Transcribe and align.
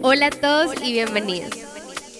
Hola 0.00 0.26
a 0.26 0.30
todos 0.30 0.74
y 0.82 0.92
bienvenidos. 0.92 1.50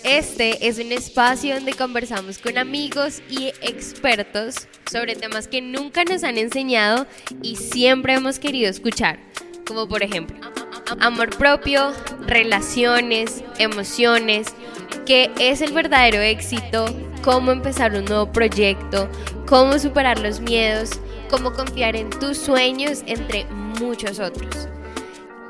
Este 0.05 0.69
es 0.69 0.79
un 0.79 0.92
espacio 0.92 1.57
donde 1.57 1.73
conversamos 1.75 2.38
con 2.38 2.58
amigos 2.58 3.23
y 3.29 3.49
expertos 3.62 4.68
sobre 4.90 5.17
temas 5.17 5.48
que 5.48 5.60
nunca 5.60 6.04
nos 6.04 6.22
han 6.25 6.38
enseñado 6.38 7.06
y 7.42 7.56
siempre 7.56 8.14
hemos 8.14 8.38
querido 8.38 8.70
escuchar, 8.70 9.18
como 9.66 9.88
por 9.88 10.02
ejemplo 10.02 10.36
amor 11.00 11.36
propio, 11.36 11.93
relaciones, 12.27 13.42
emociones, 13.58 14.48
qué 15.06 15.30
es 15.38 15.60
el 15.60 15.72
verdadero 15.72 16.20
éxito, 16.20 16.84
cómo 17.22 17.50
empezar 17.50 17.92
un 17.94 18.04
nuevo 18.04 18.30
proyecto, 18.30 19.08
cómo 19.46 19.79
superar 19.79 20.18
los 20.18 20.40
miedos, 20.40 20.90
cómo 21.30 21.52
confiar 21.52 21.96
en 21.96 22.10
tus 22.10 22.36
sueños, 22.38 23.02
entre 23.06 23.46
muchos 23.46 24.20
otros. 24.20 24.68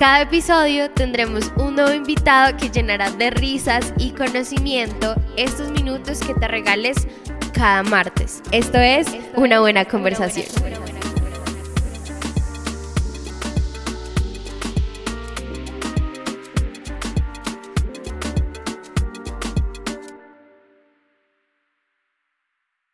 Cada 0.02 0.22
episodio 0.22 0.90
tendremos 0.90 1.52
un 1.58 1.76
nuevo 1.76 1.92
invitado 1.92 2.56
que 2.56 2.70
llenará 2.70 3.08
de 3.12 3.30
risas 3.30 3.94
y 3.98 4.10
conocimiento 4.10 5.14
estos 5.36 5.70
minutos 5.70 6.18
que 6.18 6.34
te 6.34 6.48
regales 6.48 7.06
cada 7.54 7.84
martes. 7.84 8.42
Esto 8.50 8.78
es 8.78 9.06
una 9.36 9.60
buena 9.60 9.84
conversación. 9.84 10.46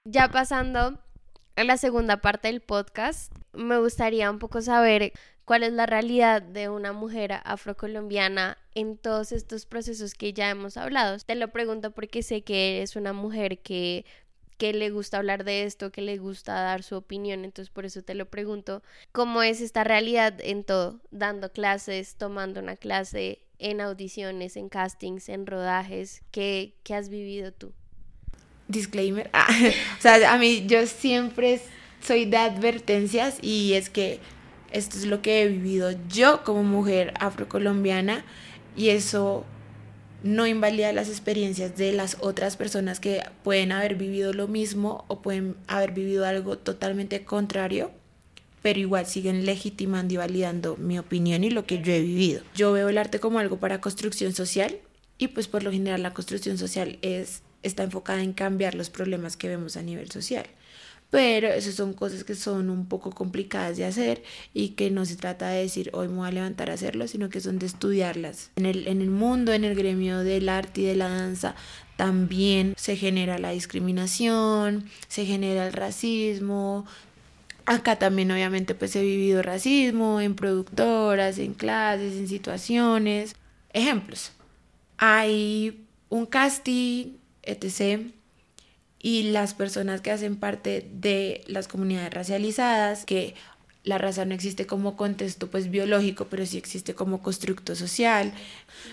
Ya 0.04 0.28
pasando 0.28 1.02
a 1.56 1.64
la 1.64 1.78
segunda 1.78 2.18
parte 2.18 2.48
del 2.48 2.60
podcast, 2.60 3.32
me 3.54 3.78
gustaría 3.78 4.30
un 4.30 4.38
poco 4.38 4.60
saber 4.60 5.14
cuál 5.48 5.62
es 5.62 5.72
la 5.72 5.86
realidad 5.86 6.42
de 6.42 6.68
una 6.68 6.92
mujer 6.92 7.40
afrocolombiana 7.42 8.58
en 8.74 8.98
todos 8.98 9.32
estos 9.32 9.64
procesos 9.64 10.12
que 10.12 10.34
ya 10.34 10.50
hemos 10.50 10.76
hablado. 10.76 11.16
Te 11.24 11.36
lo 11.36 11.48
pregunto 11.48 11.90
porque 11.92 12.22
sé 12.22 12.42
que 12.42 12.76
eres 12.76 12.96
una 12.96 13.14
mujer 13.14 13.60
que, 13.60 14.04
que 14.58 14.74
le 14.74 14.90
gusta 14.90 15.16
hablar 15.16 15.44
de 15.44 15.62
esto, 15.62 15.90
que 15.90 16.02
le 16.02 16.18
gusta 16.18 16.52
dar 16.52 16.82
su 16.82 16.96
opinión, 16.96 17.46
entonces 17.46 17.70
por 17.70 17.86
eso 17.86 18.02
te 18.02 18.14
lo 18.14 18.26
pregunto, 18.26 18.82
¿cómo 19.10 19.42
es 19.42 19.62
esta 19.62 19.84
realidad 19.84 20.34
en 20.42 20.64
todo? 20.64 21.00
Dando 21.12 21.50
clases, 21.50 22.16
tomando 22.16 22.60
una 22.60 22.76
clase, 22.76 23.40
en 23.58 23.80
audiciones, 23.80 24.54
en 24.54 24.68
castings, 24.68 25.30
en 25.30 25.46
rodajes, 25.46 26.20
¿qué, 26.30 26.74
qué 26.82 26.92
has 26.94 27.08
vivido 27.08 27.52
tú? 27.52 27.72
disclaimer. 28.66 29.30
Ah, 29.32 29.48
o 29.98 30.02
sea, 30.02 30.30
a 30.30 30.36
mí 30.36 30.66
yo 30.66 30.86
siempre 30.86 31.62
soy 32.02 32.26
de 32.26 32.36
advertencias 32.36 33.38
y 33.40 33.72
es 33.72 33.88
que 33.88 34.20
esto 34.70 34.98
es 34.98 35.06
lo 35.06 35.22
que 35.22 35.42
he 35.42 35.48
vivido 35.48 35.90
yo 36.08 36.44
como 36.44 36.62
mujer 36.62 37.14
afrocolombiana 37.18 38.24
y 38.76 38.90
eso 38.90 39.44
no 40.22 40.46
invalida 40.46 40.92
las 40.92 41.08
experiencias 41.08 41.76
de 41.76 41.92
las 41.92 42.16
otras 42.20 42.56
personas 42.56 43.00
que 43.00 43.22
pueden 43.44 43.72
haber 43.72 43.94
vivido 43.94 44.32
lo 44.32 44.48
mismo 44.48 45.04
o 45.08 45.22
pueden 45.22 45.56
haber 45.68 45.92
vivido 45.92 46.26
algo 46.26 46.58
totalmente 46.58 47.24
contrario, 47.24 47.90
pero 48.62 48.80
igual 48.80 49.06
siguen 49.06 49.46
legitimando 49.46 50.14
y 50.14 50.16
validando 50.16 50.76
mi 50.76 50.98
opinión 50.98 51.44
y 51.44 51.50
lo 51.50 51.64
que 51.66 51.80
yo 51.80 51.92
he 51.92 52.00
vivido. 52.00 52.42
Yo 52.54 52.72
veo 52.72 52.88
el 52.88 52.98
arte 52.98 53.20
como 53.20 53.38
algo 53.38 53.58
para 53.58 53.80
construcción 53.80 54.32
social 54.32 54.78
y 55.18 55.28
pues 55.28 55.46
por 55.46 55.62
lo 55.62 55.70
general 55.70 56.02
la 56.02 56.14
construcción 56.14 56.58
social 56.58 56.98
es 57.02 57.42
está 57.62 57.82
enfocada 57.82 58.22
en 58.22 58.32
cambiar 58.32 58.74
los 58.74 58.90
problemas 58.90 59.36
que 59.36 59.48
vemos 59.48 59.76
a 59.76 59.82
nivel 59.82 60.10
social. 60.10 60.46
Pero 61.10 61.48
esas 61.48 61.74
son 61.74 61.94
cosas 61.94 62.22
que 62.24 62.34
son 62.34 62.68
un 62.68 62.86
poco 62.86 63.10
complicadas 63.10 63.78
de 63.78 63.86
hacer 63.86 64.22
y 64.52 64.70
que 64.70 64.90
no 64.90 65.06
se 65.06 65.16
trata 65.16 65.48
de 65.48 65.62
decir 65.62 65.90
hoy 65.94 66.08
me 66.08 66.16
voy 66.16 66.28
a 66.28 66.32
levantar 66.32 66.70
a 66.70 66.74
hacerlo, 66.74 67.08
sino 67.08 67.30
que 67.30 67.40
son 67.40 67.58
de 67.58 67.66
estudiarlas. 67.66 68.50
En 68.56 68.66
el, 68.66 68.86
en 68.86 69.00
el 69.00 69.08
mundo, 69.08 69.52
en 69.52 69.64
el 69.64 69.74
gremio 69.74 70.18
del 70.18 70.50
arte 70.50 70.82
y 70.82 70.84
de 70.84 70.96
la 70.96 71.08
danza, 71.08 71.54
también 71.96 72.74
se 72.76 72.96
genera 72.96 73.38
la 73.38 73.50
discriminación, 73.50 74.84
se 75.08 75.24
genera 75.24 75.66
el 75.66 75.72
racismo. 75.72 76.86
Acá 77.64 77.96
también 77.96 78.30
obviamente 78.30 78.74
pues 78.74 78.94
he 78.94 79.02
vivido 79.02 79.42
racismo 79.42 80.20
en 80.20 80.34
productoras, 80.34 81.38
en 81.38 81.54
clases, 81.54 82.14
en 82.14 82.28
situaciones. 82.28 83.34
Ejemplos. 83.72 84.32
Hay 84.98 85.86
un 86.10 86.26
casting 86.26 87.18
etc. 87.48 88.12
Y 89.00 89.30
las 89.30 89.54
personas 89.54 90.00
que 90.00 90.10
hacen 90.10 90.36
parte 90.36 90.88
de 90.92 91.42
las 91.46 91.68
comunidades 91.68 92.12
racializadas, 92.12 93.04
que 93.04 93.34
la 93.84 93.98
raza 93.98 94.24
no 94.24 94.34
existe 94.34 94.66
como 94.66 94.96
contexto 94.96 95.50
pues 95.50 95.70
biológico, 95.70 96.26
pero 96.28 96.44
sí 96.44 96.58
existe 96.58 96.94
como 96.94 97.22
constructo 97.22 97.74
social. 97.74 98.32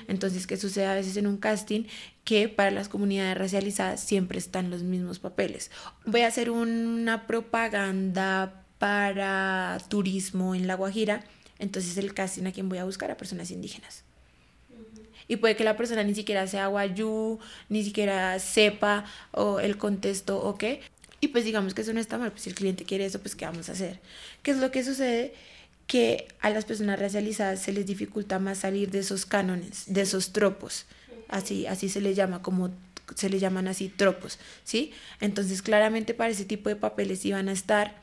Entonces, 0.07 0.47
¿qué 0.47 0.57
sucede 0.57 0.85
a 0.85 0.93
veces 0.93 1.17
en 1.17 1.27
un 1.27 1.37
casting? 1.37 1.83
Que 2.23 2.47
para 2.49 2.71
las 2.71 2.87
comunidades 2.87 3.37
racializadas 3.37 3.99
siempre 3.99 4.37
están 4.37 4.69
los 4.69 4.83
mismos 4.83 5.19
papeles. 5.19 5.71
Voy 6.05 6.21
a 6.21 6.27
hacer 6.27 6.49
una 6.49 7.27
propaganda 7.27 8.63
para 8.77 9.77
turismo 9.89 10.55
en 10.55 10.67
La 10.67 10.75
Guajira, 10.75 11.23
entonces 11.59 11.97
el 11.97 12.13
casting 12.13 12.45
a 12.45 12.51
quien 12.51 12.69
voy 12.69 12.77
a 12.77 12.85
buscar 12.85 13.11
a 13.11 13.17
personas 13.17 13.51
indígenas 13.51 14.03
y 15.27 15.37
puede 15.37 15.55
que 15.55 15.63
la 15.63 15.77
persona 15.77 16.03
ni 16.03 16.13
siquiera 16.13 16.47
sea 16.47 16.67
guayú, 16.67 17.39
ni 17.69 17.83
siquiera 17.83 18.37
sepa 18.39 19.05
o 19.31 19.59
el 19.59 19.77
contexto 19.77 20.37
o 20.39 20.57
qué. 20.57 20.81
Y 21.21 21.29
pues 21.29 21.45
digamos 21.45 21.73
que 21.73 21.81
eso 21.81 21.93
no 21.93 21.99
está 21.99 22.17
mal, 22.17 22.31
pues 22.31 22.43
si 22.43 22.49
el 22.49 22.55
cliente 22.55 22.83
quiere 22.83 23.05
eso, 23.05 23.19
pues 23.19 23.35
¿qué 23.35 23.45
vamos 23.45 23.69
a 23.69 23.71
hacer? 23.71 23.99
¿Qué 24.43 24.51
es 24.51 24.57
lo 24.57 24.71
que 24.71 24.83
sucede? 24.83 25.33
Que 25.87 26.27
a 26.41 26.49
las 26.49 26.65
personas 26.65 26.99
racializadas 26.99 27.61
se 27.61 27.73
les 27.73 27.85
dificulta 27.85 28.37
más 28.37 28.59
salir 28.59 28.91
de 28.91 28.99
esos 28.99 29.25
cánones, 29.25 29.85
de 29.87 30.01
esos 30.01 30.33
tropos, 30.33 30.85
así, 31.27 31.65
así 31.65 31.89
se 31.89 32.01
les 32.01 32.15
llama, 32.15 32.41
como 32.41 32.71
se 33.15 33.29
les 33.29 33.41
llaman 33.41 33.67
así 33.67 33.89
tropos, 33.89 34.39
¿sí? 34.63 34.91
Entonces 35.21 35.61
claramente 35.61 36.13
para 36.13 36.31
ese 36.31 36.45
tipo 36.45 36.69
de 36.69 36.75
papeles 36.75 37.25
iban 37.25 37.49
a 37.49 37.53
estar, 37.53 37.95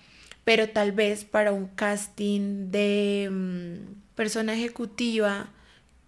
pero 0.45 0.69
tal 0.69 0.93
vez 0.93 1.25
para 1.25 1.53
un 1.53 1.67
casting 1.67 2.71
de 2.71 3.29
mm, 3.31 4.15
persona 4.17 4.55
ejecutiva, 4.55 5.51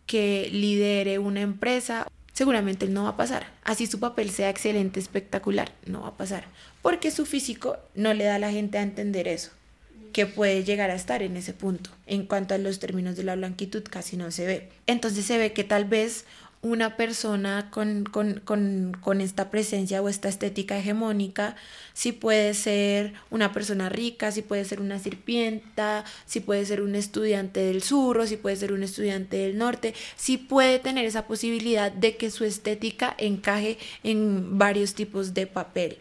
que 0.07 0.49
lidere 0.53 1.19
una 1.19 1.41
empresa, 1.41 2.07
seguramente 2.33 2.87
no 2.89 3.05
va 3.05 3.11
a 3.11 3.17
pasar. 3.17 3.47
Así 3.63 3.87
su 3.87 4.01
papel 4.01 4.31
sea 4.31 4.51
excelente, 4.51 5.01
espectacular, 5.01 5.73
no 5.87 6.03
va 6.03 6.09
a 6.09 6.17
pasar. 6.17 6.45
Porque 6.83 7.11
su 7.11 7.25
físico 7.25 7.79
no 7.95 8.13
le 8.13 8.25
da 8.25 8.35
a 8.35 8.39
la 8.39 8.51
gente 8.51 8.79
a 8.79 8.83
entender 8.83 9.29
eso, 9.29 9.51
que 10.13 10.27
puede 10.27 10.65
llegar 10.65 10.91
a 10.91 10.95
estar 10.95 11.23
en 11.23 11.37
ese 11.37 11.55
punto. 11.55 11.91
En 12.07 12.27
cuanto 12.27 12.55
a 12.55 12.59
los 12.59 12.79
términos 12.79 13.17
de 13.17 13.25
la 13.25 13.37
blanquitud, 13.37 13.83
casi 13.85 14.17
no 14.17 14.31
se 14.31 14.47
ve. 14.47 14.69
Entonces 14.87 15.25
se 15.25 15.39
ve 15.39 15.53
que 15.53 15.65
tal 15.65 15.87
vez 15.87 16.27
una 16.65 16.97
persona 16.97 17.69
con, 17.71 18.05
con, 18.05 18.41
con, 18.43 18.97
con, 18.99 19.21
esta 19.21 19.51
presencia 19.51 20.01
o 20.01 20.09
esta 20.09 20.31
estética 20.31 20.79
hegemónica, 20.79 21.57
si 21.93 22.13
puede 22.13 22.55
ser 22.55 23.13
una 23.31 23.53
persona 23.53 23.91
rica, 23.91 24.33
si 24.33 24.41
puede 24.41 24.65
ser 24.65 24.81
una 24.81 24.99
sirvienta, 24.99 26.07
si 26.25 26.41
puede 26.41 26.65
ser 26.65 26.81
un 26.81 26.95
estudiante 26.95 27.61
del 27.61 27.83
sur 27.83 28.17
o 28.17 28.27
si 28.27 28.39
puede 28.39 28.57
ser 28.57 28.73
un 28.73 28.83
estudiante 28.83 29.37
del 29.37 29.59
norte, 29.59 29.93
si 30.17 30.39
puede 30.39 30.79
tener 30.79 31.05
esa 31.05 31.27
posibilidad 31.27 31.93
de 31.93 32.17
que 32.17 32.31
su 32.31 32.45
estética 32.45 33.15
encaje 33.19 33.77
en 34.03 34.59
varios 34.59 34.95
tipos 34.95 35.35
de 35.35 35.47
papel. 35.47 35.99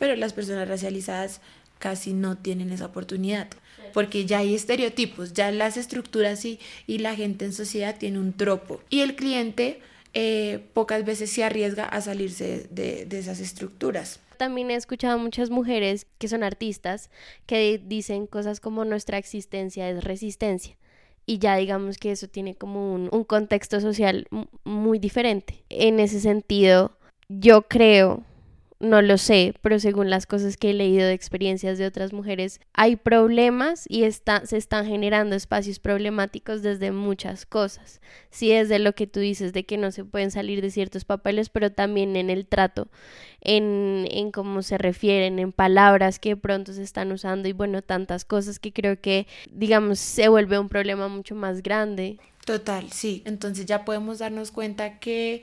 Pero 0.00 0.16
las 0.16 0.32
personas 0.32 0.66
racializadas 0.66 1.40
casi 1.78 2.14
no 2.14 2.36
tienen 2.36 2.72
esa 2.72 2.86
oportunidad 2.86 3.48
porque 3.94 4.26
ya 4.26 4.38
hay 4.38 4.54
estereotipos, 4.54 5.32
ya 5.32 5.50
las 5.52 5.78
estructuras 5.78 6.44
y, 6.44 6.58
y 6.86 6.98
la 6.98 7.14
gente 7.14 7.46
en 7.46 7.54
sociedad 7.54 7.96
tiene 7.96 8.18
un 8.18 8.34
tropo. 8.34 8.82
Y 8.90 9.00
el 9.00 9.14
cliente 9.16 9.80
eh, 10.12 10.60
pocas 10.74 11.04
veces 11.04 11.30
se 11.30 11.44
arriesga 11.44 11.84
a 11.84 12.00
salirse 12.02 12.66
de, 12.70 13.06
de 13.06 13.18
esas 13.18 13.40
estructuras. 13.40 14.20
También 14.36 14.70
he 14.72 14.74
escuchado 14.74 15.16
muchas 15.18 15.48
mujeres 15.48 16.06
que 16.18 16.28
son 16.28 16.42
artistas 16.42 17.08
que 17.46 17.80
dicen 17.82 18.26
cosas 18.26 18.58
como 18.58 18.84
nuestra 18.84 19.16
existencia 19.16 19.88
es 19.88 20.02
resistencia 20.02 20.76
y 21.24 21.38
ya 21.38 21.56
digamos 21.56 21.96
que 21.96 22.10
eso 22.10 22.28
tiene 22.28 22.56
como 22.56 22.92
un, 22.92 23.08
un, 23.12 23.24
contexto 23.24 23.80
social 23.80 24.26
muy 24.64 24.98
diferente. 24.98 25.64
En 25.70 26.00
ese 26.00 26.20
sentido, 26.20 26.98
yo 27.28 27.62
creo 27.62 28.24
no 28.80 29.02
lo 29.02 29.18
sé, 29.18 29.54
pero 29.62 29.78
según 29.78 30.10
las 30.10 30.26
cosas 30.26 30.56
que 30.56 30.70
he 30.70 30.74
leído 30.74 31.06
de 31.06 31.12
experiencias 31.12 31.78
de 31.78 31.86
otras 31.86 32.12
mujeres, 32.12 32.60
hay 32.72 32.96
problemas 32.96 33.84
y 33.88 34.04
está, 34.04 34.44
se 34.46 34.56
están 34.56 34.86
generando 34.86 35.36
espacios 35.36 35.78
problemáticos 35.78 36.62
desde 36.62 36.92
muchas 36.92 37.46
cosas. 37.46 38.00
Sí, 38.30 38.50
desde 38.50 38.78
lo 38.78 38.94
que 38.94 39.06
tú 39.06 39.20
dices 39.20 39.52
de 39.52 39.64
que 39.64 39.78
no 39.78 39.90
se 39.90 40.04
pueden 40.04 40.30
salir 40.30 40.60
de 40.60 40.70
ciertos 40.70 41.04
papeles, 41.04 41.48
pero 41.48 41.72
también 41.72 42.16
en 42.16 42.30
el 42.30 42.46
trato, 42.46 42.88
en, 43.40 44.06
en 44.10 44.32
cómo 44.32 44.62
se 44.62 44.76
refieren, 44.76 45.38
en 45.38 45.52
palabras 45.52 46.18
que 46.18 46.36
pronto 46.36 46.72
se 46.72 46.82
están 46.82 47.12
usando 47.12 47.48
y 47.48 47.52
bueno, 47.52 47.80
tantas 47.82 48.24
cosas 48.24 48.58
que 48.58 48.72
creo 48.72 49.00
que, 49.00 49.26
digamos, 49.50 49.98
se 49.98 50.28
vuelve 50.28 50.58
un 50.58 50.68
problema 50.68 51.08
mucho 51.08 51.34
más 51.34 51.62
grande. 51.62 52.18
Total, 52.44 52.90
sí. 52.92 53.22
Entonces 53.24 53.66
ya 53.66 53.84
podemos 53.84 54.18
darnos 54.18 54.50
cuenta 54.50 54.98
que 54.98 55.42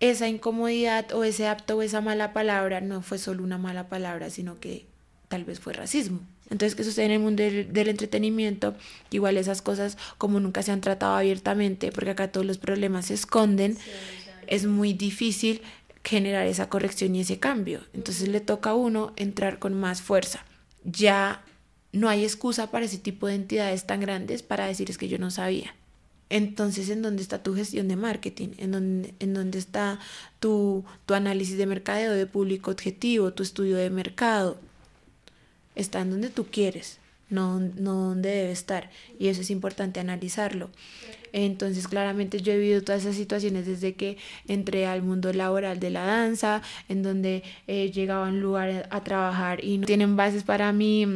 esa 0.00 0.28
incomodidad 0.28 1.12
o 1.12 1.24
ese 1.24 1.46
apto 1.46 1.76
o 1.76 1.82
esa 1.82 2.00
mala 2.00 2.32
palabra 2.32 2.80
no 2.80 3.02
fue 3.02 3.18
solo 3.18 3.42
una 3.42 3.58
mala 3.58 3.88
palabra, 3.88 4.30
sino 4.30 4.60
que 4.60 4.86
tal 5.28 5.44
vez 5.44 5.60
fue 5.60 5.72
racismo. 5.72 6.20
Entonces, 6.50 6.74
¿qué 6.74 6.84
sucede 6.84 7.06
en 7.06 7.12
el 7.12 7.20
mundo 7.20 7.42
del, 7.42 7.72
del, 7.72 7.88
entretenimiento? 7.88 8.74
Igual 9.10 9.36
esas 9.36 9.60
cosas, 9.60 9.98
como 10.16 10.40
nunca 10.40 10.62
se 10.62 10.72
han 10.72 10.80
tratado 10.80 11.16
abiertamente, 11.16 11.92
porque 11.92 12.10
acá 12.10 12.32
todos 12.32 12.46
los 12.46 12.56
problemas 12.56 13.06
se 13.06 13.14
esconden, 13.14 13.76
sí, 13.76 13.82
es 14.46 14.66
muy 14.66 14.94
difícil 14.94 15.60
generar 16.02 16.46
esa 16.46 16.68
corrección 16.68 17.14
y 17.14 17.20
ese 17.20 17.38
cambio. 17.38 17.80
Entonces 17.92 18.28
le 18.28 18.40
toca 18.40 18.70
a 18.70 18.74
uno 18.74 19.12
entrar 19.16 19.58
con 19.58 19.74
más 19.74 20.00
fuerza. 20.02 20.44
Ya 20.84 21.44
no 21.92 22.08
hay 22.08 22.24
excusa 22.24 22.70
para 22.70 22.86
ese 22.86 22.98
tipo 22.98 23.26
de 23.26 23.34
entidades 23.34 23.86
tan 23.86 24.00
grandes 24.00 24.42
para 24.42 24.66
decir 24.66 24.90
es 24.90 24.98
que 24.98 25.08
yo 25.08 25.18
no 25.18 25.30
sabía. 25.30 25.74
Entonces, 26.30 26.90
¿en 26.90 27.02
dónde 27.02 27.22
está 27.22 27.42
tu 27.42 27.54
gestión 27.54 27.88
de 27.88 27.96
marketing? 27.96 28.48
¿En 28.58 28.72
dónde, 28.72 29.14
en 29.18 29.34
dónde 29.34 29.58
está 29.58 29.98
tu, 30.40 30.84
tu 31.06 31.14
análisis 31.14 31.56
de 31.56 31.66
mercadeo, 31.66 32.12
de 32.12 32.26
público 32.26 32.70
objetivo, 32.70 33.32
tu 33.32 33.42
estudio 33.42 33.76
de 33.76 33.90
mercado? 33.90 34.58
Está 35.74 36.00
en 36.00 36.10
donde 36.10 36.28
tú 36.28 36.46
quieres, 36.50 36.98
no, 37.30 37.60
no 37.60 38.08
donde 38.08 38.28
debe 38.30 38.52
estar. 38.52 38.90
Y 39.18 39.28
eso 39.28 39.40
es 39.40 39.50
importante 39.50 40.00
analizarlo. 40.00 40.70
Entonces, 41.32 41.88
claramente 41.88 42.40
yo 42.40 42.52
he 42.52 42.58
vivido 42.58 42.82
todas 42.82 43.02
esas 43.02 43.16
situaciones 43.16 43.66
desde 43.66 43.94
que 43.94 44.16
entré 44.46 44.86
al 44.86 45.02
mundo 45.02 45.32
laboral 45.32 45.80
de 45.80 45.90
la 45.90 46.04
danza, 46.04 46.62
en 46.88 47.02
donde 47.02 47.42
he 47.66 47.90
llegado 47.90 48.24
a 48.24 48.28
un 48.28 48.40
lugar 48.40 48.88
a 48.90 49.04
trabajar 49.04 49.64
y 49.64 49.78
no 49.78 49.86
tienen 49.86 50.16
bases 50.16 50.42
para 50.42 50.72
mí 50.72 51.06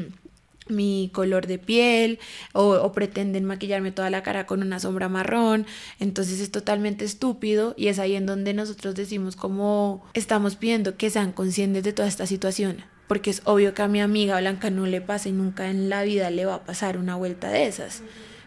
mi 0.68 1.10
color 1.12 1.46
de 1.46 1.58
piel 1.58 2.18
o, 2.52 2.92
pretenden 2.92 3.44
maquillarme 3.44 3.92
toda 3.92 4.10
la 4.10 4.22
cara 4.22 4.46
con 4.46 4.62
una 4.62 4.78
sombra 4.78 5.08
marrón. 5.08 5.66
Entonces 5.98 6.40
es 6.40 6.50
totalmente 6.50 7.04
estúpido 7.04 7.74
y 7.76 7.88
es 7.88 7.98
ahí 7.98 8.16
en 8.16 8.26
donde 8.26 8.54
nosotros 8.54 8.94
decimos 8.94 9.36
como 9.36 10.04
estamos 10.14 10.56
pidiendo 10.56 10.96
que 10.96 11.10
sean 11.10 11.32
conscientes 11.32 11.84
de 11.84 11.92
toda 11.92 12.08
esta 12.08 12.26
situación 12.26 12.84
porque 13.08 13.28
es 13.28 13.42
obvio 13.44 13.74
que 13.74 13.82
a 13.82 13.88
mi 13.88 14.00
amiga 14.00 14.40
Blanca 14.40 14.70
no 14.70 14.86
le 14.86 15.02
pase 15.02 15.28
y 15.28 15.32
nunca 15.32 15.68
en 15.68 15.90
la 15.90 16.02
vida 16.02 16.30
le 16.30 16.46
va 16.46 16.54
a 16.54 16.64
pasar 16.64 16.96
una 16.96 17.14
vuelta 17.14 17.50
de 17.50 17.66
esas. 17.66 18.02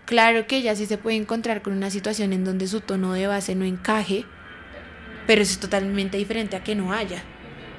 Claro 0.05 0.47
que 0.47 0.57
ella 0.57 0.75
sí 0.75 0.87
se 0.87 0.97
puede 0.97 1.17
encontrar 1.17 1.61
con 1.61 1.73
una 1.73 1.91
situación 1.91 2.33
en 2.33 2.43
donde 2.45 2.67
su 2.67 2.81
tono 2.81 3.13
de 3.13 3.27
base 3.27 3.53
no 3.53 3.63
encaje 3.63 4.25
pero 5.27 5.41
eso 5.41 5.53
es 5.53 5.59
totalmente 5.59 6.17
diferente 6.17 6.55
a 6.55 6.63
que 6.63 6.75
no 6.75 6.93
haya 6.93 7.23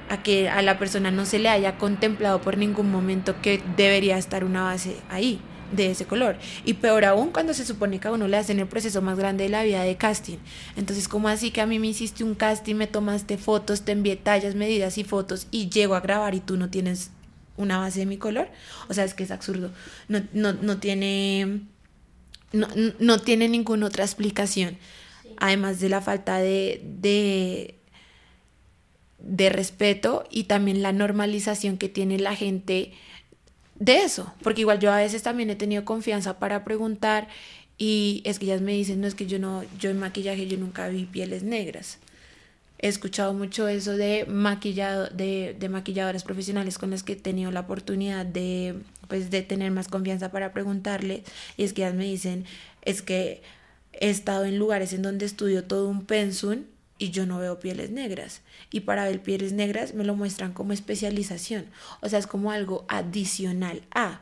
a 0.09 0.23
que 0.23 0.49
a 0.49 0.61
la 0.61 0.79
persona 0.79 1.11
no 1.11 1.25
se 1.25 1.39
le 1.39 1.49
haya 1.49 1.77
contemplado 1.77 2.41
por 2.41 2.57
ningún 2.57 2.91
momento 2.91 3.41
que 3.41 3.61
debería 3.75 4.17
estar 4.17 4.43
una 4.43 4.63
base 4.63 4.97
ahí 5.09 5.39
de 5.71 5.91
ese 5.91 6.05
color. 6.05 6.37
Y 6.65 6.75
peor 6.75 7.05
aún 7.05 7.31
cuando 7.31 7.53
se 7.53 7.65
supone 7.65 7.99
que 7.99 8.07
a 8.07 8.11
uno 8.11 8.27
le 8.27 8.37
hacen 8.37 8.59
el 8.59 8.67
proceso 8.67 9.01
más 9.01 9.17
grande 9.17 9.43
de 9.43 9.49
la 9.49 9.63
vida 9.63 9.83
de 9.83 9.97
casting. 9.97 10.37
Entonces 10.75 11.07
como 11.07 11.27
así 11.27 11.51
que 11.51 11.61
a 11.61 11.65
mí 11.65 11.79
me 11.79 11.87
hiciste 11.87 12.23
un 12.23 12.35
casting 12.35 12.75
me 12.75 12.87
tomaste 12.87 13.37
fotos 13.37 13.81
te 13.81 13.91
envié 13.91 14.15
tallas 14.15 14.55
medidas 14.55 14.97
y 14.97 15.03
fotos 15.03 15.47
y 15.51 15.69
llego 15.69 15.95
a 15.95 15.99
grabar 15.99 16.35
y 16.35 16.39
tú 16.39 16.57
no 16.57 16.69
tienes 16.69 17.11
una 17.57 17.79
base 17.79 18.01
de 18.01 18.05
mi 18.05 18.17
color 18.17 18.49
o 18.87 18.93
sea 18.93 19.03
es 19.03 19.13
que 19.13 19.23
es 19.23 19.31
absurdo. 19.31 19.71
No, 20.07 20.21
no, 20.33 20.53
no 20.53 20.77
tiene 20.77 21.61
no, 22.53 22.67
no 22.99 23.19
tiene 23.19 23.49
ninguna 23.49 23.87
otra 23.87 24.05
explicación. 24.05 24.77
Además 25.39 25.79
de 25.79 25.89
la 25.89 26.01
falta 26.01 26.37
de, 26.39 26.81
de 26.83 27.76
de 29.19 29.49
respeto 29.49 30.25
y 30.29 30.43
también 30.43 30.81
la 30.81 30.91
normalización 30.91 31.77
que 31.77 31.89
tiene 31.89 32.19
la 32.19 32.35
gente 32.35 32.93
de 33.79 33.99
eso, 33.99 34.33
porque 34.41 34.61
igual 34.61 34.79
yo 34.79 34.91
a 34.91 34.97
veces 34.97 35.23
también 35.23 35.49
he 35.49 35.55
tenido 35.55 35.85
confianza 35.85 36.39
para 36.39 36.63
preguntar 36.63 37.27
y 37.77 38.21
es 38.25 38.39
que 38.39 38.45
ellas 38.45 38.61
me 38.61 38.73
dicen, 38.73 39.01
no 39.01 39.07
es 39.07 39.15
que 39.15 39.27
yo 39.27 39.37
no, 39.37 39.63
yo 39.79 39.89
en 39.89 39.99
maquillaje 39.99 40.47
yo 40.47 40.57
nunca 40.57 40.87
vi 40.89 41.05
pieles 41.05 41.43
negras. 41.43 41.99
He 42.79 42.87
escuchado 42.87 43.33
mucho 43.33 43.67
eso 43.67 43.97
de 43.97 44.25
maquillado, 44.27 45.07
de, 45.07 45.55
de 45.59 45.69
maquilladoras 45.69 46.23
profesionales 46.23 46.77
con 46.77 46.91
las 46.91 47.03
que 47.03 47.13
he 47.13 47.15
tenido 47.15 47.51
la 47.51 47.61
oportunidad 47.61 48.25
de, 48.25 48.75
pues, 49.07 49.31
de 49.31 49.41
tener 49.41 49.71
más 49.71 49.87
confianza 49.87 50.31
para 50.31 50.53
preguntarle 50.53 51.23
y 51.55 51.63
es 51.63 51.73
que 51.73 51.83
ellas 51.83 51.95
me 51.95 52.05
dicen, 52.05 52.45
es 52.83 53.01
que 53.01 53.41
he 53.93 54.09
estado 54.09 54.45
en 54.45 54.57
lugares 54.57 54.93
en 54.93 55.01
donde 55.01 55.25
estudio 55.25 55.63
todo 55.63 55.87
un 55.87 56.05
pensum 56.05 56.63
y 56.97 57.11
yo 57.11 57.25
no 57.25 57.39
veo 57.39 57.59
pieles 57.59 57.89
negras. 57.89 58.41
Y 58.71 58.81
para 58.81 59.05
ver 59.05 59.21
pieles 59.21 59.53
negras 59.53 59.93
me 59.93 60.03
lo 60.03 60.15
muestran 60.15 60.53
como 60.53 60.73
especialización. 60.73 61.65
O 62.01 62.09
sea, 62.09 62.19
es 62.19 62.27
como 62.27 62.51
algo 62.51 62.85
adicional 62.87 63.83
a. 63.91 64.21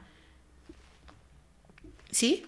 ¿Sí? 2.11 2.45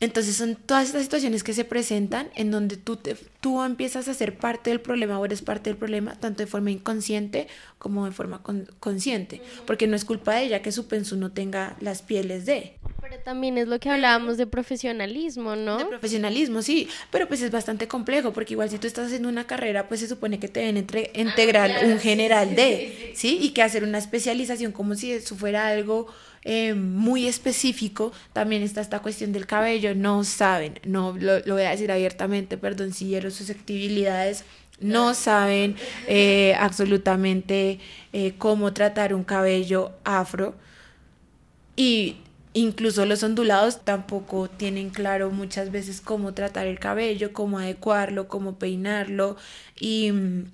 Entonces 0.00 0.36
son 0.36 0.56
todas 0.56 0.86
estas 0.86 1.02
situaciones 1.02 1.44
que 1.44 1.54
se 1.54 1.64
presentan 1.64 2.28
en 2.34 2.50
donde 2.50 2.76
tú, 2.76 2.96
te, 2.96 3.16
tú 3.40 3.62
empiezas 3.62 4.08
a 4.08 4.14
ser 4.14 4.36
parte 4.36 4.70
del 4.70 4.80
problema 4.80 5.18
o 5.18 5.24
eres 5.24 5.40
parte 5.40 5.70
del 5.70 5.76
problema, 5.76 6.18
tanto 6.18 6.42
de 6.42 6.48
forma 6.48 6.72
inconsciente 6.72 7.46
como 7.78 8.04
de 8.04 8.12
forma 8.12 8.42
con, 8.42 8.68
consciente. 8.80 9.40
Porque 9.66 9.86
no 9.86 9.94
es 9.94 10.04
culpa 10.04 10.34
de 10.34 10.42
ella 10.44 10.62
que 10.62 10.72
su 10.72 10.88
pensum 10.88 11.20
no 11.20 11.30
tenga 11.30 11.76
las 11.80 12.02
pieles 12.02 12.44
de. 12.44 12.76
Pero 13.00 13.18
también 13.20 13.56
es 13.56 13.68
lo 13.68 13.78
que 13.78 13.88
hablábamos 13.88 14.36
de 14.36 14.46
profesionalismo, 14.46 15.54
¿no? 15.54 15.78
De 15.78 15.84
profesionalismo, 15.84 16.62
sí, 16.62 16.88
pero 17.10 17.28
pues 17.28 17.42
es 17.42 17.52
bastante 17.52 17.86
complejo, 17.86 18.32
porque 18.32 18.54
igual 18.54 18.70
si 18.70 18.78
tú 18.78 18.86
estás 18.86 19.06
haciendo 19.06 19.28
una 19.28 19.46
carrera, 19.46 19.86
pues 19.88 20.00
se 20.00 20.08
supone 20.08 20.40
que 20.40 20.48
te 20.48 20.60
deben 20.60 20.78
entre, 20.78 21.12
integrar 21.14 21.70
ah, 21.70 21.78
claro, 21.78 21.92
un 21.92 22.00
general 22.00 22.48
sí, 22.48 22.54
de, 22.56 22.76
sí, 22.76 23.06
sí. 23.14 23.14
¿sí? 23.14 23.38
Y 23.42 23.50
que 23.50 23.62
hacer 23.62 23.84
una 23.84 23.98
especialización 23.98 24.72
como 24.72 24.96
si 24.96 25.12
eso 25.12 25.36
fuera 25.36 25.68
algo 25.68 26.08
eh, 26.44 26.74
muy 26.74 27.26
específico. 27.26 28.12
También 28.32 28.62
está 28.62 28.80
esta 28.80 29.00
cuestión 29.00 29.32
del 29.32 29.46
cabello, 29.46 29.94
no 29.94 30.24
saben, 30.24 30.78
no 30.84 31.16
lo, 31.18 31.40
lo 31.40 31.54
voy 31.54 31.64
a 31.64 31.70
decir 31.70 31.90
abiertamente, 31.90 32.56
perdón 32.56 32.92
si 32.92 33.20
sus 33.20 33.34
susceptibilidades 33.34 34.44
no 34.80 35.14
saben 35.14 35.76
eh, 36.08 36.54
absolutamente 36.58 37.78
eh, 38.12 38.34
cómo 38.38 38.72
tratar 38.72 39.14
un 39.14 39.24
cabello 39.24 39.92
afro 40.04 40.54
y 41.76 42.16
Incluso 42.56 43.04
los 43.04 43.24
ondulados 43.24 43.84
tampoco 43.84 44.48
tienen 44.48 44.90
claro 44.90 45.32
muchas 45.32 45.72
veces 45.72 46.00
cómo 46.00 46.34
tratar 46.34 46.68
el 46.68 46.78
cabello, 46.78 47.32
cómo 47.32 47.58
adecuarlo, 47.58 48.28
cómo 48.28 48.60
peinarlo 48.60 49.36
y 49.76 50.12
mm, 50.12 50.44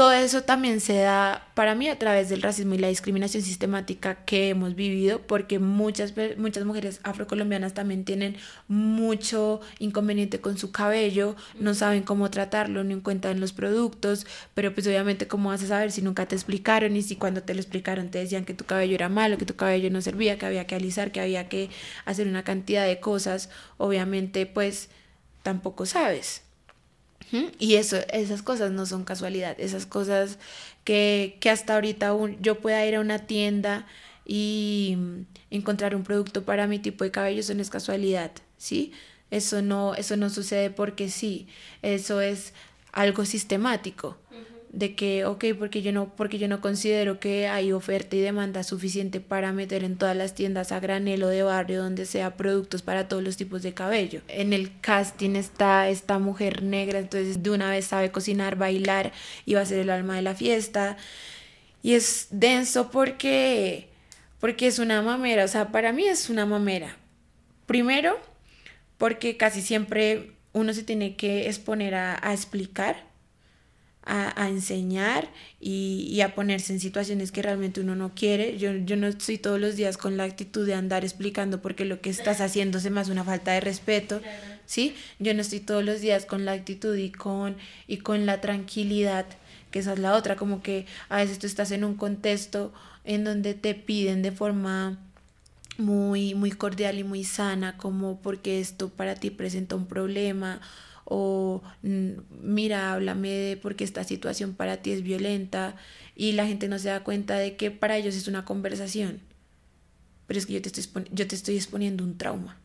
todo 0.00 0.12
eso 0.12 0.44
también 0.44 0.80
se 0.80 0.96
da 0.96 1.46
para 1.52 1.74
mí 1.74 1.86
a 1.86 1.98
través 1.98 2.30
del 2.30 2.40
racismo 2.40 2.74
y 2.74 2.78
la 2.78 2.88
discriminación 2.88 3.42
sistemática 3.42 4.24
que 4.24 4.48
hemos 4.48 4.74
vivido, 4.74 5.20
porque 5.26 5.58
muchas, 5.58 6.14
muchas 6.38 6.64
mujeres 6.64 7.00
afrocolombianas 7.02 7.74
también 7.74 8.06
tienen 8.06 8.38
mucho 8.66 9.60
inconveniente 9.78 10.40
con 10.40 10.56
su 10.56 10.72
cabello, 10.72 11.36
no 11.58 11.74
saben 11.74 12.02
cómo 12.02 12.30
tratarlo, 12.30 12.82
no 12.82 12.94
encuentran 12.94 13.40
los 13.40 13.52
productos, 13.52 14.26
pero 14.54 14.72
pues 14.72 14.86
obviamente 14.86 15.28
cómo 15.28 15.50
vas 15.50 15.62
a 15.64 15.66
saber 15.66 15.92
si 15.92 16.00
nunca 16.00 16.24
te 16.24 16.34
explicaron 16.34 16.96
y 16.96 17.02
si 17.02 17.16
cuando 17.16 17.42
te 17.42 17.52
lo 17.52 17.60
explicaron 17.60 18.10
te 18.10 18.20
decían 18.20 18.46
que 18.46 18.54
tu 18.54 18.64
cabello 18.64 18.94
era 18.94 19.10
malo, 19.10 19.36
que 19.36 19.44
tu 19.44 19.56
cabello 19.56 19.90
no 19.90 20.00
servía, 20.00 20.38
que 20.38 20.46
había 20.46 20.66
que 20.66 20.76
alisar, 20.76 21.12
que 21.12 21.20
había 21.20 21.50
que 21.50 21.68
hacer 22.06 22.26
una 22.26 22.42
cantidad 22.42 22.86
de 22.86 23.00
cosas, 23.00 23.50
obviamente 23.76 24.46
pues 24.46 24.88
tampoco 25.42 25.84
sabes. 25.84 26.49
Y 27.58 27.76
eso, 27.76 27.96
esas 28.12 28.42
cosas 28.42 28.72
no 28.72 28.86
son 28.86 29.04
casualidad, 29.04 29.54
esas 29.58 29.86
cosas 29.86 30.38
que, 30.84 31.36
que 31.40 31.50
hasta 31.50 31.74
ahorita 31.74 32.12
un, 32.12 32.40
yo 32.42 32.60
pueda 32.60 32.84
ir 32.86 32.96
a 32.96 33.00
una 33.00 33.20
tienda 33.20 33.86
y 34.26 34.96
encontrar 35.50 35.94
un 35.94 36.04
producto 36.04 36.44
para 36.44 36.66
mi 36.66 36.78
tipo 36.78 37.04
de 37.04 37.10
cabello, 37.10 37.40
eso 37.40 37.54
no 37.54 37.62
es 37.62 37.70
casualidad, 37.70 38.32
¿sí? 38.58 38.92
Eso 39.30 39.62
no, 39.62 39.94
eso 39.94 40.16
no 40.16 40.30
sucede 40.30 40.70
porque 40.70 41.08
sí, 41.08 41.46
eso 41.82 42.20
es 42.20 42.52
algo 42.92 43.24
sistemático 43.24 44.16
de 44.72 44.94
que, 44.94 45.24
ok, 45.24 45.46
porque 45.58 45.82
yo, 45.82 45.92
no, 45.92 46.14
porque 46.14 46.38
yo 46.38 46.46
no 46.46 46.60
considero 46.60 47.18
que 47.18 47.48
hay 47.48 47.72
oferta 47.72 48.14
y 48.14 48.20
demanda 48.20 48.62
suficiente 48.62 49.20
para 49.20 49.52
meter 49.52 49.82
en 49.82 49.96
todas 49.96 50.16
las 50.16 50.34
tiendas 50.34 50.70
a 50.70 50.78
granelo 50.78 51.26
de 51.26 51.42
barrio 51.42 51.82
donde 51.82 52.06
sea 52.06 52.36
productos 52.36 52.80
para 52.82 53.08
todos 53.08 53.22
los 53.22 53.36
tipos 53.36 53.62
de 53.62 53.74
cabello. 53.74 54.22
En 54.28 54.52
el 54.52 54.70
casting 54.80 55.34
está 55.34 55.88
esta 55.88 56.20
mujer 56.20 56.62
negra, 56.62 57.00
entonces 57.00 57.42
de 57.42 57.50
una 57.50 57.70
vez 57.70 57.86
sabe 57.86 58.12
cocinar, 58.12 58.56
bailar 58.56 59.12
y 59.44 59.54
va 59.54 59.62
a 59.62 59.66
ser 59.66 59.80
el 59.80 59.90
alma 59.90 60.14
de 60.14 60.22
la 60.22 60.36
fiesta. 60.36 60.96
Y 61.82 61.94
es 61.94 62.28
denso 62.30 62.92
porque, 62.92 63.88
porque 64.38 64.68
es 64.68 64.78
una 64.78 65.02
mamera, 65.02 65.44
o 65.44 65.48
sea, 65.48 65.72
para 65.72 65.92
mí 65.92 66.04
es 66.06 66.30
una 66.30 66.46
mamera. 66.46 66.96
Primero, 67.66 68.20
porque 68.98 69.36
casi 69.36 69.62
siempre 69.62 70.32
uno 70.52 70.72
se 70.74 70.84
tiene 70.84 71.16
que 71.16 71.48
exponer 71.48 71.96
a, 71.96 72.20
a 72.22 72.32
explicar 72.32 73.09
a, 74.02 74.42
a 74.42 74.48
enseñar 74.48 75.28
y, 75.60 76.08
y, 76.10 76.22
a 76.22 76.34
ponerse 76.34 76.72
en 76.72 76.80
situaciones 76.80 77.32
que 77.32 77.42
realmente 77.42 77.80
uno 77.80 77.94
no 77.94 78.14
quiere. 78.14 78.56
Yo, 78.58 78.72
yo 78.72 78.96
no 78.96 79.06
estoy 79.06 79.38
todos 79.38 79.60
los 79.60 79.76
días 79.76 79.98
con 79.98 80.16
la 80.16 80.24
actitud 80.24 80.66
de 80.66 80.74
andar 80.74 81.04
explicando 81.04 81.60
porque 81.60 81.84
lo 81.84 82.00
que 82.00 82.10
estás 82.10 82.40
haciendo 82.40 82.80
se 82.80 82.90
me 82.90 83.00
hace 83.00 83.12
una 83.12 83.24
falta 83.24 83.52
de 83.52 83.60
respeto, 83.60 84.20
¿sí? 84.64 84.94
Yo 85.18 85.34
no 85.34 85.42
estoy 85.42 85.60
todos 85.60 85.84
los 85.84 86.00
días 86.00 86.24
con 86.24 86.44
la 86.44 86.52
actitud 86.52 86.96
y 86.96 87.10
con, 87.10 87.56
y 87.86 87.98
con 87.98 88.24
la 88.24 88.40
tranquilidad, 88.40 89.26
que 89.70 89.80
esa 89.80 89.92
es 89.92 89.98
la 89.98 90.14
otra, 90.14 90.36
como 90.36 90.62
que 90.62 90.86
a 91.08 91.18
veces 91.18 91.38
tú 91.38 91.46
estás 91.46 91.70
en 91.70 91.84
un 91.84 91.94
contexto 91.94 92.72
en 93.04 93.24
donde 93.24 93.54
te 93.54 93.74
piden 93.74 94.22
de 94.22 94.32
forma 94.32 94.98
muy, 95.76 96.34
muy 96.34 96.52
cordial 96.52 96.98
y 96.98 97.04
muy 97.04 97.24
sana, 97.24 97.76
como 97.76 98.20
porque 98.20 98.60
esto 98.60 98.88
para 98.88 99.14
ti 99.14 99.30
presenta 99.30 99.76
un 99.76 99.86
problema 99.86 100.60
o 101.12 101.60
mm, 101.82 102.10
mira, 102.40 102.92
háblame 102.92 103.30
de 103.30 103.56
porque 103.56 103.82
esta 103.82 104.04
situación 104.04 104.54
para 104.54 104.76
ti 104.76 104.92
es 104.92 105.02
violenta 105.02 105.74
y 106.14 106.32
la 106.32 106.46
gente 106.46 106.68
no 106.68 106.78
se 106.78 106.88
da 106.88 107.02
cuenta 107.02 107.36
de 107.36 107.56
que 107.56 107.72
para 107.72 107.96
ellos 107.96 108.14
es 108.14 108.28
una 108.28 108.44
conversación. 108.44 109.20
pero 110.28 110.38
es 110.38 110.46
que 110.46 110.52
yo 110.52 110.62
te 110.62 110.68
estoy, 110.68 111.04
yo 111.10 111.26
te 111.26 111.34
estoy 111.34 111.56
exponiendo 111.56 112.04
un 112.04 112.16
trauma. 112.16 112.58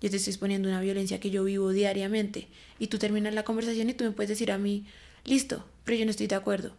Yo 0.00 0.10
te 0.10 0.16
estoy 0.16 0.32
exponiendo 0.32 0.68
una 0.68 0.80
violencia 0.80 1.20
que 1.20 1.30
yo 1.30 1.44
vivo 1.44 1.70
diariamente. 1.70 2.48
Y 2.78 2.86
tú 2.86 2.98
terminas 2.98 3.34
la 3.34 3.44
conversación 3.44 3.90
y 3.90 3.94
tú 3.94 4.04
me 4.04 4.12
puedes 4.12 4.30
decir 4.30 4.50
a 4.50 4.58
mí, 4.58 4.86
listo, 5.24 5.64
pero 5.84 5.98
yo 5.98 6.06
no 6.06 6.10
estoy 6.10 6.28
de 6.28 6.34
acuerdo. 6.34 6.72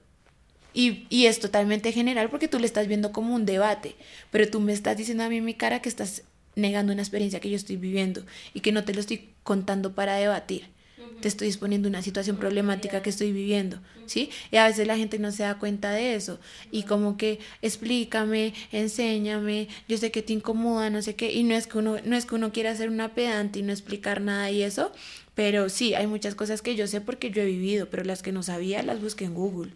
Y, 0.73 1.05
y, 1.09 1.27
es 1.27 1.39
totalmente 1.39 1.91
general 1.91 2.31
porque 2.31 2.47
tú 2.47 2.57
le 2.59 2.65
estás 2.65 2.87
viendo 2.87 3.11
como 3.11 3.35
un 3.35 3.45
debate, 3.45 3.95
pero 4.31 4.49
tú 4.49 4.59
me 4.59 4.73
estás 4.73 4.97
diciendo 4.97 5.23
a 5.23 5.29
mí 5.29 5.37
en 5.37 5.45
mi 5.45 5.53
cara 5.53 5.83
que 5.83 5.89
estás 5.89 6.23
negando 6.55 6.93
una 6.93 7.01
experiencia 7.01 7.39
que 7.39 7.49
yo 7.49 7.55
estoy 7.55 7.77
viviendo 7.77 8.23
y 8.53 8.59
que 8.59 8.71
no 8.71 8.83
te 8.83 8.93
lo 8.93 8.99
estoy 8.99 9.29
contando 9.43 9.93
para 9.93 10.15
debatir. 10.15 10.71
Te 11.21 11.27
estoy 11.29 11.47
exponiendo 11.47 11.87
una 11.87 12.01
situación 12.01 12.35
problemática 12.35 13.01
que 13.01 13.09
estoy 13.09 13.31
viviendo, 13.31 13.79
¿sí? 14.07 14.29
Y 14.51 14.57
a 14.57 14.67
veces 14.67 14.87
la 14.87 14.97
gente 14.97 15.19
no 15.19 15.31
se 15.31 15.43
da 15.43 15.57
cuenta 15.57 15.91
de 15.91 16.15
eso 16.15 16.37
y 16.69 16.83
como 16.83 17.15
que 17.15 17.39
explícame, 17.61 18.53
enséñame, 18.73 19.69
yo 19.87 19.97
sé 19.97 20.11
que 20.11 20.21
te 20.21 20.33
incomoda, 20.33 20.89
no 20.89 21.01
sé 21.01 21.15
qué, 21.15 21.31
y 21.31 21.43
no 21.43 21.55
es 21.55 21.67
que 21.67 21.77
uno 21.77 21.97
no 22.03 22.17
es 22.17 22.25
que 22.25 22.35
uno 22.35 22.51
quiera 22.51 22.75
ser 22.75 22.89
una 22.89 23.15
pedante 23.15 23.59
y 23.59 23.61
no 23.61 23.71
explicar 23.71 24.19
nada 24.19 24.51
y 24.51 24.63
eso, 24.63 24.91
pero 25.33 25.69
sí, 25.69 25.93
hay 25.93 26.07
muchas 26.07 26.35
cosas 26.35 26.61
que 26.61 26.75
yo 26.75 26.87
sé 26.87 26.99
porque 26.99 27.31
yo 27.31 27.41
he 27.41 27.45
vivido, 27.45 27.89
pero 27.89 28.03
las 28.03 28.21
que 28.21 28.33
no 28.33 28.43
sabía 28.43 28.83
las 28.83 29.01
busqué 29.01 29.25
en 29.25 29.33
Google. 29.33 29.71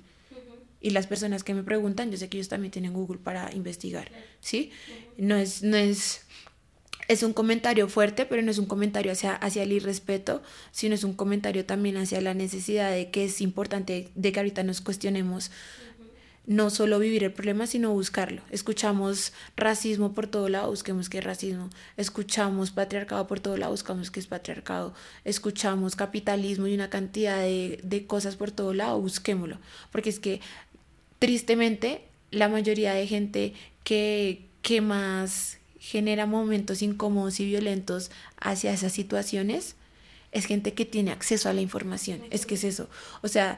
Y 0.79 0.91
las 0.91 1.07
personas 1.07 1.43
que 1.43 1.55
me 1.55 1.63
preguntan, 1.63 2.11
yo 2.11 2.17
sé 2.17 2.29
que 2.29 2.37
ellos 2.37 2.49
también 2.49 2.71
tienen 2.71 2.93
Google 2.93 3.17
para 3.17 3.51
investigar, 3.55 4.11
¿sí? 4.41 4.71
No 5.17 5.35
es 5.35 5.63
no 5.63 5.75
es 5.75 6.26
es 7.07 7.23
un 7.23 7.33
comentario 7.33 7.87
fuerte, 7.87 8.25
pero 8.25 8.41
no 8.41 8.51
es 8.51 8.57
un 8.57 8.65
comentario 8.65 9.11
hacia, 9.11 9.33
hacia 9.33 9.63
el 9.63 9.71
irrespeto, 9.71 10.41
sino 10.71 10.95
es 10.95 11.03
un 11.03 11.13
comentario 11.13 11.65
también 11.65 11.97
hacia 11.97 12.21
la 12.21 12.33
necesidad 12.33 12.91
de 12.91 13.09
que 13.09 13.25
es 13.25 13.41
importante 13.41 14.09
de 14.15 14.31
que 14.31 14.39
ahorita 14.39 14.63
nos 14.63 14.81
cuestionemos 14.81 15.51
no 16.47 16.69
solo 16.69 16.97
vivir 16.97 17.25
el 17.25 17.33
problema, 17.33 17.67
sino 17.67 17.91
buscarlo. 17.91 18.41
Escuchamos 18.51 19.33
racismo 19.57 20.13
por 20.13 20.27
todo 20.27 20.47
lado, 20.47 20.69
busquemos 20.69 21.09
qué 21.09 21.17
es 21.17 21.23
racismo. 21.23 21.69
Escuchamos 21.97 22.71
patriarcado 22.71 23.27
por 23.27 23.41
todo 23.41 23.57
lado, 23.57 23.73
buscamos 23.73 24.11
qué 24.11 24.21
es 24.21 24.27
patriarcado. 24.27 24.93
Escuchamos 25.25 25.97
capitalismo 25.97 26.67
y 26.67 26.73
una 26.73 26.89
cantidad 26.89 27.41
de, 27.41 27.81
de 27.83 28.07
cosas 28.07 28.37
por 28.37 28.51
todo 28.51 28.73
lado, 28.73 28.99
busquémoslo. 29.01 29.57
Porque 29.91 30.09
es 30.09 30.19
que, 30.19 30.39
tristemente, 31.19 32.05
la 32.31 32.47
mayoría 32.47 32.93
de 32.93 33.07
gente 33.07 33.53
que, 33.83 34.45
que 34.61 34.79
más 34.79 35.56
genera 35.79 36.25
momentos 36.25 36.81
incómodos 36.81 37.39
y 37.39 37.45
violentos 37.45 38.11
hacia 38.39 38.73
esas 38.73 38.93
situaciones 38.93 39.75
es 40.31 40.45
gente 40.45 40.73
que 40.73 40.85
tiene 40.85 41.11
acceso 41.11 41.49
a 41.49 41.53
la 41.53 41.61
información. 41.61 42.21
Es 42.29 42.45
que 42.45 42.55
es 42.55 42.63
eso. 42.63 42.89
O 43.21 43.27
sea, 43.27 43.57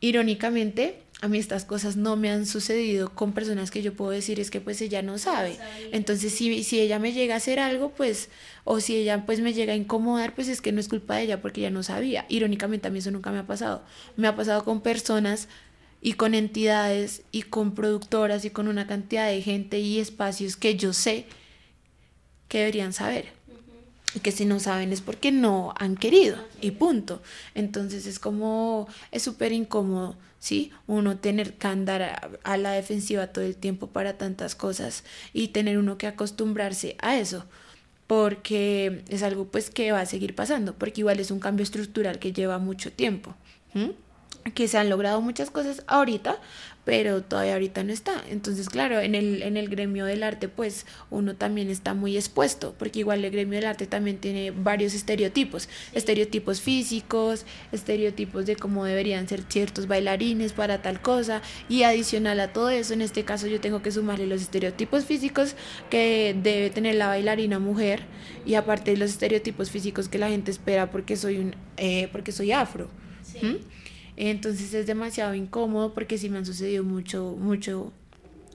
irónicamente, 0.00 1.02
a 1.20 1.28
mí 1.28 1.38
estas 1.38 1.64
cosas 1.64 1.96
no 1.96 2.16
me 2.16 2.30
han 2.30 2.46
sucedido 2.46 3.10
con 3.14 3.32
personas 3.32 3.70
que 3.70 3.82
yo 3.82 3.92
puedo 3.92 4.10
decir 4.10 4.40
es 4.40 4.50
que 4.50 4.60
pues 4.60 4.80
ella 4.80 5.02
no 5.02 5.18
sabe. 5.18 5.58
Entonces, 5.92 6.32
si, 6.32 6.64
si 6.64 6.80
ella 6.80 6.98
me 6.98 7.12
llega 7.12 7.34
a 7.34 7.38
hacer 7.38 7.58
algo, 7.58 7.90
pues, 7.90 8.30
o 8.64 8.80
si 8.80 8.96
ella 8.96 9.26
pues 9.26 9.40
me 9.40 9.52
llega 9.52 9.74
a 9.74 9.76
incomodar, 9.76 10.34
pues 10.34 10.48
es 10.48 10.62
que 10.62 10.72
no 10.72 10.80
es 10.80 10.88
culpa 10.88 11.16
de 11.16 11.24
ella 11.24 11.42
porque 11.42 11.60
ella 11.60 11.70
no 11.70 11.82
sabía. 11.82 12.24
Irónicamente, 12.28 12.88
a 12.88 12.90
mí 12.90 13.00
eso 13.00 13.10
nunca 13.10 13.30
me 13.30 13.40
ha 13.40 13.46
pasado. 13.46 13.82
Me 14.16 14.28
ha 14.28 14.36
pasado 14.36 14.64
con 14.64 14.80
personas 14.80 15.48
y 16.02 16.14
con 16.14 16.34
entidades 16.34 17.22
y 17.30 17.42
con 17.42 17.74
productoras 17.74 18.44
y 18.44 18.50
con 18.50 18.68
una 18.68 18.86
cantidad 18.86 19.28
de 19.28 19.42
gente 19.42 19.78
y 19.80 19.98
espacios 19.98 20.56
que 20.56 20.76
yo 20.76 20.92
sé 20.92 21.26
que 22.48 22.58
deberían 22.58 22.92
saber. 22.92 23.26
Y 24.14 24.20
que 24.20 24.32
si 24.32 24.44
no 24.44 24.58
saben 24.58 24.92
es 24.92 25.02
porque 25.02 25.30
no 25.30 25.72
han 25.78 25.96
querido 25.96 26.36
y 26.60 26.72
punto. 26.72 27.22
Entonces 27.54 28.06
es 28.06 28.18
como, 28.18 28.88
es 29.12 29.22
súper 29.22 29.52
incómodo, 29.52 30.16
¿sí? 30.40 30.72
Uno 30.88 31.18
tener 31.18 31.54
que 31.54 31.66
andar 31.68 32.02
a, 32.02 32.30
a, 32.42 32.56
la 32.56 32.72
defensiva 32.72 33.28
todo 33.28 33.44
el 33.44 33.54
tiempo 33.54 33.86
para 33.86 34.18
tantas 34.18 34.56
cosas 34.56 35.04
y 35.32 35.48
tener 35.48 35.78
uno 35.78 35.96
que 35.96 36.08
acostumbrarse 36.08 36.96
a 36.98 37.18
eso 37.18 37.44
porque 38.10 39.04
es 39.08 39.22
algo 39.22 39.44
pues 39.44 39.70
que 39.70 39.92
va 39.92 40.00
a 40.00 40.06
seguir 40.06 40.34
pasando, 40.34 40.74
porque 40.74 41.02
igual 41.02 41.20
es 41.20 41.30
un 41.30 41.38
cambio 41.38 41.62
estructural 41.62 42.18
que 42.18 42.32
lleva 42.32 42.58
mucho 42.58 42.90
tiempo. 42.90 43.36
Que 44.54 44.68
se 44.68 44.78
han 44.78 44.88
logrado 44.88 45.20
muchas 45.20 45.50
cosas 45.50 45.82
ahorita, 45.86 46.38
pero 46.84 47.22
todavía 47.22 47.52
ahorita 47.52 47.84
no 47.84 47.92
está. 47.92 48.24
Entonces, 48.30 48.68
claro, 48.68 49.00
en 49.00 49.14
el, 49.14 49.42
en 49.42 49.56
el 49.56 49.68
gremio 49.68 50.06
del 50.06 50.22
arte, 50.22 50.48
pues 50.48 50.86
uno 51.10 51.36
también 51.36 51.68
está 51.68 51.94
muy 51.94 52.16
expuesto, 52.16 52.74
porque 52.78 53.00
igual 53.00 53.24
el 53.24 53.30
gremio 53.30 53.58
del 53.60 53.68
arte 53.68 53.86
también 53.86 54.18
tiene 54.18 54.50
varios 54.50 54.94
estereotipos, 54.94 55.68
estereotipos 55.92 56.60
físicos, 56.60 57.44
estereotipos 57.70 58.46
de 58.46 58.56
cómo 58.56 58.84
deberían 58.84 59.28
ser 59.28 59.42
ciertos 59.48 59.86
bailarines 59.86 60.52
para 60.52 60.80
tal 60.80 61.00
cosa, 61.00 61.42
y 61.68 61.82
adicional 61.82 62.40
a 62.40 62.52
todo 62.52 62.70
eso, 62.70 62.94
en 62.94 63.02
este 63.02 63.24
caso 63.24 63.46
yo 63.46 63.60
tengo 63.60 63.82
que 63.82 63.92
sumarle 63.92 64.26
los 64.26 64.40
estereotipos 64.40 65.04
físicos 65.04 65.54
que 65.90 66.34
debe 66.42 66.70
tener 66.70 66.94
la 66.94 67.08
bailarina 67.08 67.58
mujer, 67.58 68.04
y 68.46 68.54
aparte 68.54 68.96
los 68.96 69.10
estereotipos 69.10 69.70
físicos 69.70 70.08
que 70.08 70.18
la 70.18 70.28
gente 70.28 70.50
espera 70.50 70.90
porque 70.90 71.16
soy, 71.16 71.38
un, 71.38 71.54
eh, 71.76 72.08
porque 72.10 72.32
soy 72.32 72.52
afro. 72.52 72.88
¿Mm? 73.42 73.56
Entonces 74.28 74.74
es 74.74 74.86
demasiado 74.86 75.34
incómodo 75.34 75.94
porque 75.94 76.18
sí 76.18 76.28
me 76.28 76.36
han 76.36 76.44
sucedido 76.44 76.84
mucho, 76.84 77.36
mucho, 77.38 77.90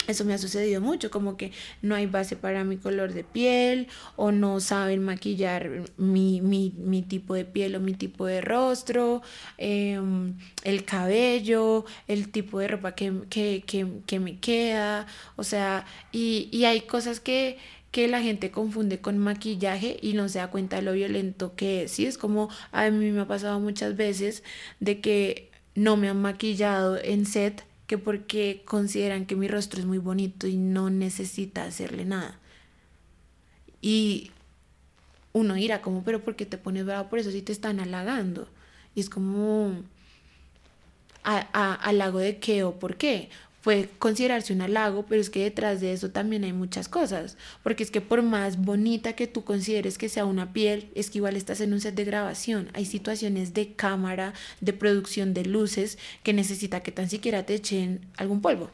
eso 0.07 0.23
me 0.23 0.35
ha 0.35 0.37
sucedido 0.37 0.79
mucho, 0.79 1.09
como 1.09 1.37
que 1.37 1.51
no 1.81 1.95
hay 1.95 2.05
base 2.05 2.35
para 2.35 2.63
mi 2.63 2.77
color 2.77 3.13
de 3.13 3.23
piel 3.23 3.87
o 4.15 4.31
no 4.31 4.59
saben 4.59 5.03
maquillar 5.03 5.81
mi, 5.97 6.39
mi, 6.39 6.71
mi 6.77 7.01
tipo 7.01 7.33
de 7.33 7.45
piel 7.45 7.75
o 7.75 7.79
mi 7.79 7.95
tipo 7.95 8.27
de 8.27 8.41
rostro, 8.41 9.23
eh, 9.57 9.99
el 10.63 10.85
cabello, 10.85 11.85
el 12.07 12.29
tipo 12.29 12.59
de 12.59 12.67
ropa 12.67 12.93
que, 12.93 13.11
que, 13.31 13.63
que, 13.65 13.87
que 14.05 14.19
me 14.19 14.37
queda, 14.37 15.07
o 15.35 15.43
sea, 15.43 15.87
y, 16.11 16.47
y 16.51 16.65
hay 16.65 16.81
cosas 16.81 17.19
que 17.19 17.57
que 17.89 18.09
la 18.09 18.21
gente 18.21 18.51
confunde 18.51 18.99
con 18.99 19.17
maquillaje 19.17 19.97
y 20.01 20.13
no 20.13 20.27
se 20.27 20.39
da 20.39 20.51
cuenta 20.51 20.75
de 20.75 20.81
lo 20.81 20.91
violento 20.91 21.55
que 21.55 21.83
es. 21.83 21.91
Sí, 21.93 22.05
es 22.05 22.17
como 22.17 22.49
a 22.73 22.89
mí 22.89 23.09
me 23.11 23.21
ha 23.21 23.25
pasado 23.25 23.57
muchas 23.61 23.95
veces 23.95 24.43
de 24.81 24.99
que 24.99 25.49
no 25.75 25.97
me 25.97 26.09
han 26.09 26.21
maquillado 26.21 26.97
en 26.97 27.25
set 27.25 27.63
que 27.87 27.97
porque 27.97 28.63
consideran 28.65 29.25
que 29.25 29.35
mi 29.35 29.47
rostro 29.47 29.79
es 29.79 29.85
muy 29.85 29.99
bonito 29.99 30.47
y 30.47 30.57
no 30.57 30.89
necesita 30.89 31.65
hacerle 31.65 32.05
nada. 32.05 32.39
Y 33.81 34.31
uno 35.33 35.57
irá 35.57 35.81
como, 35.81 36.03
pero 36.03 36.23
¿por 36.23 36.35
qué 36.35 36.45
te 36.45 36.57
pones 36.57 36.85
bravo 36.85 37.09
por 37.09 37.19
eso 37.19 37.29
si 37.29 37.41
te 37.41 37.51
están 37.51 37.79
halagando? 37.79 38.47
Y 38.95 39.01
es 39.01 39.09
como, 39.09 39.73
¿a, 41.23 41.47
a, 41.53 41.73
halago 41.73 42.19
de 42.19 42.39
qué 42.39 42.63
o 42.63 42.79
por 42.79 42.95
qué? 42.95 43.29
Puede 43.65 43.89
considerarse 43.97 44.53
un 44.53 44.61
halago, 44.61 45.07
pero 45.07 45.19
es 45.19 45.31
que 45.31 45.43
detrás 45.43 45.81
de 45.81 45.91
eso 45.91 46.11
también 46.11 46.43
hay 46.43 46.53
muchas 46.53 46.87
cosas, 46.87 47.35
porque 47.63 47.81
es 47.81 47.89
que 47.89 47.99
por 47.99 48.21
más 48.21 48.63
bonita 48.63 49.13
que 49.13 49.25
tú 49.25 49.43
consideres 49.43 49.97
que 49.97 50.07
sea 50.07 50.25
una 50.25 50.53
piel, 50.53 50.91
es 50.93 51.09
que 51.09 51.17
igual 51.17 51.35
estás 51.35 51.61
en 51.61 51.73
un 51.73 51.81
set 51.81 51.95
de 51.95 52.05
grabación, 52.05 52.69
hay 52.73 52.85
situaciones 52.85 53.55
de 53.55 53.73
cámara, 53.73 54.35
de 54.61 54.73
producción 54.73 55.33
de 55.33 55.45
luces 55.45 55.97
que 56.21 56.31
necesita 56.31 56.83
que 56.83 56.91
tan 56.91 57.09
siquiera 57.09 57.47
te 57.47 57.55
echen 57.55 58.01
algún 58.17 58.39
polvo, 58.39 58.69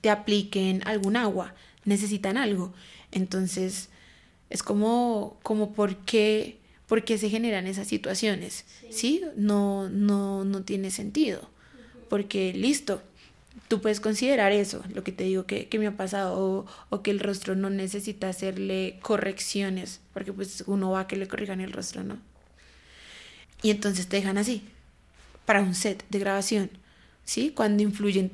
te 0.00 0.10
apliquen 0.10 0.82
algún 0.86 1.14
agua, 1.14 1.54
necesitan 1.84 2.36
algo. 2.36 2.74
Entonces, 3.12 3.90
es 4.50 4.64
como, 4.64 5.38
como 5.44 5.72
por 5.72 5.98
qué, 5.98 6.58
por 6.88 7.04
qué 7.04 7.16
se 7.16 7.30
generan 7.30 7.68
esas 7.68 7.86
situaciones, 7.86 8.64
¿sí? 8.90 9.22
No, 9.36 9.88
no, 9.88 10.44
no 10.44 10.64
tiene 10.64 10.90
sentido, 10.90 11.48
porque 12.08 12.52
listo 12.54 13.00
tú 13.68 13.80
puedes 13.80 14.00
considerar 14.00 14.52
eso, 14.52 14.82
lo 14.94 15.04
que 15.04 15.12
te 15.12 15.24
digo 15.24 15.46
que, 15.46 15.68
que 15.68 15.78
me 15.78 15.86
ha 15.86 15.96
pasado, 15.96 16.66
o, 16.90 17.02
que 17.02 17.10
el 17.10 17.20
rostro 17.20 17.54
no 17.54 17.70
necesita 17.70 18.28
hacerle 18.28 18.98
correcciones, 19.02 20.00
porque 20.12 20.32
pues 20.32 20.64
uno 20.66 20.90
va 20.90 21.00
a 21.00 21.06
que 21.06 21.16
le 21.16 21.28
corrijan 21.28 21.60
el 21.60 21.72
rostro, 21.72 22.04
¿no? 22.04 22.18
Y 23.62 23.70
entonces 23.70 24.08
te 24.08 24.16
dejan 24.16 24.38
así, 24.38 24.62
para 25.46 25.62
un 25.62 25.74
set 25.74 26.04
de 26.10 26.18
grabación, 26.18 26.70
¿sí? 27.24 27.52
Cuando 27.54 27.82
influyen 27.82 28.30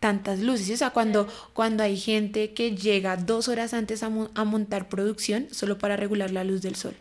tantas 0.00 0.40
luces, 0.40 0.70
o 0.70 0.76
sea, 0.76 0.90
cuando, 0.90 1.28
cuando 1.52 1.82
hay 1.82 1.96
gente 1.96 2.52
que 2.52 2.74
llega 2.76 3.16
dos 3.16 3.48
horas 3.48 3.74
antes 3.74 4.02
a, 4.02 4.10
a 4.34 4.44
montar 4.44 4.88
producción 4.88 5.48
solo 5.52 5.78
para 5.78 5.96
regular 5.96 6.30
la 6.30 6.44
luz 6.44 6.62
del 6.62 6.74
sol. 6.74 6.94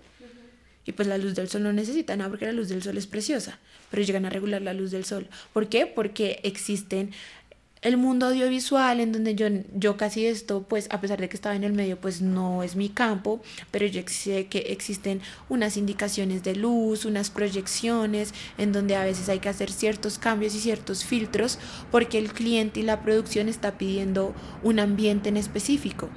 Y 0.83 0.93
pues 0.93 1.07
la 1.07 1.19
luz 1.19 1.35
del 1.35 1.47
sol 1.47 1.61
no 1.61 1.73
necesita 1.73 2.15
nada 2.15 2.29
porque 2.29 2.47
la 2.47 2.53
luz 2.53 2.69
del 2.69 2.81
sol 2.81 2.97
es 2.97 3.05
preciosa, 3.05 3.59
pero 3.91 4.01
llegan 4.01 4.25
a 4.25 4.31
regular 4.31 4.63
la 4.63 4.73
luz 4.73 4.89
del 4.89 5.05
sol. 5.05 5.27
¿Por 5.53 5.69
qué? 5.69 5.85
Porque 5.85 6.39
existen 6.43 7.11
el 7.81 7.97
mundo 7.97 8.27
audiovisual 8.27 8.99
en 8.99 9.11
donde 9.11 9.33
yo, 9.33 9.47
yo 9.73 9.97
casi 9.97 10.25
esto, 10.27 10.63
pues 10.67 10.87
a 10.91 11.01
pesar 11.01 11.19
de 11.19 11.29
que 11.29 11.35
estaba 11.35 11.55
en 11.55 11.63
el 11.63 11.73
medio, 11.73 11.99
pues 11.99 12.21
no 12.21 12.61
es 12.61 12.75
mi 12.75 12.89
campo, 12.89 13.41
pero 13.71 13.87
yo 13.87 14.01
sé 14.07 14.45
que 14.45 14.59
existen 14.69 15.21
unas 15.49 15.77
indicaciones 15.77 16.43
de 16.43 16.55
luz, 16.55 17.05
unas 17.05 17.31
proyecciones, 17.31 18.33
en 18.59 18.71
donde 18.71 18.95
a 18.95 19.03
veces 19.03 19.29
hay 19.29 19.39
que 19.39 19.49
hacer 19.49 19.71
ciertos 19.71 20.19
cambios 20.19 20.53
y 20.53 20.59
ciertos 20.59 21.03
filtros 21.03 21.57
porque 21.89 22.19
el 22.19 22.33
cliente 22.33 22.81
y 22.81 22.83
la 22.83 23.01
producción 23.01 23.49
está 23.49 23.77
pidiendo 23.77 24.33
un 24.61 24.79
ambiente 24.79 25.29
en 25.29 25.37
específico. 25.37 26.09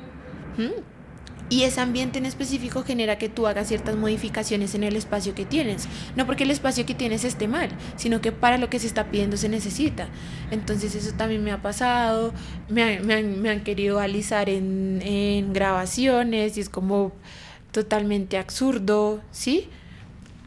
Y 1.51 1.65
ese 1.65 1.81
ambiente 1.81 2.19
en 2.19 2.27
específico 2.27 2.83
genera 2.85 3.19
que 3.19 3.29
tú 3.29 3.47
hagas 3.47 3.69
ciertas 3.69 3.97
modificaciones 3.97 4.75
en 4.75 4.83
el 4.83 4.97
espacio 4.97 5.35
que 5.35 5.45
tienes. 5.45 5.87
No 6.17 6.27
porque 6.27 6.45
el 6.45 6.51
espacio 6.51 6.87
que 6.87 6.95
tienes 6.95 7.25
esté 7.25 7.49
mal, 7.49 7.69
sino 7.97 8.21
que 8.21 8.33
para 8.33 8.57
lo 8.57 8.71
que 8.71 8.79
se 8.79 8.87
está 8.87 9.11
pidiendo 9.11 9.37
se 9.37 9.49
necesita. 9.49 10.09
Entonces 10.51 10.95
eso 10.95 11.15
también 11.15 11.45
me 11.45 11.53
ha 11.53 11.61
pasado, 11.61 12.33
me, 12.69 12.99
han, 13.15 13.61
querido 13.63 14.01
alisar 14.01 14.49
en, 14.49 15.53
grabaciones 15.53 16.57
y 16.57 16.61
es 16.61 16.69
como 16.69 17.13
totalmente 17.73 18.39
absurdo, 18.39 19.21
¿sí? 19.31 19.69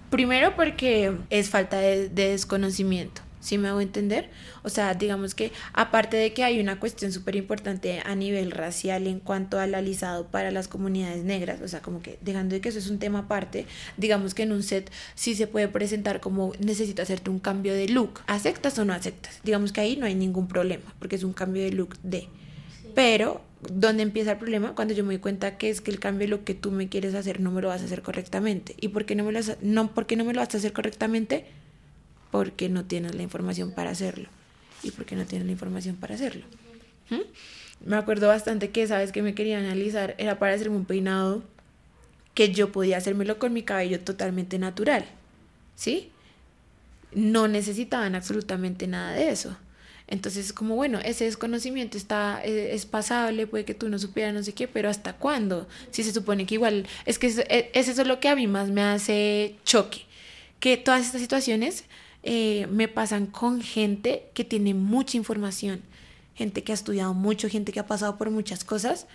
Primero 0.10 0.56
porque 0.56 1.14
es 1.30 1.50
falta 1.50 1.78
de 1.78 2.10
desconocimiento. 2.10 3.27
¿Sí 3.40 3.58
me 3.58 3.68
hago 3.68 3.82
entender? 3.82 4.30
O 4.64 4.70
sea, 4.70 4.94
digamos 4.94 5.36
que 5.36 5.52
aparte 5.74 6.18
de 6.18 6.34
que 6.34 6.44
hay 6.44 6.60
una 6.60 6.80
cuestión 6.80 7.12
súper 7.12 7.36
importante 7.36 8.02
a 8.04 8.16
nivel 8.16 8.52
racial 8.52 9.08
en 9.08 9.20
cuanto 9.20 9.60
al 9.60 9.76
alisado 9.76 10.28
para 10.28 10.52
las 10.52 10.68
comunidades 10.68 11.24
negras, 11.24 11.62
o 11.62 11.68
sea, 11.68 11.82
como 11.82 12.02
que 12.02 12.18
dejando 12.22 12.56
de 12.56 12.62
que 12.62 12.70
eso 12.70 12.80
es 12.80 12.90
un 12.90 13.00
tema 13.00 13.20
aparte, 13.20 13.66
digamos 13.98 14.34
que 14.34 14.44
en 14.44 14.52
un 14.52 14.64
set 14.64 14.92
sí 15.16 15.36
se 15.36 15.48
puede 15.48 15.68
presentar 15.68 16.20
como 16.20 16.54
necesito 16.60 17.02
hacerte 17.02 17.30
un 17.30 17.40
cambio 17.40 17.74
de 17.74 17.88
look. 17.90 18.22
¿Aceptas 18.28 18.78
o 18.80 18.86
no 18.86 18.94
aceptas? 18.94 19.40
Digamos 19.44 19.72
que 19.72 19.82
ahí 19.82 19.96
no 19.98 20.06
hay 20.06 20.16
ningún 20.16 20.48
problema, 20.48 20.94
porque 21.00 21.16
es 21.16 21.24
un 21.24 21.34
cambio 21.34 21.64
de 21.64 21.72
look 21.72 21.98
de... 22.02 22.22
Sí. 22.22 22.30
Pero, 22.96 23.42
¿dónde 23.72 24.02
empieza 24.02 24.32
el 24.32 24.38
problema? 24.38 24.74
Cuando 24.74 24.96
yo 24.96 25.04
me 25.04 25.14
doy 25.14 25.22
cuenta 25.22 25.58
que 25.58 25.70
es 25.70 25.82
que 25.82 25.92
el 25.92 26.00
cambio 26.00 26.26
de 26.26 26.30
lo 26.30 26.44
que 26.44 26.56
tú 26.56 26.72
me 26.72 26.90
quieres 26.90 27.14
hacer 27.14 27.40
no 27.40 27.52
me 27.52 27.62
lo 27.62 27.68
vas 27.68 27.82
a 27.82 27.86
hacer 27.86 28.02
correctamente. 28.02 28.76
¿Y 28.82 28.88
por 28.88 29.06
qué 29.06 29.16
no 29.16 29.24
me 29.24 29.32
lo, 29.32 29.40
no, 29.62 29.94
¿por 29.94 30.08
qué 30.08 30.16
no 30.16 30.26
me 30.26 30.34
lo 30.34 30.40
vas 30.40 30.54
a 30.56 30.58
hacer 30.58 30.74
correctamente? 30.74 31.46
Porque 32.32 32.70
no 32.70 32.86
tienes 32.86 33.16
la 33.16 33.24
información 33.24 33.72
para 33.72 33.92
hacerlo. 33.92 34.30
¿Y 34.84 34.92
porque 34.92 35.16
no 35.16 35.26
tienes 35.26 35.46
la 35.46 35.52
información 35.52 35.96
para 35.96 36.16
hacerlo? 36.16 36.46
¿Mm? 37.10 37.22
Me 37.86 37.96
acuerdo 37.96 38.28
bastante 38.28 38.70
que, 38.70 38.88
¿sabes? 38.88 39.12
Que 39.12 39.22
me 39.22 39.36
quería 39.36 39.60
analizar, 39.60 40.16
era 40.18 40.40
para 40.40 40.54
hacerme 40.54 40.76
un 40.76 40.86
peinado 40.86 41.44
que 42.34 42.52
yo 42.52 42.72
podía 42.72 42.98
hacérmelo 42.98 43.40
con 43.40 43.54
mi 43.54 43.64
cabello 43.64 44.00
totalmente 44.00 44.60
natural. 44.60 45.06
¿Sí? 45.76 46.12
No 47.14 47.48
necesitaban 47.48 48.16
absolutamente 48.16 48.88
nada 48.88 49.14
de 49.14 49.30
eso. 49.30 49.58
Entonces, 50.08 50.54
como 50.54 50.76
bueno, 50.76 51.00
ese 51.04 51.26
desconocimiento 51.26 51.98
está, 51.98 52.42
es, 52.44 52.76
es, 52.76 52.86
pasable, 52.86 53.46
puede 53.46 53.66
que 53.66 53.74
tú 53.74 53.90
no 53.90 54.00
supieras 54.00 54.34
no 54.34 54.42
sé 54.42 54.54
qué, 54.54 54.68
pero 54.68 54.90
¿hasta 54.90 55.14
cuándo? 55.14 55.68
Si 55.92 56.04
se 56.04 56.14
supone 56.14 56.46
que 56.46 56.56
igual, 56.56 56.88
es 57.06 57.20
que 57.20 57.28
es, 57.28 57.44
es 57.50 57.88
eso 57.90 58.04
lo 58.06 58.20
que 58.22 58.30
a 58.30 58.36
mí 58.36 58.48
más 58.48 58.70
me 58.70 58.82
hace 58.84 59.56
choque, 59.66 60.06
que 60.62 60.78
todas 60.78 61.06
estas 61.06 61.20
situaciones 61.20 61.84
eh, 62.30 62.68
me 62.70 62.90
pasan 62.90 63.26
con 63.26 63.62
gente 63.62 64.30
que 64.34 64.44
tiene 64.44 64.74
mucha 64.74 65.16
información, 65.16 65.82
gente 66.36 66.62
que 66.62 66.74
ha 66.74 66.76
estudiado 66.76 67.14
mucho, 67.14 67.48
gente 67.48 67.72
que 67.72 67.80
ha 67.80 67.88
pasado 67.88 68.18
por 68.18 68.32
muchas 68.32 68.66
cosas, 68.66 69.08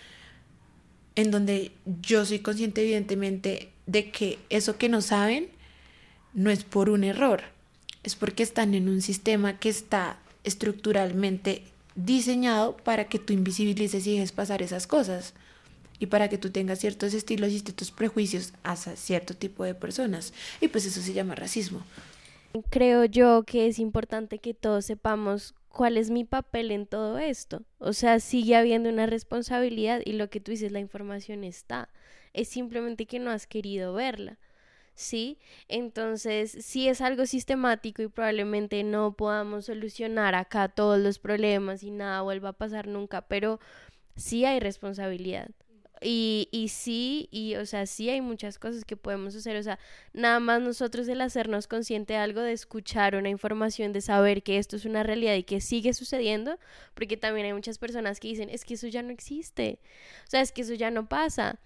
en 1.15 1.31
donde 1.31 1.73
yo 2.01 2.25
soy 2.25 2.39
consciente 2.39 2.81
evidentemente 2.81 3.71
de 3.85 4.11
que 4.11 4.39
eso 4.49 4.79
que 4.79 4.89
no 4.89 5.03
saben 5.03 5.51
no 6.33 6.49
es 6.49 6.65
por 6.65 6.89
un 6.89 7.05
error, 7.05 7.43
es 8.03 8.17
porque 8.17 8.43
están 8.43 8.73
en 8.73 8.89
un 8.89 9.03
sistema 9.03 9.59
que 9.59 9.69
está 9.69 10.19
estructuralmente 10.43 11.65
diseñado 11.95 12.79
para 12.79 13.09
que 13.09 13.19
tú 13.19 13.35
invisibilices 13.35 14.07
y 14.07 14.13
dejes 14.13 14.33
pasar 14.33 14.63
esas 14.63 14.87
cosas 14.87 15.35
y 15.99 16.07
para 16.07 16.31
que 16.31 16.39
tú 16.39 16.49
tengas 16.49 16.79
ciertos 16.79 17.13
estilos 17.13 17.53
y 17.53 17.61
ciertos 17.61 17.91
prejuicios 17.91 18.55
hacia 18.63 18.97
cierto 18.97 19.35
tipo 19.35 19.65
de 19.65 19.75
personas. 19.75 20.33
Y 20.63 20.69
pues 20.69 20.87
eso 20.87 21.03
se 21.03 21.13
llama 21.13 21.35
racismo. 21.35 21.85
Creo 22.71 23.05
yo 23.07 23.45
que 23.45 23.67
es 23.67 23.79
importante 23.79 24.39
que 24.39 24.53
todos 24.53 24.85
sepamos 24.85 25.55
cuál 25.69 25.97
es 25.97 26.11
mi 26.11 26.25
papel 26.25 26.71
en 26.71 26.87
todo 26.87 27.19
esto. 27.19 27.63
O 27.79 27.93
sea, 27.93 28.21
sigue 28.21 28.57
habiendo 28.57 28.91
una 28.91 29.07
responsabilidad 29.07 30.03
y 30.05 30.13
lo 30.13 30.29
que 30.29 30.41
tú 30.41 30.51
dices, 30.51 30.71
la 30.71 30.81
información 30.81 31.45
está. 31.45 31.89
Es 32.35 32.49
simplemente 32.49 33.07
que 33.07 33.19
no 33.19 33.31
has 33.31 33.47
querido 33.47 33.95
verla. 33.95 34.39
¿Sí? 34.95 35.39
Entonces, 35.69 36.51
sí 36.51 36.89
es 36.89 37.01
algo 37.01 37.25
sistemático 37.25 38.03
y 38.03 38.09
probablemente 38.09 38.85
no 38.85 39.15
podamos 39.17 39.67
solucionar 39.67 40.35
acá 40.35 40.69
todos 40.69 41.01
los 41.01 41.19
problemas 41.19 41.83
y 41.83 41.91
nada 41.91 42.21
vuelva 42.21 42.51
a 42.51 42.53
pasar 42.53 42.87
nunca, 42.87 43.23
pero 43.23 43.59
sí 44.17 44.45
hay 44.45 44.61
responsabilidad. 44.61 45.49
Y, 46.03 46.49
y 46.51 46.69
sí, 46.69 47.29
y 47.31 47.57
o 47.57 47.67
sea, 47.67 47.87
sí 47.87 48.11
hay 48.11 48.21
muchas 48.21 48.59
cosas 48.59 48.85
que 48.85 48.97
podemos 48.97 49.35
hacer, 49.35 49.57
o 49.57 49.63
sea, 49.63 49.79
nada 50.13 50.41
más 50.41 50.61
nosotros 50.61 51.09
el 51.09 51.21
hacernos 51.21 51.67
consciente 51.67 52.15
de 52.15 52.19
algo, 52.19 52.41
de 52.41 52.53
escuchar 52.53 53.15
una 53.15 53.29
información, 53.29 53.93
de 53.93 54.01
saber 54.01 54.43
que 54.43 54.59
esto 54.59 54.77
es 54.77 54.85
una 54.85 55.03
realidad 55.03 55.35
y 55.35 55.43
que 55.43 55.61
sigue 55.61 55.95
sucediendo, 55.95 56.59
porque 56.95 57.17
también 57.17 57.47
hay 57.47 57.53
muchas 57.53 57.79
personas 57.79 58.21
que 58.21 58.29
dicen, 58.29 58.49
es 58.51 58.65
que 58.65 58.75
eso 58.75 58.87
ya 58.89 59.03
no 59.03 59.11
existe, 59.11 59.79
o 60.27 60.31
sea, 60.31 60.41
es 60.41 60.53
que 60.53 60.63
eso 60.63 60.75
ya 60.75 60.91
no 60.91 61.09
pasa. 61.09 61.59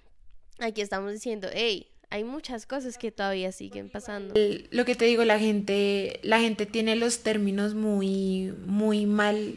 Aquí 0.58 0.80
estamos 0.80 1.12
diciendo, 1.12 1.48
hey, 1.52 1.88
hay 2.10 2.24
muchas 2.24 2.66
cosas 2.66 2.98
que 2.98 3.10
todavía 3.10 3.52
siguen 3.52 3.88
pasando. 3.88 4.34
Lo 4.70 4.84
que 4.84 4.94
te 4.94 5.04
digo, 5.04 5.24
la 5.24 5.38
gente, 5.38 6.20
la 6.22 6.40
gente 6.40 6.66
tiene 6.66 6.96
los 6.96 7.20
términos 7.20 7.74
muy, 7.74 8.54
muy 8.64 9.06
mal, 9.06 9.56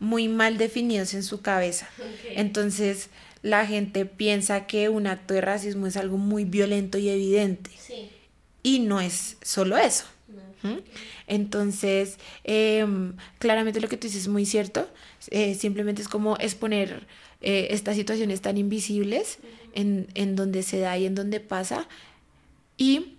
muy 0.00 0.28
mal 0.28 0.58
definidos 0.58 1.14
en 1.14 1.22
su 1.22 1.40
cabeza. 1.40 1.88
Okay. 1.96 2.34
Entonces, 2.36 3.10
la 3.42 3.66
gente 3.66 4.06
piensa 4.06 4.66
que 4.66 4.88
un 4.88 5.06
acto 5.06 5.34
de 5.34 5.40
racismo 5.40 5.86
es 5.86 5.96
algo 5.96 6.16
muy 6.16 6.44
violento 6.44 6.98
y 6.98 7.08
evidente. 7.08 7.70
Sí. 7.78 8.08
Y 8.62 8.78
no 8.78 9.00
es 9.00 9.36
solo 9.42 9.76
eso. 9.76 10.04
No. 10.62 10.78
Entonces, 11.26 12.18
eh, 12.44 12.86
claramente 13.38 13.80
lo 13.80 13.88
que 13.88 13.96
tú 13.96 14.06
dices 14.06 14.22
es 14.22 14.28
muy 14.28 14.46
cierto. 14.46 14.88
Eh, 15.30 15.54
simplemente 15.54 16.02
es 16.02 16.08
como 16.08 16.36
exponer 16.38 17.06
eh, 17.40 17.68
estas 17.70 17.96
situaciones 17.96 18.40
tan 18.40 18.56
invisibles 18.56 19.38
uh 19.42 19.46
-huh. 19.46 19.70
en, 19.74 20.06
en 20.14 20.36
donde 20.36 20.62
se 20.62 20.78
da 20.78 20.96
y 20.96 21.06
en 21.06 21.16
donde 21.16 21.40
pasa. 21.40 21.88
Y 22.76 23.16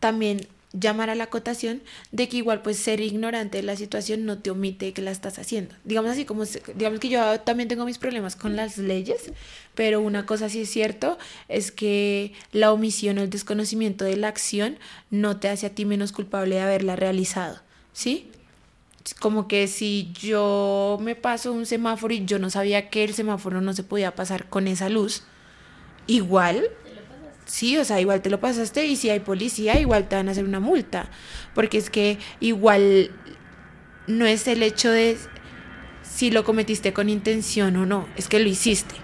también 0.00 0.48
llamar 0.72 1.10
a 1.10 1.14
la 1.14 1.24
acotación 1.24 1.82
de 2.10 2.28
que 2.28 2.38
igual 2.38 2.62
pues 2.62 2.78
ser 2.78 3.00
ignorante 3.00 3.58
de 3.58 3.62
la 3.62 3.76
situación 3.76 4.24
no 4.24 4.38
te 4.38 4.50
omite 4.50 4.92
que 4.92 5.02
la 5.02 5.10
estás 5.10 5.38
haciendo. 5.38 5.74
Digamos 5.84 6.10
así 6.10 6.24
como 6.24 6.44
digamos 6.74 7.00
que 7.00 7.08
yo 7.08 7.40
también 7.40 7.68
tengo 7.68 7.84
mis 7.84 7.98
problemas 7.98 8.36
con 8.36 8.56
las 8.56 8.78
leyes, 8.78 9.32
pero 9.74 10.00
una 10.00 10.26
cosa 10.26 10.48
sí 10.48 10.62
es 10.62 10.70
cierto 10.70 11.18
es 11.48 11.72
que 11.72 12.32
la 12.52 12.72
omisión 12.72 13.18
o 13.18 13.22
el 13.22 13.30
desconocimiento 13.30 14.04
de 14.04 14.16
la 14.16 14.28
acción 14.28 14.78
no 15.10 15.38
te 15.38 15.48
hace 15.48 15.66
a 15.66 15.70
ti 15.70 15.84
menos 15.84 16.12
culpable 16.12 16.56
de 16.56 16.62
haberla 16.62 16.96
realizado, 16.96 17.60
¿sí? 17.92 18.30
Como 19.18 19.48
que 19.48 19.66
si 19.66 20.12
yo 20.14 20.98
me 21.00 21.16
paso 21.16 21.52
un 21.52 21.66
semáforo 21.66 22.14
y 22.14 22.24
yo 22.24 22.38
no 22.38 22.50
sabía 22.50 22.88
que 22.88 23.04
el 23.04 23.14
semáforo 23.14 23.60
no 23.60 23.72
se 23.74 23.82
podía 23.82 24.14
pasar 24.14 24.48
con 24.48 24.68
esa 24.68 24.88
luz, 24.88 25.24
igual 26.06 26.68
Sí, 27.44 27.76
o 27.76 27.84
sea, 27.84 28.00
igual 28.00 28.22
te 28.22 28.30
lo 28.30 28.40
pasaste 28.40 28.86
y 28.86 28.96
si 28.96 29.10
hay 29.10 29.20
policía, 29.20 29.78
igual 29.80 30.08
te 30.08 30.16
van 30.16 30.28
a 30.28 30.32
hacer 30.32 30.44
una 30.44 30.60
multa. 30.60 31.10
Porque 31.54 31.78
es 31.78 31.90
que 31.90 32.18
igual 32.40 33.10
no 34.06 34.26
es 34.26 34.46
el 34.48 34.62
hecho 34.62 34.90
de 34.90 35.16
si 36.02 36.30
lo 36.30 36.44
cometiste 36.44 36.92
con 36.92 37.08
intención 37.08 37.76
o 37.76 37.86
no, 37.86 38.06
es 38.16 38.28
que 38.28 38.38
lo 38.38 38.48
hiciste. 38.48 38.94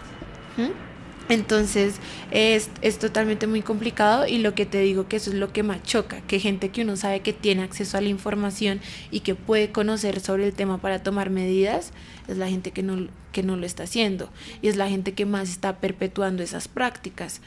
¿Mm? 0.56 0.88
Entonces 1.28 1.96
es, 2.30 2.70
es, 2.80 2.98
totalmente 2.98 3.46
muy 3.46 3.60
complicado 3.60 4.26
y 4.26 4.38
lo 4.38 4.54
que 4.54 4.64
te 4.64 4.80
digo 4.80 5.08
que 5.08 5.16
eso 5.16 5.30
es 5.30 5.36
lo 5.36 5.52
que 5.52 5.62
más 5.62 5.82
choca, 5.82 6.22
que 6.22 6.40
gente 6.40 6.70
que 6.70 6.82
uno 6.82 6.96
sabe 6.96 7.20
que 7.20 7.34
tiene 7.34 7.62
acceso 7.62 7.98
a 7.98 8.00
la 8.00 8.08
información 8.08 8.80
y 9.10 9.20
que 9.20 9.34
puede 9.34 9.70
conocer 9.70 10.20
sobre 10.20 10.46
el 10.46 10.54
tema 10.54 10.78
para 10.78 11.02
tomar 11.02 11.28
medidas, 11.28 11.92
es 12.28 12.36
la 12.36 12.48
gente 12.48 12.70
que 12.70 12.82
no, 12.82 13.08
que 13.32 13.42
no 13.42 13.56
lo 13.56 13.66
está 13.66 13.84
haciendo 13.84 14.30
y 14.62 14.68
es 14.68 14.76
la 14.76 14.88
gente 14.88 15.12
que 15.12 15.26
más 15.26 15.50
está 15.50 15.80
perpetuando 15.80 16.42
esas 16.42 16.68
prácticas. 16.68 17.40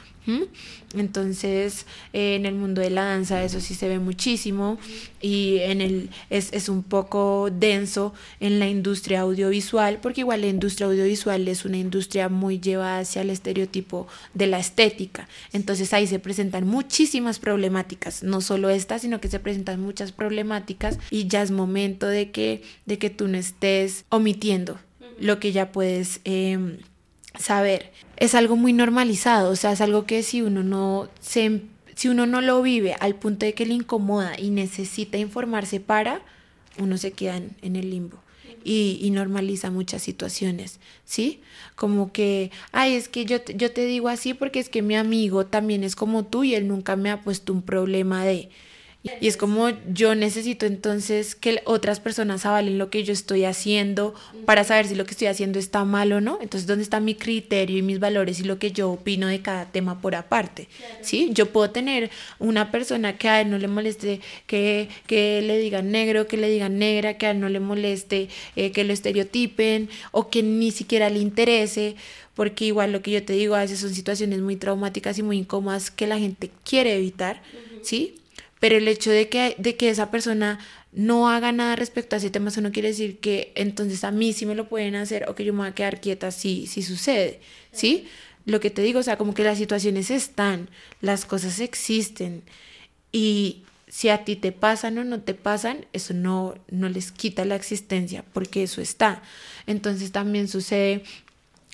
Entonces, 0.94 1.88
eh, 2.14 2.36
en 2.36 2.46
el 2.46 2.54
mundo 2.54 2.80
de 2.80 2.92
la 2.92 3.06
danza 3.06 3.44
eso 3.44 3.60
sí 3.60 3.74
se 3.74 3.88
ve 3.88 3.98
muchísimo 3.98 4.78
y 5.20 5.58
en 5.60 5.82
el 5.82 6.10
es, 6.30 6.54
es 6.54 6.70
un 6.70 6.84
poco 6.84 7.50
denso 7.52 8.14
en 8.40 8.60
la 8.60 8.68
industria 8.68 9.22
audiovisual, 9.22 10.00
porque 10.00 10.22
igual 10.22 10.42
la 10.42 10.48
industria 10.48 10.86
audiovisual 10.88 11.48
es 11.48 11.66
una 11.66 11.78
industria 11.78 12.30
muy 12.30 12.60
llevada 12.60 13.00
hacia 13.00 13.24
el 13.24 13.32
estereotipo 13.32 14.08
de 14.36 14.46
la 14.46 14.60
estética. 14.60 15.28
Entonces 15.54 15.92
ahí 15.92 16.06
se 16.06 16.20
presentan 16.20 16.68
muchísimas 16.68 17.40
problemáticas, 17.40 18.22
no 18.22 18.42
solo 18.42 18.70
esta, 18.70 19.00
sino 19.00 19.20
que 19.20 19.28
se 19.28 19.40
presentan 19.40 19.82
muchas 19.82 20.12
problemáticas 20.12 21.00
y 21.10 21.28
ya 21.28 21.42
es 21.42 21.50
momento 21.50 22.06
de 22.06 22.30
que, 22.30 22.62
de 22.86 23.00
que 23.00 23.10
tú 23.10 23.28
no 23.28 23.40
estés 23.40 24.06
omitiendo 24.10 24.71
lo 25.22 25.40
que 25.40 25.52
ya 25.52 25.72
puedes 25.72 26.20
eh, 26.26 26.80
saber. 27.40 27.92
Es 28.18 28.36
algo 28.36 28.56
muy 28.56 28.74
normalizado, 28.74 29.52
o 29.52 29.56
sea, 29.56 29.72
es 29.72 29.82
algo 29.82 30.06
que 30.06 30.24
si 30.24 30.42
uno 30.42 30.64
no 30.64 31.10
se 31.20 31.62
si 31.96 32.10
uno 32.10 32.26
no 32.26 32.42
lo 32.42 32.62
vive 32.64 32.96
al 33.00 33.16
punto 33.16 33.46
de 33.46 33.54
que 33.54 33.66
le 33.66 33.76
incomoda 33.76 34.40
y 34.40 34.50
necesita 34.50 35.20
informarse 35.20 35.80
para, 35.80 36.22
uno 36.80 36.98
se 36.98 37.12
queda 37.12 37.38
en, 37.38 37.56
en 37.62 37.76
el 37.76 37.92
limbo. 37.92 38.18
Y, 38.64 39.00
y, 39.02 39.12
normaliza 39.12 39.72
muchas 39.72 40.04
situaciones, 40.04 40.80
¿sí? 41.04 41.42
Como 41.76 42.12
que, 42.12 42.52
ay, 42.72 42.94
es 42.94 43.08
que 43.08 43.26
yo 43.26 43.38
yo 43.56 43.72
te 43.72 43.86
digo 43.86 44.08
así 44.08 44.36
porque 44.36 44.60
es 44.60 44.70
que 44.70 44.84
mi 44.84 44.96
amigo 44.96 45.48
también 45.48 45.84
es 45.84 45.96
como 45.96 46.26
tú 46.26 46.44
y 46.44 46.54
él 46.54 46.68
nunca 46.68 46.96
me 46.96 47.12
ha 47.12 47.22
puesto 47.22 47.54
un 47.54 47.62
problema 47.62 48.24
de... 48.24 48.50
Y 49.20 49.28
es 49.28 49.36
como 49.36 49.70
yo 49.92 50.14
necesito 50.14 50.68
entonces 50.68 51.34
que 51.34 51.64
otras 51.66 52.00
personas 52.00 52.46
avalen 52.46 52.78
lo 52.78 52.92
que 52.92 53.04
yo 53.04 53.14
estoy 53.14 53.46
haciendo 53.46 54.14
para 54.46 54.64
saber 54.64 54.86
si 54.86 54.94
lo 54.94 55.06
que 55.06 55.12
estoy 55.12 55.26
haciendo 55.28 55.58
está 55.58 55.86
mal 55.86 56.12
o 56.14 56.22
no. 56.22 56.38
Entonces, 56.40 56.68
¿dónde 56.68 56.84
está 56.84 57.00
mi 57.00 57.16
criterio 57.16 57.80
y 57.80 57.82
mis 57.82 58.00
valores 58.00 58.40
y 58.40 58.44
lo 58.44 58.60
que 58.60 58.72
yo 58.72 58.92
opino 58.92 59.26
de 59.26 59.42
cada 59.42 59.66
tema 59.66 60.02
por 60.02 60.14
aparte? 60.14 60.68
¿Sí? 61.02 61.32
Yo 61.34 61.48
puedo 61.52 61.72
tener 61.72 62.12
una 62.38 62.70
persona 62.70 63.18
que 63.18 63.28
a 63.28 63.42
él 63.42 63.50
no 63.50 63.58
le 63.58 63.68
moleste 63.68 64.22
que, 64.46 64.88
que 65.08 65.42
le 65.42 65.58
digan 65.58 65.90
negro, 65.90 66.28
que 66.28 66.38
le 66.38 66.50
digan 66.50 66.78
negra, 66.78 67.18
que 67.18 67.26
a 67.26 67.32
él 67.32 67.40
no 67.40 67.50
le 67.50 67.60
moleste 67.60 68.30
eh, 68.56 68.72
que 68.72 68.84
lo 68.84 68.94
estereotipen 68.94 69.90
o 70.12 70.30
que 70.30 70.44
ni 70.44 70.70
siquiera 70.70 71.10
le 71.10 71.20
interese 71.20 71.96
porque 72.36 72.66
igual 72.66 72.92
lo 72.92 73.02
que 73.02 73.12
yo 73.12 73.24
te 73.26 73.34
digo 73.34 73.56
a 73.56 73.60
veces 73.60 73.80
son 73.80 73.94
situaciones 73.94 74.40
muy 74.42 74.56
traumáticas 74.56 75.18
y 75.18 75.24
muy 75.24 75.38
incómodas 75.38 75.92
que 75.92 76.08
la 76.08 76.18
gente 76.18 76.50
quiere 76.64 76.96
evitar, 76.96 77.42
¿sí? 77.84 78.21
Pero 78.62 78.78
el 78.78 78.88
hecho 78.88 79.10
de 79.10 79.28
que, 79.28 79.56
de 79.58 79.76
que 79.76 79.90
esa 79.90 80.12
persona 80.12 80.60
no 80.92 81.30
haga 81.30 81.52
nada 81.52 81.76
respecto 81.76 82.16
a 82.16 82.20
ese 82.20 82.30
tema, 82.30 82.50
eso 82.50 82.62
no 82.62 82.72
quiere 82.72 82.90
decir 82.90 83.20
que 83.20 83.52
entonces 83.56 84.04
a 84.04 84.12
mí 84.12 84.34
sí 84.34 84.46
me 84.46 84.56
lo 84.56 84.70
pueden 84.70 84.96
hacer 84.96 85.28
o 85.28 85.36
que 85.36 85.44
yo 85.44 85.52
me 85.52 85.60
voy 85.60 85.70
a 85.70 85.76
quedar 85.76 86.00
quieta 86.00 86.30
si, 86.30 86.68
si 86.68 86.84
sucede, 86.84 87.40
¿sí? 87.72 88.08
Lo 88.46 88.60
que 88.60 88.70
te 88.70 88.84
digo, 88.84 89.00
o 89.00 89.04
sea, 89.04 89.18
como 89.18 89.34
que 89.34 89.44
las 89.44 89.58
situaciones 89.58 90.12
están, 90.12 90.70
las 91.02 91.26
cosas 91.26 91.60
existen 91.60 92.44
y 93.12 93.64
si 93.88 94.10
a 94.10 94.24
ti 94.24 94.36
te 94.36 94.52
pasan 94.52 94.98
o 95.00 95.04
no 95.04 95.22
te 95.22 95.34
pasan, 95.34 95.88
eso 95.92 96.14
no, 96.14 96.54
no 96.70 96.88
les 96.88 97.12
quita 97.12 97.46
la 97.46 97.56
existencia 97.56 98.24
porque 98.32 98.64
eso 98.64 98.80
está. 98.80 99.24
Entonces 99.66 100.12
también 100.12 100.48
sucede 100.48 101.04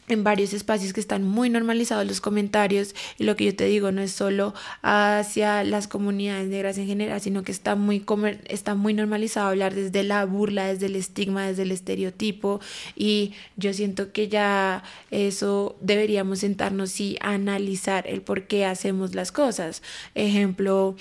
en 0.07 0.23
varios 0.23 0.53
espacios 0.53 0.93
que 0.93 0.99
están 0.99 1.23
muy 1.23 1.49
normalizados 1.49 2.07
los 2.07 2.21
comentarios 2.21 2.95
y 3.17 3.23
lo 3.25 3.35
que 3.35 3.45
yo 3.45 3.55
te 3.55 3.65
digo 3.65 3.91
no 3.91 4.01
es 4.01 4.11
solo 4.11 4.53
hacia 4.81 5.63
las 5.63 5.87
comunidades 5.87 6.47
negras 6.47 6.77
en 6.77 6.87
general, 6.87 7.19
sino 7.21 7.43
que 7.43 7.51
está 7.51 7.75
muy, 7.75 8.03
está 8.45 8.75
muy 8.75 8.93
normalizado 8.93 9.49
hablar 9.49 9.75
desde 9.75 10.03
la 10.03 10.25
burla, 10.25 10.67
desde 10.67 10.85
el 10.87 10.95
estigma, 10.95 11.47
desde 11.47 11.63
el 11.63 11.71
estereotipo 11.71 12.61
y 12.95 13.33
yo 13.57 13.73
siento 13.73 14.11
que 14.11 14.27
ya 14.27 14.83
eso 15.11 15.75
deberíamos 15.81 16.39
sentarnos 16.39 16.99
y 16.99 17.17
analizar 17.21 18.07
el 18.07 18.21
por 18.21 18.47
qué 18.47 18.65
hacemos 18.65 19.15
las 19.15 19.31
cosas. 19.31 19.81
Ejemplo, 20.15 20.95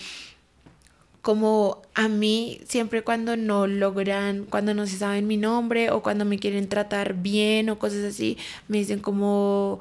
como 1.27 1.83
a 1.95 2.07
mí 2.07 2.61
siempre 2.69 3.03
cuando 3.03 3.37
no 3.37 3.67
logran, 3.67 4.45
cuando 4.45 4.75
no 4.75 4.87
se 4.87 4.97
saben 4.97 5.27
mi 5.27 5.37
nombre 5.37 5.91
o 5.91 6.01
cuando 6.01 6.25
me 6.25 6.39
quieren 6.39 6.69
tratar 6.69 7.15
bien 7.15 7.69
o 7.69 7.81
cosas 7.81 8.05
así, 8.05 8.39
me 8.69 8.79
dicen 8.79 9.01
como, 9.01 9.81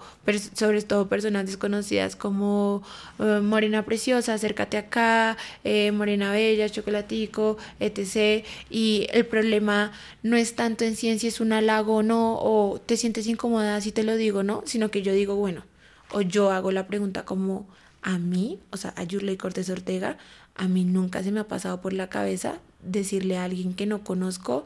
sobre 0.56 0.82
todo 0.82 1.08
personas 1.08 1.46
desconocidas 1.46 2.16
como 2.16 2.82
eh, 3.20 3.42
Morena 3.44 3.86
Preciosa, 3.86 4.34
acércate 4.34 4.78
acá, 4.78 5.38
eh, 5.64 5.92
Morena 5.92 6.32
Bella, 6.32 6.68
Chocolatico, 6.68 7.58
etc. 7.80 8.44
Y 8.72 9.06
el 9.12 9.28
problema 9.28 9.92
no 10.24 10.38
es 10.38 10.56
tanto 10.56 10.84
en 10.84 10.96
ciencia, 10.96 11.30
es 11.30 11.40
un 11.42 11.54
halago 11.54 11.98
o 11.98 12.02
no, 12.02 12.40
o 12.40 12.82
te 12.84 12.98
sientes 12.98 13.28
incómoda 13.28 13.80
si 13.82 13.92
te 13.92 14.02
lo 14.02 14.16
digo, 14.16 14.42
¿no? 14.42 14.64
Sino 14.66 14.90
que 14.90 15.04
yo 15.04 15.14
digo, 15.14 15.36
bueno, 15.36 15.64
o 16.12 16.22
yo 16.22 16.50
hago 16.50 16.72
la 16.72 16.88
pregunta 16.88 17.24
como 17.24 17.68
a 18.02 18.18
mí, 18.18 18.60
o 18.72 18.78
sea, 18.78 18.94
a 18.98 19.04
Yurley 19.04 19.36
Cortés 19.36 19.70
Ortega, 19.70 20.18
a 20.56 20.68
mí 20.68 20.84
nunca 20.84 21.22
se 21.22 21.32
me 21.32 21.42
ha 21.42 21.48
pasado 21.48 21.82
por 21.82 21.94
la 21.94 22.08
cabeza 22.08 22.60
decirle 22.82 23.38
a 23.38 23.44
alguien 23.44 23.74
que 23.74 23.86
no 23.86 24.04
conozco 24.04 24.66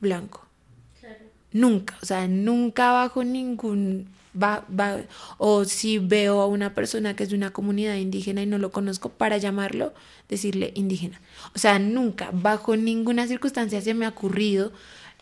blanco. 0.00 0.44
Nunca, 1.52 1.96
o 2.02 2.06
sea, 2.06 2.28
nunca 2.28 2.92
bajo 2.92 3.24
ningún... 3.24 4.08
Va, 4.40 4.64
va, 4.68 5.00
o 5.38 5.64
si 5.64 5.98
veo 5.98 6.40
a 6.42 6.46
una 6.46 6.74
persona 6.74 7.16
que 7.16 7.24
es 7.24 7.30
de 7.30 7.36
una 7.36 7.50
comunidad 7.50 7.94
indígena 7.94 8.42
y 8.42 8.46
no 8.46 8.58
lo 8.58 8.70
conozco, 8.70 9.08
para 9.08 9.38
llamarlo, 9.38 9.94
decirle 10.28 10.72
indígena. 10.76 11.20
O 11.54 11.58
sea, 11.58 11.78
nunca, 11.78 12.30
bajo 12.32 12.76
ninguna 12.76 13.26
circunstancia 13.26 13.80
se 13.80 13.94
me 13.94 14.04
ha 14.04 14.10
ocurrido. 14.10 14.72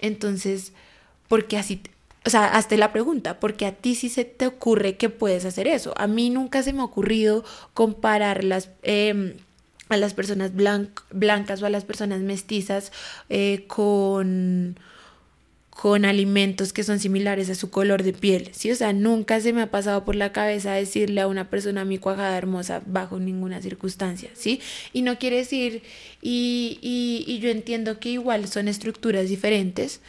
Entonces, 0.00 0.72
porque 1.28 1.56
así, 1.56 1.80
o 2.26 2.30
sea, 2.30 2.46
hazte 2.46 2.76
la 2.76 2.92
pregunta, 2.92 3.38
porque 3.38 3.64
a 3.64 3.72
ti 3.72 3.94
sí 3.94 4.08
se 4.08 4.24
te 4.24 4.48
ocurre 4.48 4.96
que 4.96 5.08
puedes 5.08 5.44
hacer 5.44 5.68
eso. 5.68 5.94
A 5.96 6.08
mí 6.08 6.28
nunca 6.28 6.62
se 6.62 6.72
me 6.72 6.80
ha 6.80 6.84
ocurrido 6.84 7.44
comparar 7.72 8.42
las... 8.42 8.70
Em, 8.82 9.34
a 9.88 9.96
las 9.96 10.14
personas 10.14 10.52
blancas 10.54 11.62
o 11.62 11.66
a 11.66 11.70
las 11.70 11.84
personas 11.84 12.20
mestizas 12.20 12.92
eh, 13.28 13.64
con, 13.66 14.78
con 15.70 16.04
alimentos 16.04 16.72
que 16.72 16.82
son 16.82 16.98
similares 16.98 17.50
a 17.50 17.54
su 17.54 17.70
color 17.70 18.02
de 18.02 18.12
piel, 18.12 18.50
¿sí? 18.52 18.70
O 18.70 18.74
sea, 18.74 18.92
nunca 18.92 19.40
se 19.40 19.52
me 19.52 19.62
ha 19.62 19.70
pasado 19.70 20.04
por 20.04 20.16
la 20.16 20.32
cabeza 20.32 20.72
decirle 20.72 21.20
a 21.20 21.28
una 21.28 21.50
persona 21.50 21.84
mi 21.84 21.98
cuajada 21.98 22.36
hermosa 22.36 22.82
bajo 22.86 23.18
ninguna 23.18 23.62
circunstancia, 23.62 24.30
¿sí? 24.34 24.60
Y 24.92 25.02
no 25.02 25.18
quiere 25.18 25.36
decir, 25.36 25.82
y, 26.22 26.78
y, 26.82 27.24
y 27.26 27.38
yo 27.38 27.50
entiendo 27.50 28.00
que 28.00 28.08
igual 28.08 28.48
son 28.48 28.68
estructuras 28.68 29.28
diferentes, 29.28 30.00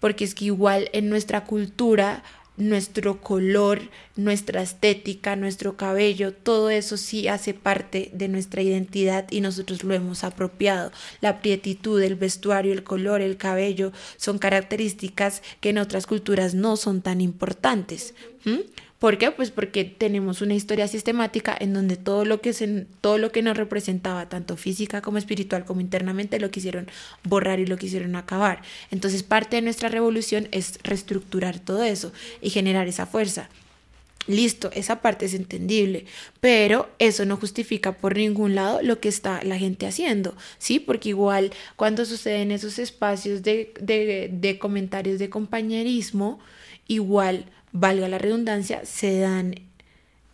porque 0.00 0.24
es 0.24 0.34
que 0.34 0.46
igual 0.46 0.88
en 0.92 1.08
nuestra 1.08 1.44
cultura 1.44 2.22
nuestro 2.56 3.20
color, 3.20 3.80
nuestra 4.16 4.62
estética, 4.62 5.36
nuestro 5.36 5.76
cabello, 5.76 6.32
todo 6.32 6.70
eso 6.70 6.96
sí 6.96 7.28
hace 7.28 7.54
parte 7.54 8.10
de 8.14 8.28
nuestra 8.28 8.62
identidad 8.62 9.26
y 9.30 9.40
nosotros 9.40 9.84
lo 9.84 9.94
hemos 9.94 10.24
apropiado. 10.24 10.90
La 11.20 11.40
prietitud, 11.40 12.02
el 12.02 12.14
vestuario, 12.14 12.72
el 12.72 12.82
color, 12.82 13.20
el 13.20 13.36
cabello 13.36 13.92
son 14.16 14.38
características 14.38 15.42
que 15.60 15.70
en 15.70 15.78
otras 15.78 16.06
culturas 16.06 16.54
no 16.54 16.76
son 16.76 17.02
tan 17.02 17.20
importantes. 17.20 18.14
¿Por 19.06 19.18
qué? 19.18 19.30
Pues 19.30 19.52
porque 19.52 19.84
tenemos 19.84 20.42
una 20.42 20.54
historia 20.54 20.88
sistemática 20.88 21.56
en 21.60 21.72
donde 21.72 21.96
todo 21.96 22.24
lo 22.24 22.40
que 22.40 22.52
se, 22.52 22.86
todo 23.00 23.18
lo 23.18 23.30
que 23.30 23.40
nos 23.40 23.56
representaba, 23.56 24.28
tanto 24.28 24.56
física 24.56 25.00
como 25.00 25.16
espiritual 25.16 25.64
como 25.64 25.80
internamente, 25.80 26.40
lo 26.40 26.50
quisieron 26.50 26.88
borrar 27.22 27.60
y 27.60 27.66
lo 27.66 27.76
quisieron 27.76 28.16
acabar. 28.16 28.62
Entonces, 28.90 29.22
parte 29.22 29.54
de 29.54 29.62
nuestra 29.62 29.88
revolución 29.90 30.48
es 30.50 30.80
reestructurar 30.82 31.60
todo 31.60 31.84
eso 31.84 32.12
y 32.40 32.50
generar 32.50 32.88
esa 32.88 33.06
fuerza. 33.06 33.48
Listo, 34.26 34.72
esa 34.72 35.00
parte 35.02 35.26
es 35.26 35.34
entendible, 35.34 36.06
pero 36.40 36.90
eso 36.98 37.24
no 37.26 37.36
justifica 37.36 37.92
por 37.92 38.16
ningún 38.16 38.56
lado 38.56 38.82
lo 38.82 38.98
que 38.98 39.08
está 39.08 39.40
la 39.44 39.56
gente 39.56 39.86
haciendo, 39.86 40.34
¿sí? 40.58 40.80
Porque 40.80 41.10
igual 41.10 41.52
cuando 41.76 42.04
suceden 42.04 42.50
esos 42.50 42.80
espacios 42.80 43.44
de, 43.44 43.72
de, 43.80 44.30
de 44.32 44.58
comentarios 44.58 45.20
de 45.20 45.30
compañerismo, 45.30 46.40
igual 46.88 47.46
valga 47.78 48.08
la 48.08 48.18
redundancia, 48.18 48.84
se 48.84 49.20
dan 49.20 49.54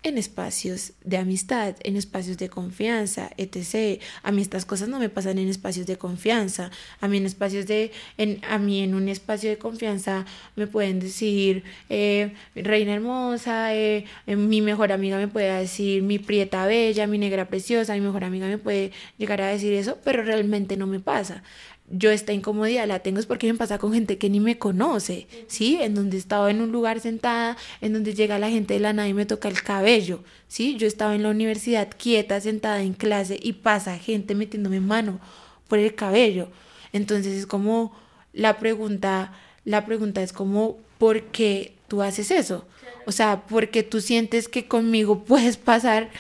en 0.05 0.19
espacios 0.19 0.95
de 1.05 1.17
amistad, 1.17 1.77
en 1.85 1.97
espacios 1.97 2.37
de 2.37 2.49
confianza, 2.49 3.31
etc. 3.37 4.03
A 4.25 4.33
mí 4.33 4.43
estas 4.43 4.65
cosas 4.65 4.89
no 4.89 4.99
me 4.99 5.09
pasan 5.09 5.39
en 5.39 5.49
espacios 5.49 5.87
de 5.87 5.97
confianza. 5.97 6.71
A 7.01 7.07
mí 7.07 7.19
en 7.19 7.27
espacios 7.27 7.67
de, 7.67 7.93
en, 8.19 8.41
a 8.49 8.59
mí 8.59 8.81
en 8.81 8.95
un 8.95 9.09
espacio 9.09 9.49
de 9.49 9.59
confianza 9.59 10.27
me 10.57 10.67
pueden 10.67 10.99
decir 10.99 11.63
eh, 11.89 12.35
reina 12.57 12.95
hermosa, 12.95 13.75
eh, 13.75 14.05
eh, 14.27 14.37
mi 14.37 14.61
mejor 14.61 14.91
amiga 14.91 15.19
me 15.19 15.29
puede 15.29 15.57
decir 15.57 16.03
mi 16.03 16.19
prieta 16.19 16.67
bella, 16.67 17.07
mi 17.07 17.19
negra 17.19 17.47
preciosa, 17.47 17.95
mi 17.95 18.01
mejor 18.01 18.25
amiga 18.25 18.49
me 18.49 18.59
puede 18.59 18.91
llegar 19.19 19.41
a 19.41 19.49
decir 19.49 19.73
eso, 19.73 19.99
pero 20.03 20.25
realmente 20.25 20.77
no 20.77 20.89
me 20.89 20.99
pasa 20.99 21.45
yo 21.93 22.11
esta 22.11 22.33
incomodidad 22.33 22.87
la 22.87 23.01
tengo 23.01 23.21
es 23.21 23.27
porque 23.27 23.53
me 23.53 23.59
pasa 23.59 23.79
con 23.79 23.93
gente 23.93 24.17
que 24.17 24.31
ni 24.31 24.41
me 24.41 24.59
conoce, 24.59 25.27
¿sí? 25.47 25.79
En 25.81 25.95
donde 25.95 26.17
estaba 26.17 26.51
en 26.51 26.63
un 26.63 26.73
lugar 26.73 27.01
sentada, 27.01 27.59
en 27.83 27.93
donde 27.93 28.15
llega 28.15 28.39
la 28.39 28.49
gente 28.49 28.75
de 28.75 28.81
la 28.81 28.95
nada 28.95 29.09
y 29.09 29.15
me 29.15 29.27
toca 29.27 29.49
el 29.49 29.63
cabello, 29.63 30.25
¿sí? 30.49 30.77
Yo 30.77 30.87
estaba 30.87 31.15
en 31.15 31.23
la 31.23 31.29
universidad 31.29 31.91
quieta, 31.97 32.41
sentada 32.41 32.83
en 32.83 32.95
clase 32.95 33.39
y 33.41 33.53
pasa 33.53 33.99
gente 33.99 34.35
metiéndome 34.35 34.81
mano 34.81 35.21
por 35.69 35.79
el 35.79 35.95
cabello. 35.95 36.49
Entonces 36.95 37.35
es 37.35 37.47
como 37.47 37.95
la 38.33 38.59
pregunta, 38.59 39.35
la 39.67 39.85
pregunta 39.85 40.23
es 40.23 40.33
como, 40.33 40.79
¿por 40.97 41.25
qué 41.25 41.75
tú 41.89 42.01
haces 42.01 42.31
eso? 42.31 42.67
O 43.05 43.13
sea, 43.13 43.43
porque 43.47 43.83
tú 43.83 44.01
sientes 44.01 44.49
que 44.49 44.67
conmigo 44.67 45.25
puedes 45.27 45.59
pasar 45.59 46.11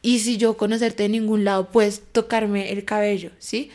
y 0.00 0.20
si 0.20 0.38
yo 0.38 0.56
conocerte 0.56 1.02
de 1.02 1.10
ningún 1.10 1.44
lado 1.44 1.68
puedes 1.70 2.02
tocarme 2.12 2.72
el 2.72 2.86
cabello, 2.86 3.30
¿sí? 3.38 3.70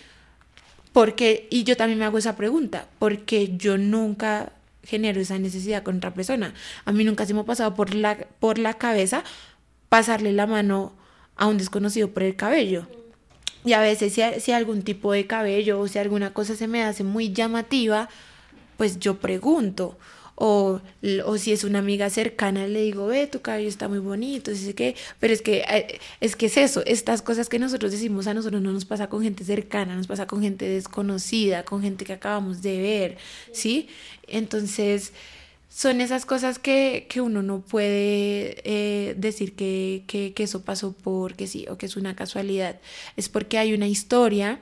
Porque, 0.94 1.48
y 1.50 1.64
yo 1.64 1.76
también 1.76 2.00
me 2.00 2.06
hago 2.06 2.18
esa 2.18 2.36
pregunta, 2.36 2.88
porque 3.00 3.58
yo 3.58 3.78
nunca 3.78 4.54
genero 4.84 5.20
esa 5.20 5.40
necesidad 5.40 5.84
con 5.84 5.98
otra 5.98 6.14
persona. 6.14 6.54
A 6.86 6.92
mí 6.92 7.04
nunca 7.04 7.26
se 7.26 7.34
me 7.34 7.42
ha 7.42 7.46
pasado 7.46 7.74
por 7.74 7.96
la, 7.96 8.18
por 8.40 8.60
la 8.60 8.76
cabeza 8.76 9.24
pasarle 9.90 10.32
la 10.34 10.48
mano 10.48 10.94
a 11.36 11.48
un 11.48 11.58
desconocido 11.58 12.12
por 12.12 12.24
el 12.24 12.36
cabello. 12.36 12.88
Y 13.66 13.74
a 13.74 13.82
veces 13.82 14.14
si, 14.14 14.22
si 14.40 14.52
algún 14.52 14.84
tipo 14.84 15.12
de 15.14 15.26
cabello 15.26 15.80
o 15.80 15.88
si 15.88 15.98
alguna 16.00 16.34
cosa 16.34 16.56
se 16.56 16.68
me 16.68 16.84
hace 16.84 17.04
muy 17.04 17.34
llamativa, 17.34 18.10
pues 18.78 19.00
yo 19.00 19.20
pregunto 19.20 19.98
o, 20.36 20.82
o 21.26 21.38
si 21.38 21.52
es 21.52 21.64
una 21.64 21.80
amiga 21.80 22.10
cercana 22.10 22.68
le 22.68 22.82
digo, 22.82 23.08
ve, 23.08 23.28
tu 23.28 23.42
cabello 23.42 23.70
está 23.70 23.88
muy 23.88 24.00
bonito, 24.00 24.52
así 24.52 24.74
que, 24.74 24.96
pero 25.20 25.34
es 25.34 25.42
que, 25.42 25.64
eh, 25.70 26.00
es 26.22 26.36
que 26.36 26.48
es 26.48 26.58
eso, 26.58 26.84
estas 26.86 27.22
cosas 27.22 27.50
que 27.50 27.60
nosotros 27.60 27.92
decimos 27.92 28.28
a 28.28 28.34
nosotros 28.34 28.62
no 28.62 28.72
nos 28.72 28.86
pasa 28.86 29.08
con 29.10 29.22
gente 29.22 29.44
cercana, 29.44 29.96
nos 29.96 30.08
pasa 30.08 30.28
con 30.28 30.42
gente 30.42 30.68
desconocida, 30.68 31.64
con 31.64 31.82
gente 31.82 32.06
que 32.06 32.14
acabamos 32.14 32.62
de 32.62 32.82
ver, 32.82 33.18
¿sí? 33.52 33.88
Entonces, 34.28 35.14
son 35.70 36.02
esas 36.02 36.26
cosas 36.26 36.60
que, 36.60 37.08
uno 37.18 37.42
no 37.42 37.62
puede 37.62 38.62
eh, 38.64 39.16
decir 39.18 39.54
que, 39.56 40.04
que, 40.08 40.34
que, 40.34 40.44
eso 40.44 40.62
pasó 40.62 40.94
porque 40.94 41.48
sí 41.48 41.66
o 41.68 41.78
que 41.78 41.88
es 41.88 41.96
una 41.98 42.16
casualidad. 42.16 42.80
Es 43.18 43.28
porque 43.28 43.58
hay 43.58 43.74
una 43.74 43.88
historia 43.88 44.60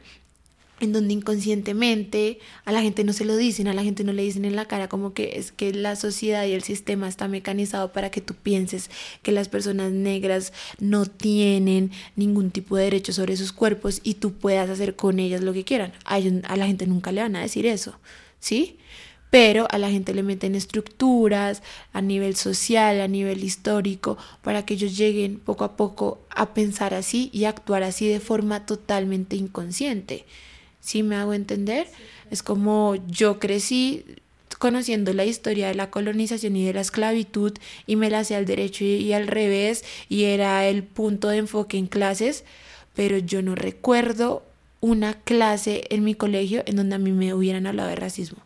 en 0.81 0.93
donde 0.93 1.13
inconscientemente 1.13 2.39
a 2.65 2.71
la 2.71 2.81
gente 2.81 3.03
no 3.03 3.13
se 3.13 3.25
lo 3.25 3.37
dicen, 3.37 3.67
a 3.67 3.73
la 3.73 3.83
gente 3.83 4.03
no 4.03 4.13
le 4.13 4.23
dicen 4.23 4.45
en 4.45 4.55
la 4.55 4.65
cara 4.65 4.89
como 4.89 5.13
que 5.13 5.37
es 5.37 5.51
que 5.51 5.73
la 5.73 5.95
sociedad 5.95 6.45
y 6.45 6.51
el 6.51 6.63
sistema 6.63 7.07
está 7.07 7.27
mecanizado 7.27 7.91
para 7.93 8.09
que 8.09 8.21
tú 8.21 8.33
pienses 8.33 8.89
que 9.21 9.31
las 9.31 9.47
personas 9.47 9.91
negras 9.91 10.53
no 10.79 11.05
tienen 11.05 11.91
ningún 12.15 12.51
tipo 12.51 12.75
de 12.75 12.85
derecho 12.85 13.13
sobre 13.13 13.37
sus 13.37 13.51
cuerpos 13.51 14.01
y 14.03 14.15
tú 14.15 14.33
puedas 14.33 14.69
hacer 14.69 14.95
con 14.95 15.19
ellas 15.19 15.41
lo 15.41 15.53
que 15.53 15.63
quieran. 15.63 15.93
A, 16.05 16.15
a 16.15 16.57
la 16.57 16.67
gente 16.67 16.87
nunca 16.87 17.11
le 17.11 17.21
van 17.21 17.35
a 17.35 17.41
decir 17.41 17.65
eso, 17.65 17.99
¿sí? 18.39 18.77
Pero 19.29 19.65
a 19.71 19.77
la 19.77 19.89
gente 19.89 20.13
le 20.13 20.23
meten 20.23 20.55
estructuras 20.55 21.63
a 21.93 22.01
nivel 22.01 22.35
social, 22.35 22.99
a 22.99 23.07
nivel 23.07 23.43
histórico, 23.45 24.17
para 24.41 24.65
que 24.65 24.73
ellos 24.73 24.97
lleguen 24.97 25.39
poco 25.39 25.63
a 25.63 25.77
poco 25.77 26.19
a 26.29 26.53
pensar 26.53 26.93
así 26.93 27.29
y 27.31 27.45
actuar 27.45 27.83
así 27.83 28.07
de 28.09 28.19
forma 28.19 28.65
totalmente 28.65 29.37
inconsciente. 29.37 30.25
¿Sí 30.81 31.03
me 31.03 31.15
hago 31.15 31.33
entender? 31.33 31.87
Es 32.31 32.43
como 32.43 32.95
yo 33.07 33.39
crecí 33.39 34.03
conociendo 34.57 35.13
la 35.13 35.25
historia 35.25 35.67
de 35.67 35.75
la 35.75 35.89
colonización 35.89 36.55
y 36.55 36.65
de 36.65 36.73
la 36.73 36.81
esclavitud 36.81 37.53
y 37.87 37.95
me 37.95 38.09
la 38.09 38.23
sé 38.23 38.35
al 38.35 38.45
derecho 38.45 38.83
y, 38.83 39.11
al 39.13 39.27
revés 39.27 39.83
y 40.07 40.25
era 40.25 40.67
el 40.67 40.83
punto 40.83 41.29
de 41.29 41.37
enfoque 41.37 41.77
en 41.77 41.87
clases, 41.87 42.43
pero 42.95 43.17
yo 43.17 43.41
no 43.41 43.55
recuerdo 43.55 44.43
una 44.79 45.13
clase 45.13 45.83
en 45.89 46.03
mi 46.03 46.15
colegio 46.15 46.63
en 46.65 46.75
donde 46.75 46.95
a 46.95 46.99
mí 46.99 47.11
me 47.11 47.33
hubieran 47.33 47.67
hablado 47.67 47.89
de 47.89 47.95
racismo. 47.95 48.39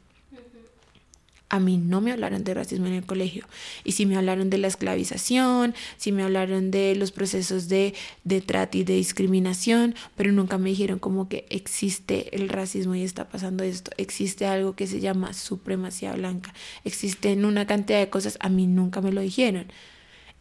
A 1.56 1.60
mí 1.62 1.78
no 1.78 2.02
me 2.02 2.12
hablaron 2.12 2.44
de 2.44 2.54
racismo 2.54 2.88
en 2.88 2.96
el 2.96 3.06
colegio. 3.06 3.46
Y 3.86 3.94
si 3.94 4.06
me 4.06 4.18
hablaron 4.18 4.50
de 4.50 4.58
la 4.58 4.68
esclavización, 4.68 5.74
si 5.96 6.12
me 6.12 6.22
hablaron 6.22 6.70
de 6.70 6.98
los 6.98 7.14
procesos 7.14 7.70
de, 7.70 7.94
de 8.26 8.42
trata 8.42 8.78
y 8.78 8.84
de 8.84 8.96
discriminación, 8.96 9.96
pero 10.18 10.34
nunca 10.34 10.58
me 10.58 10.72
dijeron 10.72 11.00
como 11.00 11.30
que 11.30 11.46
existe 11.50 12.36
el 12.36 12.50
racismo 12.50 12.94
y 12.94 13.04
está 13.04 13.30
pasando 13.30 13.64
esto. 13.64 13.92
Existe 13.96 14.46
algo 14.46 14.76
que 14.76 14.86
se 14.86 15.00
llama 15.00 15.32
supremacía 15.32 16.12
blanca. 16.12 16.54
Existen 16.84 17.46
una 17.46 17.66
cantidad 17.66 18.00
de 18.00 18.10
cosas, 18.10 18.38
a 18.42 18.50
mí 18.50 18.68
nunca 18.68 19.00
me 19.00 19.14
lo 19.14 19.22
dijeron. 19.22 19.72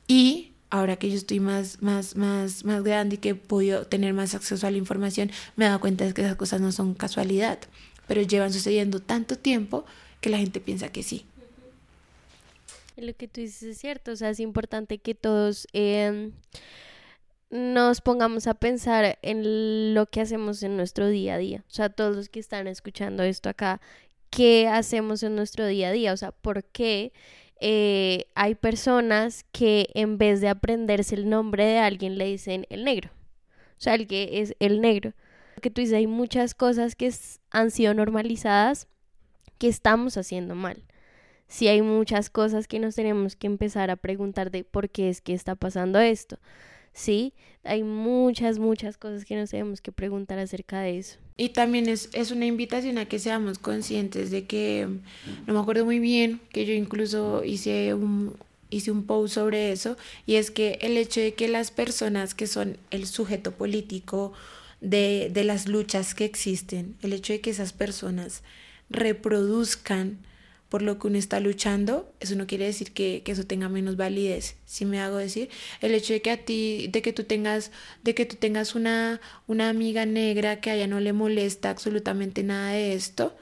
Y 0.09 0.51
ahora 0.69 0.97
que 0.97 1.11
yo 1.11 1.17
estoy 1.17 1.39
más, 1.39 1.81
más, 1.81 2.17
más, 2.17 2.65
más 2.65 2.83
grande 2.83 3.15
y 3.15 3.19
que 3.19 3.29
he 3.29 3.35
podido 3.37 3.87
tener 3.87 4.15
más 4.15 4.35
acceso 4.35 4.67
a 4.67 4.73
la 4.73 4.79
información, 4.79 5.31
me 5.55 5.65
he 5.65 5.69
dado 5.69 5.79
cuenta 5.79 6.07
de 6.07 6.13
que 6.13 6.23
esas 6.23 6.35
cosas 6.35 6.61
no 6.61 6.73
son 6.73 6.93
casualidad, 6.95 7.61
pero 8.09 8.21
llevan 8.21 8.53
sucediendo 8.53 8.99
tanto 8.99 9.39
tiempo 9.39 9.85
que 10.25 10.31
la 10.31 10.39
gente 10.39 10.59
piensa 10.59 10.89
que 10.89 11.03
sí. 11.03 11.27
Lo 12.97 13.13
que 13.15 13.29
tú 13.29 13.43
dices 13.43 13.63
es 13.63 13.79
cierto, 13.79 14.13
o 14.13 14.17
sea, 14.17 14.31
es 14.31 14.41
importante 14.41 14.97
que 14.97 15.15
todos 15.15 15.69
em, 15.75 16.33
nos 17.51 18.01
pongamos 18.01 18.47
a 18.47 18.55
pensar 18.55 19.19
en 19.21 19.93
lo 19.93 20.07
que 20.07 20.23
hacemos 20.23 20.63
en 20.63 20.79
nuestro 20.79 21.09
día 21.09 21.35
a 21.35 21.39
día. 21.39 21.63
O 21.69 21.75
sea, 21.75 21.91
todos 21.91 22.17
los 22.17 22.31
que 22.31 22.41
están 22.41 22.69
escuchando 22.69 23.23
esto 23.23 23.51
acá, 23.51 23.83
¿qué 24.31 24.67
hacemos 24.67 25.23
en 25.23 25.37
nuestro 25.37 25.67
día 25.67 25.89
a 25.89 25.93
día? 25.93 26.15
O 26.15 26.17
sea, 26.17 26.33
¿por 26.33 26.65
qué 26.65 27.13
eh, 27.61 28.25
hay 28.35 28.55
personas 28.55 29.45
que 29.53 29.91
en 29.93 30.17
vez 30.17 30.41
de 30.41 30.49
aprenderse 30.49 31.17
el 31.17 31.29
nombre 31.29 31.67
de 31.67 31.81
alguien 31.81 32.17
le 32.17 32.25
dicen 32.25 32.67
el 32.71 32.85
negro? 32.85 33.11
O 33.77 33.83
sea, 33.85 33.95
el 33.95 34.07
que 34.07 34.41
es 34.41 34.57
el 34.59 34.81
negro. 34.81 35.13
Que 35.61 35.69
tú 35.69 35.83
dices, 35.83 35.97
hay 35.97 36.07
muchas 36.07 36.55
cosas 36.55 36.97
que 36.97 37.13
han 37.51 37.71
sido 37.71 37.93
normalizadas 37.93 38.89
que 39.59 39.69
estamos 39.69 40.17
haciendo 40.17 40.55
mal. 40.55 40.83
Si 41.49 41.69
hay 41.69 41.83
muchas 41.83 42.31
cosas 42.31 42.67
que 42.67 42.79
nos 42.79 42.95
tenemos 42.95 43.37
que 43.37 43.47
empezar 43.47 43.91
a 43.91 43.97
preguntar 43.97 44.51
de 44.51 44.65
por 44.65 44.91
qué 44.91 45.09
es 45.09 45.21
que 45.21 45.35
está 45.35 45.55
pasando 45.55 45.99
esto. 46.01 46.39
Sí, 46.93 47.35
hay 47.65 47.83
muchas, 47.83 48.59
muchas 48.59 48.97
cosas 48.97 49.25
que 49.25 49.37
nos 49.37 49.51
tenemos 49.51 49.81
que 49.81 49.91
preguntar 49.91 50.39
acerca 50.39 50.81
de 50.81 50.99
eso. 50.99 51.19
Y 51.37 51.49
también 51.49 51.89
es, 51.89 52.09
es 52.13 52.31
una 52.31 52.47
invitación 52.47 52.99
a 52.99 53.07
que 53.07 53.19
seamos 53.19 53.59
conscientes 53.59 54.31
de 54.31 54.47
que, 54.47 54.89
no 55.47 55.55
me 55.55 55.59
acuerdo 55.59 55.85
muy 55.85 55.99
bien, 55.99 56.41
que 56.53 56.65
yo 56.65 56.73
incluso 56.73 57.43
hice 57.45 57.95
un, 57.95 58.37
hice 58.71 58.93
un 58.93 59.05
post 59.07 59.35
sobre 59.35 59.73
eso, 59.73 59.97
y 60.25 60.37
es 60.37 60.53
que 60.53 60.79
el 60.83 60.97
hecho 60.97 61.21
de 61.21 61.35
que 61.35 61.49
las 61.49 61.73
personas 61.73 62.35
que 62.35 62.47
son 62.47 62.79
el 62.91 63.07
sujeto 63.07 63.51
político 63.51 64.33
de, 64.81 65.31
de 65.33 65.43
las 65.43 65.67
luchas 65.67 66.15
que 66.15 66.25
existen, 66.25 66.95
el 67.03 67.13
hecho 67.13 67.33
de 67.33 67.41
que 67.41 67.51
esas 67.51 67.73
personas 67.73 68.45
reproduzcan 68.91 70.19
por 70.69 70.83
lo 70.83 70.99
que 70.99 71.07
uno 71.07 71.19
está 71.19 71.39
luchando, 71.39 72.13
eso 72.19 72.35
no 72.35 72.49
quiere 72.49 72.65
decir 72.65 72.91
que, 72.91 73.23
eso 73.27 73.47
tenga 73.47 73.69
menos 73.69 73.97
validez. 73.97 74.57
Si 74.65 74.85
me 74.85 74.99
hago 74.99 75.19
decir, 75.19 75.49
el 75.81 75.95
hecho 75.95 76.13
de 76.13 76.21
que 76.21 76.33
a 76.33 76.45
ti, 76.45 76.89
de 76.91 77.01
que 77.01 77.13
tú 77.13 77.23
tengas, 77.23 77.71
de 78.03 78.15
que 78.17 78.27
tú 78.27 78.35
tengas 78.35 78.75
una, 78.75 79.21
una 79.47 79.69
amiga 79.69 80.05
negra 80.05 80.61
que 80.61 80.71
a 80.71 80.75
ella 80.75 80.89
no 80.89 80.99
le 80.99 81.13
molesta 81.13 81.71
absolutamente 81.71 82.43
nada 82.43 82.73
de 82.73 82.95
esto, 82.95 83.37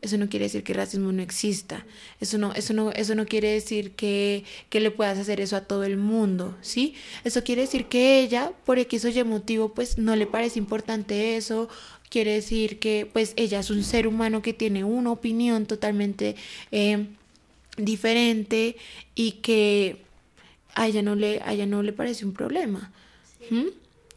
eso 0.00 0.16
no 0.16 0.28
quiere 0.28 0.44
decir 0.44 0.62
que 0.62 0.72
el 0.72 0.78
racismo 0.78 1.10
no 1.12 1.22
exista. 1.22 1.84
Eso 2.20 2.38
no, 2.38 2.52
eso 2.54 2.72
no, 2.72 2.92
eso 2.92 3.14
no 3.14 3.26
quiere 3.26 3.52
decir 3.52 3.92
que, 3.92 4.44
que 4.70 4.80
le 4.80 4.90
puedas 4.90 5.18
hacer 5.18 5.40
eso 5.40 5.56
a 5.56 5.62
todo 5.62 5.84
el 5.84 5.96
mundo, 5.96 6.56
¿sí? 6.60 6.94
Eso 7.24 7.42
quiere 7.42 7.62
decir 7.62 7.86
que 7.86 8.20
ella, 8.20 8.52
por 8.64 8.78
X 8.78 9.04
o 9.04 9.08
Y 9.08 9.24
motivo, 9.24 9.74
pues 9.74 9.98
no 9.98 10.14
le 10.16 10.26
parece 10.26 10.58
importante 10.58 11.36
eso, 11.36 11.68
quiere 12.08 12.32
decir 12.32 12.78
que 12.78 13.08
pues 13.12 13.34
ella 13.36 13.60
es 13.60 13.70
un 13.70 13.84
ser 13.84 14.06
humano 14.06 14.42
que 14.42 14.52
tiene 14.52 14.84
una 14.84 15.10
opinión 15.10 15.66
totalmente 15.66 16.36
eh, 16.72 17.06
diferente 17.76 18.76
y 19.14 19.32
que 19.32 19.96
a 20.74 20.86
ella 20.86 21.02
no 21.02 21.14
le, 21.14 21.40
a 21.44 21.52
ella 21.52 21.66
no 21.66 21.82
le 21.82 21.92
parece 21.92 22.24
un 22.24 22.32
problema. 22.32 22.92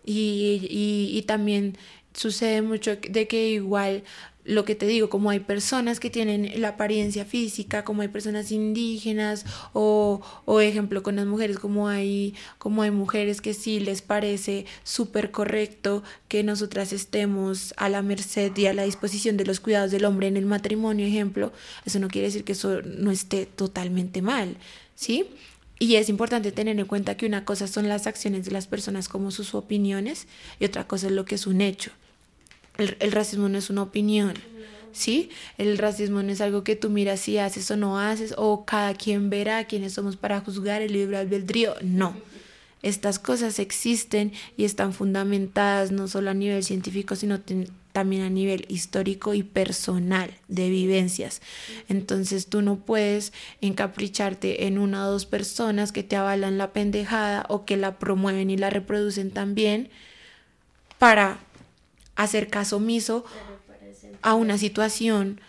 Y, 0.04 0.68
y, 0.70 1.18
y, 1.18 1.22
también 1.22 1.78
sucede 2.14 2.62
mucho 2.62 2.98
de 2.98 3.28
que 3.28 3.50
igual 3.52 4.04
lo 4.44 4.66
que 4.66 4.76
te 4.76 4.88
digo, 4.88 5.10
como 5.10 5.30
hay 5.30 5.40
personas 5.40 6.00
que 6.00 6.10
tienen 6.10 6.60
la 6.60 6.70
apariencia 6.70 7.26
física, 7.26 7.84
como 7.84 8.02
hay 8.02 8.08
personas 8.08 8.52
indígenas, 8.52 9.46
o, 9.74 10.22
o 10.46 10.62
ejemplo 10.62 11.04
con 11.04 11.16
las 11.16 11.26
mujeres, 11.26 11.60
como 11.60 11.88
hay, 11.88 12.34
como 12.58 12.82
hay 12.82 12.92
mujeres 12.92 13.42
que 13.42 13.54
sí 13.54 13.80
les 13.80 14.02
parece 14.02 14.66
súper 14.84 15.32
correcto 15.32 16.04
que 16.28 16.44
nosotras 16.44 16.94
estemos 16.94 17.74
a 17.78 17.90
la 17.90 18.02
merced 18.02 18.56
y 18.58 18.66
a 18.66 18.74
la 18.74 18.84
disposición 18.84 19.38
de 19.38 19.46
los 19.46 19.60
cuidados 19.60 19.92
del 19.92 20.06
hombre 20.06 20.28
en 20.28 20.38
el 20.38 20.46
matrimonio, 20.46 21.06
ejemplo, 21.06 21.52
eso 21.86 22.00
no 22.00 22.08
quiere 22.08 22.28
decir 22.28 22.44
que 22.44 22.54
eso 22.54 22.82
no 22.82 23.12
esté 23.12 23.46
totalmente 23.46 24.22
mal, 24.22 24.58
¿sí? 24.96 25.28
Y 25.80 25.96
es 25.96 26.10
importante 26.10 26.52
tener 26.52 26.80
en 26.80 26.86
cuenta 26.86 27.18
que 27.18 27.26
una 27.26 27.44
cosa 27.44 27.68
son 27.68 27.90
las 27.90 28.06
acciones 28.06 28.46
de 28.46 28.52
las 28.52 28.68
personas 28.68 29.10
como 29.10 29.32
sus 29.32 29.56
opiniones 29.56 30.28
y 30.60 30.66
otra 30.66 30.88
cosa 30.88 31.08
es 31.08 31.14
lo 31.14 31.26
que 31.26 31.36
es 31.36 31.48
un 31.48 31.60
hecho. 31.60 31.92
El, 33.00 33.12
racismo 33.12 33.50
no 33.50 33.58
es 33.58 33.70
una 33.70 33.84
opinión, 33.84 34.34
¿sí? 34.92 35.30
El 35.58 35.78
racismo 35.78 36.24
no 36.24 36.32
es 36.32 36.42
algo 36.42 36.64
que 36.64 36.76
tú 36.76 36.90
miras 36.90 37.20
si 37.20 37.38
haces 37.38 37.70
o 37.72 37.78
no 37.78 38.00
haces, 38.00 38.34
o 38.38 38.66
cada 38.66 38.94
quien 38.94 39.30
verá 39.30 39.66
quiénes 39.66 39.94
somos 39.94 40.16
para 40.16 40.42
juzgar 40.42 40.82
el 40.82 40.94
libre 40.94 41.18
albedrío. 41.18 41.76
No. 41.82 42.16
Estas 42.82 43.20
cosas 43.20 43.60
existen 43.60 44.34
y 44.58 44.66
están 44.66 44.94
fundamentadas 44.94 45.92
no 45.92 46.08
solo 46.08 46.32
a 46.32 46.34
nivel 46.34 46.64
científico, 46.64 47.16
sino 47.16 47.40
también 47.92 48.24
a 48.24 48.30
nivel 48.30 48.66
histórico 48.70 49.34
y 49.36 49.44
personal 49.44 50.34
de 50.48 50.70
vivencias. 50.70 51.42
Entonces 51.90 52.48
tú 52.48 52.62
no 52.62 52.78
puedes 52.78 53.34
encapricharte 53.62 54.66
en 54.66 54.80
una 54.80 55.08
o 55.08 55.12
dos 55.12 55.26
personas 55.26 55.92
que 55.92 56.04
te 56.04 56.16
avalan 56.16 56.58
la 56.58 56.74
pendejada 56.74 57.46
o 57.50 57.66
que 57.66 57.78
la 57.78 58.00
promueven 58.00 58.50
y 58.50 58.58
la 58.58 58.72
reproducen 58.72 59.30
también 59.30 59.90
para 60.98 61.40
hacer 62.24 62.50
caso 62.50 62.78
omiso 62.78 63.26
a 64.22 64.34
una 64.36 64.58
situación 64.58 65.40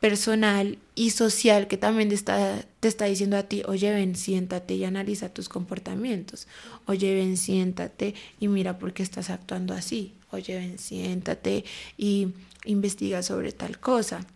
personal 0.00 0.78
y 0.96 1.10
social 1.10 1.68
que 1.68 1.76
también 1.76 2.08
te 2.08 2.16
está, 2.16 2.64
te 2.80 2.88
está 2.88 3.04
diciendo 3.04 3.36
a 3.36 3.44
ti, 3.44 3.62
oye, 3.66 3.92
ven, 3.92 4.16
siéntate 4.16 4.74
y 4.74 4.84
analiza 4.84 5.28
tus 5.28 5.48
comportamientos. 5.48 6.48
Oye, 6.86 7.14
ven, 7.14 7.36
siéntate 7.36 8.14
y 8.40 8.48
mira 8.48 8.78
por 8.78 8.92
qué 8.92 9.04
estás 9.04 9.30
actuando 9.30 9.74
así. 9.74 10.12
Oye, 10.32 10.56
ven, 10.56 10.78
siéntate 10.78 11.64
y 11.96 12.34
investiga 12.64 13.22
sobre 13.22 13.52
tal 13.52 13.78
cosa. 13.78 14.26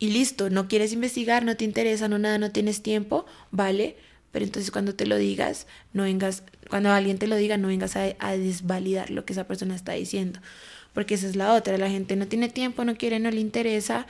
Y 0.00 0.10
listo, 0.10 0.50
no 0.50 0.66
quieres 0.66 0.92
investigar, 0.92 1.44
no 1.44 1.56
te 1.56 1.64
interesa, 1.64 2.08
no 2.08 2.18
nada, 2.18 2.38
no 2.38 2.50
tienes 2.50 2.82
tiempo, 2.82 3.24
vale, 3.52 3.96
pero 4.32 4.44
entonces 4.44 4.70
cuando 4.70 4.94
te 4.94 5.06
lo 5.06 5.16
digas, 5.16 5.66
no 5.92 6.02
vengas, 6.04 6.42
cuando 6.68 6.90
alguien 6.90 7.18
te 7.18 7.26
lo 7.26 7.36
diga, 7.36 7.58
no 7.58 7.68
vengas 7.68 7.96
a, 7.96 8.32
desvalidar 8.36 9.10
lo 9.10 9.24
que 9.24 9.34
esa 9.34 9.44
persona 9.44 9.76
está 9.76 9.92
diciendo, 9.92 10.40
porque 10.94 11.14
esa 11.14 11.28
es 11.28 11.36
la 11.36 11.54
otra, 11.54 11.78
la 11.78 11.90
gente 11.90 12.16
no 12.16 12.26
tiene 12.26 12.48
tiempo, 12.48 12.84
no 12.84 12.96
quiere, 12.96 13.20
no 13.20 13.30
le 13.30 13.40
interesa, 13.40 14.06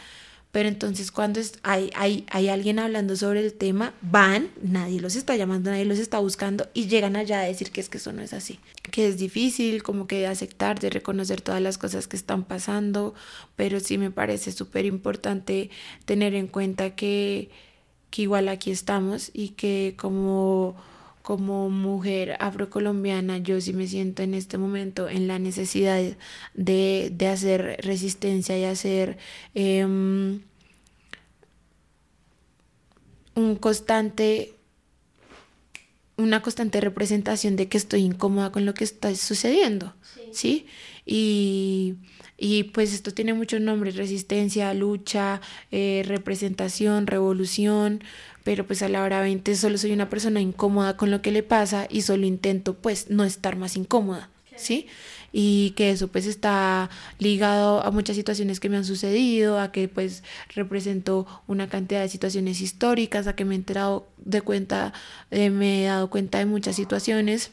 pero 0.53 0.69
entonces 0.69 1.11
cuando 1.11 1.41
hay, 1.63 1.91
hay, 1.97 2.25
hay 2.31 2.49
alguien 2.51 2.79
hablando 2.79 3.17
sobre 3.17 3.41
el 3.41 3.55
tema, 3.55 3.95
van, 4.03 4.51
nadie 4.63 5.01
los 5.01 5.17
está 5.17 5.35
llamando, 5.35 5.71
nadie 5.71 5.87
los 5.87 5.99
está 5.99 6.19
buscando 6.19 6.69
y 6.75 6.87
llegan 6.87 7.17
allá 7.17 7.41
a 7.41 7.45
decir 7.45 7.73
que 7.73 7.81
es 7.81 7.89
que 7.89 7.97
eso 7.99 8.13
no 8.13 8.23
es 8.23 8.33
así, 8.33 8.61
que 8.91 9.09
es 9.09 9.19
difícil 9.19 9.83
como 9.83 10.07
que 10.07 10.21
de 10.21 10.27
aceptar, 10.29 10.79
de 10.79 10.91
reconocer 10.91 11.41
todas 11.41 11.63
las 11.63 11.79
cosas 11.79 12.07
que 12.07 12.17
están 12.17 12.45
pasando, 12.45 13.15
pero 13.57 13.81
sí 13.81 13.99
me 13.99 14.11
parece 14.11 14.53
súper 14.53 14.85
importante 14.85 15.71
tener 16.05 16.35
en 16.35 16.47
cuenta 16.47 16.95
que 16.95 17.51
que 18.13 18.23
igual 18.23 18.49
aquí 18.49 18.71
estamos 18.71 19.31
y 19.33 19.51
que 19.51 19.95
como, 19.99 20.77
como 21.23 21.71
mujer 21.71 22.37
afrocolombiana 22.41 23.39
yo 23.39 23.59
sí 23.61 23.73
me 23.73 23.87
siento 23.87 24.23
en 24.23 24.35
este 24.35 24.59
momento 24.59 25.09
en 25.09 25.27
la 25.27 25.39
necesidad 25.39 25.99
de, 26.53 27.29
hacer 27.33 27.81
resistencia 27.83 28.59
y 28.59 28.65
hacer 28.65 29.17
em, 29.55 30.43
un 33.35 33.57
constante 33.57 34.55
una 36.19 36.43
constante 36.43 36.83
representación 36.83 37.57
de 37.57 37.69
que 37.69 37.79
estoy 37.79 38.03
incómoda 38.03 38.53
con 38.53 38.67
lo 38.67 38.75
que 38.75 38.85
está 38.85 39.13
sucediendo, 39.15 39.95
¿sí? 40.33 40.67
Y, 41.07 41.95
pues 42.73 42.93
esto 42.93 43.13
tiene 43.13 43.35
muchos 43.35 43.61
nombres, 43.61 43.97
resistencia, 43.97 44.75
lucha, 44.75 45.41
eh, 45.71 46.03
representación, 46.07 47.07
revolución, 47.07 48.03
pero 48.43 48.67
pues 48.67 48.83
a 48.83 48.89
la 48.89 49.03
hora 49.03 49.21
20 49.21 49.55
solo 49.55 49.79
soy 49.79 49.93
una 49.93 50.11
persona 50.11 50.41
incómoda 50.41 50.97
con 50.97 51.11
lo 51.11 51.23
que 51.23 51.31
le 51.31 51.45
pasa 51.45 51.87
y 51.89 52.03
solo 52.03 52.27
intento 52.27 52.75
pues 52.75 53.11
no 53.11 53.25
estar 53.25 53.57
más 53.57 53.77
incómoda, 53.77 54.29
¿sí? 54.57 54.89
y 55.33 55.71
que 55.71 55.91
eso 55.91 56.09
pues 56.09 56.27
está 56.27 56.91
ligado 57.19 57.85
a 57.85 57.91
muchas 57.91 58.17
situaciones 58.17 58.61
que 58.61 58.69
me 58.69 58.77
han 58.77 58.85
sucedido, 58.85 59.59
a 59.59 59.73
que 59.73 59.89
pues 59.89 60.23
represento 60.55 61.27
una 61.47 61.69
cantidad 61.69 62.03
de 62.03 62.09
situaciones 62.09 62.61
históricas, 62.61 63.27
a 63.27 63.35
que 63.35 63.45
me 63.45 63.55
he 63.55 63.59
enterado 63.59 64.07
de 64.19 64.43
cuenta, 64.43 64.93
eh, 65.31 65.51
me 65.51 65.83
he 65.83 65.87
dado 65.87 66.11
cuenta 66.11 66.39
de 66.39 66.47
muchas 66.47 66.77
situaciones 66.77 67.51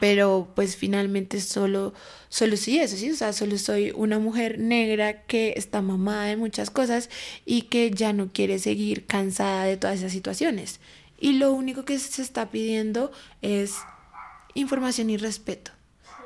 pero 0.00 0.48
pues 0.54 0.76
finalmente 0.76 1.40
solo 1.40 1.94
solo 2.28 2.56
sí 2.56 2.78
eso 2.78 2.96
sí 2.96 3.10
o 3.10 3.16
sea 3.16 3.32
solo 3.32 3.58
soy 3.58 3.92
una 3.94 4.18
mujer 4.18 4.58
negra 4.58 5.22
que 5.22 5.54
está 5.56 5.82
mamada 5.82 6.26
de 6.26 6.36
muchas 6.36 6.70
cosas 6.70 7.10
y 7.44 7.62
que 7.62 7.90
ya 7.90 8.12
no 8.12 8.32
quiere 8.32 8.58
seguir 8.58 9.06
cansada 9.06 9.64
de 9.64 9.76
todas 9.76 9.98
esas 9.98 10.12
situaciones 10.12 10.80
y 11.20 11.32
lo 11.32 11.52
único 11.52 11.84
que 11.84 11.98
se 11.98 12.22
está 12.22 12.50
pidiendo 12.50 13.10
es 13.42 13.74
información 14.54 15.10
y 15.10 15.16
respeto 15.16 15.72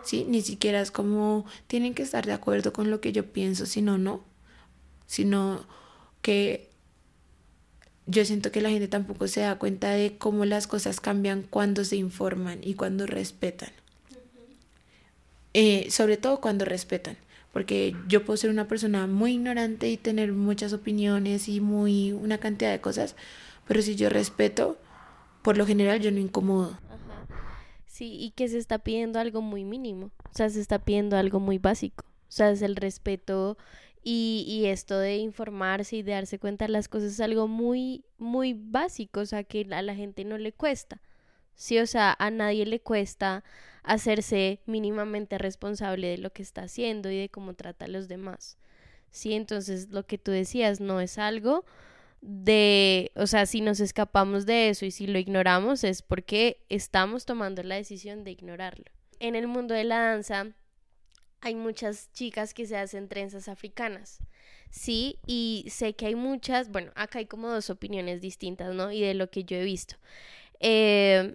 ¿sí? 0.02 0.24
Ni 0.28 0.42
siquiera 0.42 0.80
es 0.80 0.90
como 0.90 1.46
tienen 1.66 1.94
que 1.94 2.02
estar 2.02 2.26
de 2.26 2.32
acuerdo 2.32 2.72
con 2.72 2.90
lo 2.90 3.00
que 3.00 3.12
yo 3.12 3.32
pienso, 3.32 3.66
sino 3.66 3.98
no, 3.98 4.24
sino 5.06 5.64
que 6.20 6.71
yo 8.06 8.24
siento 8.24 8.50
que 8.50 8.60
la 8.60 8.70
gente 8.70 8.88
tampoco 8.88 9.28
se 9.28 9.40
da 9.40 9.58
cuenta 9.58 9.90
de 9.90 10.16
cómo 10.18 10.44
las 10.44 10.66
cosas 10.66 11.00
cambian 11.00 11.42
cuando 11.42 11.84
se 11.84 11.96
informan 11.96 12.58
y 12.62 12.74
cuando 12.74 13.06
respetan. 13.06 13.70
Eh, 15.54 15.90
sobre 15.90 16.16
todo 16.16 16.40
cuando 16.40 16.64
respetan, 16.64 17.18
porque 17.52 17.94
yo 18.08 18.24
puedo 18.24 18.38
ser 18.38 18.50
una 18.50 18.68
persona 18.68 19.06
muy 19.06 19.32
ignorante 19.32 19.90
y 19.90 19.98
tener 19.98 20.32
muchas 20.32 20.72
opiniones 20.72 21.46
y 21.48 21.60
muy 21.60 22.12
una 22.12 22.38
cantidad 22.38 22.72
de 22.72 22.80
cosas, 22.80 23.16
pero 23.68 23.82
si 23.82 23.94
yo 23.94 24.08
respeto, 24.08 24.78
por 25.42 25.58
lo 25.58 25.66
general 25.66 26.00
yo 26.00 26.10
no 26.10 26.18
incomodo. 26.18 26.78
Sí, 27.86 28.16
y 28.18 28.30
que 28.30 28.48
se 28.48 28.56
está 28.56 28.78
pidiendo 28.78 29.18
algo 29.18 29.42
muy 29.42 29.64
mínimo, 29.64 30.06
o 30.24 30.34
sea, 30.34 30.48
se 30.48 30.60
está 30.60 30.78
pidiendo 30.78 31.18
algo 31.18 31.38
muy 31.38 31.58
básico, 31.58 32.06
o 32.06 32.32
sea, 32.32 32.50
es 32.50 32.62
el 32.62 32.74
respeto 32.74 33.58
y, 34.04 34.64
esto 34.66 34.98
de 34.98 35.16
informarse 35.16 35.96
y 35.96 36.02
de 36.02 36.12
darse 36.12 36.38
cuenta 36.38 36.66
de 36.66 36.72
las 36.72 36.88
cosas 36.88 37.12
es 37.12 37.20
algo 37.20 37.46
muy, 37.46 38.04
muy 38.18 38.54
básico, 38.54 39.20
o 39.20 39.26
sea, 39.26 39.44
que 39.44 39.66
a 39.70 39.82
la 39.82 39.94
gente 39.94 40.24
no 40.24 40.38
le 40.38 40.52
cuesta, 40.52 41.00
sí, 41.54 41.78
o 41.78 41.86
sea, 41.86 42.16
a 42.18 42.30
nadie 42.30 42.66
le 42.66 42.80
cuesta 42.80 43.44
hacerse 43.82 44.60
mínimamente 44.66 45.38
responsable 45.38 46.08
de 46.08 46.18
lo 46.18 46.32
que 46.32 46.42
está 46.42 46.62
haciendo 46.62 47.10
y 47.10 47.18
de 47.18 47.28
cómo 47.28 47.54
trata 47.54 47.84
a 47.84 47.88
los 47.88 48.08
demás, 48.08 48.58
sí, 49.10 49.34
entonces 49.34 49.90
lo 49.90 50.06
que 50.06 50.18
tú 50.18 50.32
decías 50.32 50.80
no 50.80 51.00
es 51.00 51.18
algo 51.18 51.64
de, 52.20 53.12
o 53.16 53.26
sea, 53.26 53.46
si 53.46 53.60
nos 53.60 53.80
escapamos 53.80 54.46
de 54.46 54.68
eso 54.68 54.84
y 54.84 54.90
si 54.90 55.06
lo 55.06 55.18
ignoramos 55.18 55.84
es 55.84 56.02
porque 56.02 56.64
estamos 56.68 57.24
tomando 57.24 57.62
la 57.64 57.74
decisión 57.74 58.22
de 58.22 58.30
ignorarlo. 58.30 58.84
En 59.18 59.34
el 59.34 59.48
mundo 59.48 59.74
de 59.74 59.82
la 59.82 60.00
danza 60.00 60.52
hay 61.42 61.56
muchas 61.56 62.10
chicas 62.12 62.54
que 62.54 62.66
se 62.66 62.76
hacen 62.76 63.08
trenzas 63.08 63.48
africanas. 63.48 64.20
Sí, 64.70 65.18
y 65.26 65.66
sé 65.68 65.94
que 65.94 66.06
hay 66.06 66.14
muchas, 66.14 66.70
bueno, 66.70 66.92
acá 66.94 67.18
hay 67.18 67.26
como 67.26 67.50
dos 67.50 67.68
opiniones 67.68 68.20
distintas, 68.20 68.74
¿no? 68.74 68.90
Y 68.92 69.00
de 69.02 69.12
lo 69.14 69.28
que 69.28 69.44
yo 69.44 69.56
he 69.56 69.64
visto. 69.64 69.96
Eh, 70.60 71.34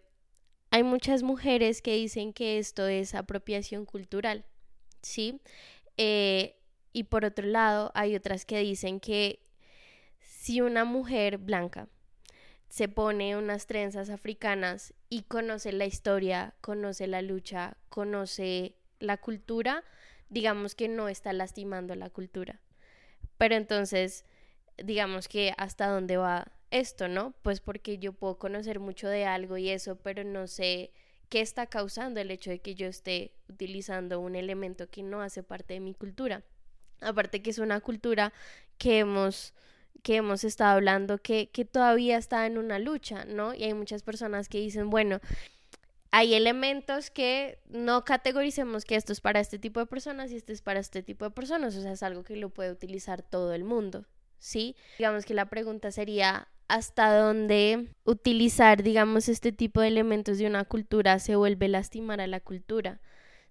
hay 0.72 0.84
muchas 0.84 1.24
mujeres 1.24 1.82
que 1.82 1.94
dicen 1.94 2.34
que 2.34 2.58
esto 2.58 2.88
es 2.88 3.16
apropiación 3.16 3.86
cultural, 3.86 4.46
¿sí? 5.02 5.42
Eh, 5.98 6.56
y 6.94 7.04
por 7.04 7.26
otro 7.26 7.46
lado, 7.46 7.92
hay 7.94 8.16
otras 8.16 8.46
que 8.46 8.60
dicen 8.60 9.02
que 9.02 9.42
si 10.20 10.62
una 10.62 10.86
mujer 10.86 11.38
blanca 11.38 11.90
se 12.70 12.88
pone 12.88 13.36
unas 13.36 13.68
trenzas 13.68 14.10
africanas 14.10 14.94
y 15.10 15.24
conoce 15.24 15.74
la 15.74 15.86
historia, 15.86 16.56
conoce 16.62 17.08
la 17.08 17.22
lucha, 17.22 17.78
conoce 17.90 18.76
la 19.00 19.18
cultura, 19.18 19.84
digamos 20.30 20.76
que 20.76 20.88
no 20.88 21.10
está 21.10 21.34
lastimando 21.34 21.96
la 21.96 22.10
cultura. 22.10 22.60
Pero 23.38 23.56
entonces, 23.56 24.26
digamos 24.78 25.28
que 25.28 25.54
hasta 25.58 25.88
dónde 25.88 26.18
va 26.18 26.52
esto, 26.72 27.08
¿no? 27.08 27.34
Pues 27.44 27.62
porque 27.62 27.98
yo 27.98 28.14
puedo 28.14 28.38
conocer 28.38 28.80
mucho 28.80 29.08
de 29.08 29.26
algo 29.26 29.58
y 29.58 29.70
eso, 29.70 29.98
pero 29.98 30.24
no 30.24 30.48
sé 30.48 30.92
qué 31.30 31.42
está 31.42 31.68
causando 31.68 32.20
el 32.20 32.32
hecho 32.32 32.50
de 32.50 32.60
que 32.60 32.76
yo 32.76 32.88
esté 32.88 33.34
utilizando 33.50 34.20
un 34.20 34.36
elemento 34.36 34.90
que 34.90 35.04
no 35.04 35.22
hace 35.22 35.44
parte 35.44 35.76
de 35.76 35.80
mi 35.80 35.94
cultura. 35.94 36.44
Aparte 37.02 37.42
que 37.42 37.52
es 37.52 37.60
una 37.60 37.80
cultura 37.82 38.34
que 38.78 39.00
hemos 39.00 39.54
que 40.04 40.18
hemos 40.18 40.44
estado 40.44 40.76
hablando 40.76 41.18
que, 41.18 41.50
que 41.50 41.66
todavía 41.66 42.18
está 42.18 42.46
en 42.46 42.60
una 42.60 42.78
lucha, 42.78 43.26
¿no? 43.26 43.56
Y 43.56 43.64
hay 43.64 43.74
muchas 43.74 44.04
personas 44.04 44.48
que 44.48 44.60
dicen, 44.60 44.92
bueno, 44.92 45.20
hay 46.12 46.34
elementos 46.34 47.10
que 47.10 47.60
no 47.70 48.06
categoricemos 48.06 48.86
que 48.86 48.96
esto 48.96 49.14
es 49.14 49.22
para 49.22 49.40
este 49.40 49.60
tipo 49.60 49.80
de 49.80 49.86
personas 49.86 50.32
y 50.32 50.36
esto 50.38 50.54
es 50.54 50.62
para 50.62 50.80
este 50.80 51.04
tipo 51.04 51.26
de 51.26 51.32
personas, 51.32 51.76
o 51.76 51.82
sea, 51.82 51.92
es 51.92 52.04
algo 52.04 52.24
que 52.24 52.36
lo 52.36 52.50
puede 52.50 52.72
utilizar 52.72 53.22
todo 53.22 53.54
el 53.54 53.64
mundo, 53.64 54.06
¿sí? 54.40 54.76
Digamos 54.98 55.26
que 55.26 55.34
la 55.34 55.50
pregunta 55.50 55.92
sería, 55.92 56.48
¿hasta 56.68 57.18
dónde 57.18 57.90
utilizar, 58.04 58.84
digamos, 58.84 59.30
este 59.30 59.52
tipo 59.52 59.82
de 59.82 59.88
elementos 59.88 60.38
de 60.38 60.48
una 60.48 60.66
cultura 60.66 61.20
se 61.20 61.36
vuelve 61.36 61.68
lastimar 61.68 62.22
a 62.22 62.28
la 62.28 62.40
cultura? 62.40 63.02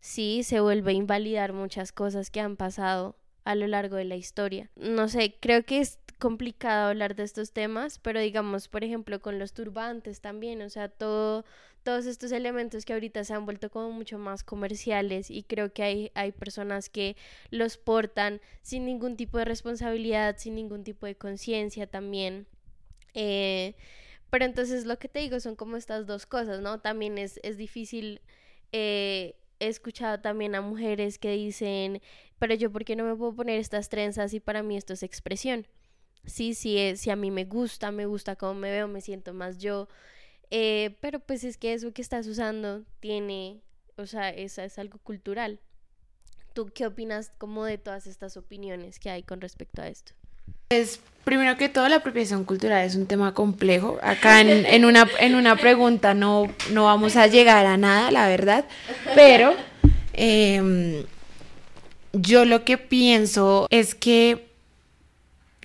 Sí, 0.01 0.43
se 0.43 0.61
vuelve 0.61 0.93
invalidar 0.93 1.53
muchas 1.53 1.93
cosas 1.93 2.31
que 2.31 2.41
han 2.41 2.57
pasado 2.57 3.17
a 3.45 3.55
lo 3.55 3.67
largo 3.67 3.97
de 3.97 4.05
la 4.05 4.17
historia. 4.17 4.71
No 4.77 5.09
sé, 5.09 5.37
creo 5.41 5.65
que 5.65 5.81
es 5.81 5.99
complicado 6.19 6.89
hablar 6.89 7.15
de 7.17 7.25
estos 7.25 7.53
temas, 7.53 7.99
pero 7.99 8.21
digamos, 8.21 8.69
por 8.69 8.85
ejemplo, 8.85 9.21
con 9.21 9.39
los 9.39 9.53
turbantes 9.53 10.21
también, 10.21 10.63
o 10.63 10.71
sea, 10.71 10.89
todo, 10.89 11.45
todos 11.83 12.07
estos 12.07 12.33
elementos 12.33 12.85
que 12.85 12.95
ahorita 12.95 13.25
se 13.25 13.35
han 13.35 13.45
vuelto 13.45 13.71
como 13.71 13.91
mucho 13.93 14.19
más 14.19 14.43
comerciales 14.43 15.31
y 15.31 15.43
creo 15.45 15.73
que 15.73 15.83
hay, 15.83 16.13
hay 16.15 16.33
personas 16.33 16.89
que 16.89 17.17
los 17.51 17.77
portan 17.77 18.41
sin 18.63 18.87
ningún 18.87 19.17
tipo 19.17 19.39
de 19.39 19.45
responsabilidad, 19.45 20.37
sin 20.39 20.55
ningún 20.55 20.85
tipo 20.85 21.07
de 21.07 21.17
conciencia 21.17 21.87
también. 21.87 22.47
Eh, 23.15 23.75
pero 24.31 24.45
entonces 24.45 24.87
lo 24.87 24.99
que 24.99 25.09
te 25.09 25.21
digo 25.21 25.41
son 25.41 25.57
como 25.57 25.77
estas 25.77 26.07
dos 26.07 26.27
cosas, 26.27 26.61
¿no? 26.61 26.81
También 26.81 27.19
es, 27.19 27.41
es 27.43 27.57
difícil. 27.57 28.21
Eh, 28.73 29.37
he 29.61 29.69
escuchado 29.69 30.21
también 30.21 30.55
a 30.55 30.61
mujeres 30.61 31.19
que 31.19 31.31
dicen, 31.33 32.03
pero 32.39 32.55
yo, 32.55 32.71
¿por 32.73 32.85
qué 32.85 32.97
no 32.97 33.05
me 33.05 33.17
puedo 33.17 33.35
poner 33.35 33.59
estas 33.61 33.89
trenzas 33.89 34.35
y 34.35 34.41
para 34.41 34.63
mí 34.63 34.77
esto 34.77 34.93
es 34.95 35.03
expresión? 35.03 35.67
Sí, 36.27 36.55
sí, 36.55 36.79
es, 36.79 37.01
si 37.01 37.11
a 37.11 37.17
mí 37.17 37.31
me 37.31 37.45
gusta, 37.45 37.91
me 37.91 38.07
gusta 38.07 38.37
cómo 38.37 38.55
me 38.55 38.71
veo, 38.71 38.89
me 38.89 39.01
siento 39.01 39.33
más 39.33 39.59
yo. 39.59 39.89
Eh, 40.51 40.97
pero 41.01 41.21
pues 41.21 41.45
es 41.45 41.57
que 41.57 41.73
eso 41.73 41.93
que 41.93 42.03
estás 42.03 42.27
usando 42.27 42.83
tiene, 43.01 43.61
o 43.97 44.07
sea, 44.07 44.31
esa 44.31 44.65
es 44.65 44.79
algo 44.79 44.99
cultural. 44.99 45.61
¿Tú 46.53 46.71
qué 46.73 46.87
opinas 46.87 47.33
como 47.39 47.65
de 47.65 47.79
todas 47.79 48.07
estas 48.07 48.37
opiniones 48.37 48.99
que 48.99 49.11
hay 49.11 49.23
con 49.23 49.41
respecto 49.41 49.83
a 49.83 49.89
esto? 49.89 50.13
Pues 50.69 51.01
primero 51.25 51.57
que 51.57 51.69
todo 51.69 51.89
la 51.89 51.97
apropiación 51.97 52.45
cultural 52.45 52.85
es 52.85 52.95
un 52.95 53.07
tema 53.07 53.35
complejo. 53.35 53.99
Acá 54.03 54.41
en, 54.41 54.85
una, 54.85 55.09
en 55.19 55.35
una 55.35 55.57
pregunta 55.57 56.15
no, 56.15 56.53
no 56.73 56.85
vamos 56.85 57.17
a 57.17 57.27
llegar 57.27 57.67
a 57.67 57.77
nada, 57.77 58.11
la 58.11 58.29
verdad. 58.29 58.65
Pero 59.15 59.55
em, 60.13 61.05
yo 62.13 62.45
lo 62.45 62.65
que 62.65 62.79
pienso 62.79 63.67
es 63.71 63.95
que 63.95 64.46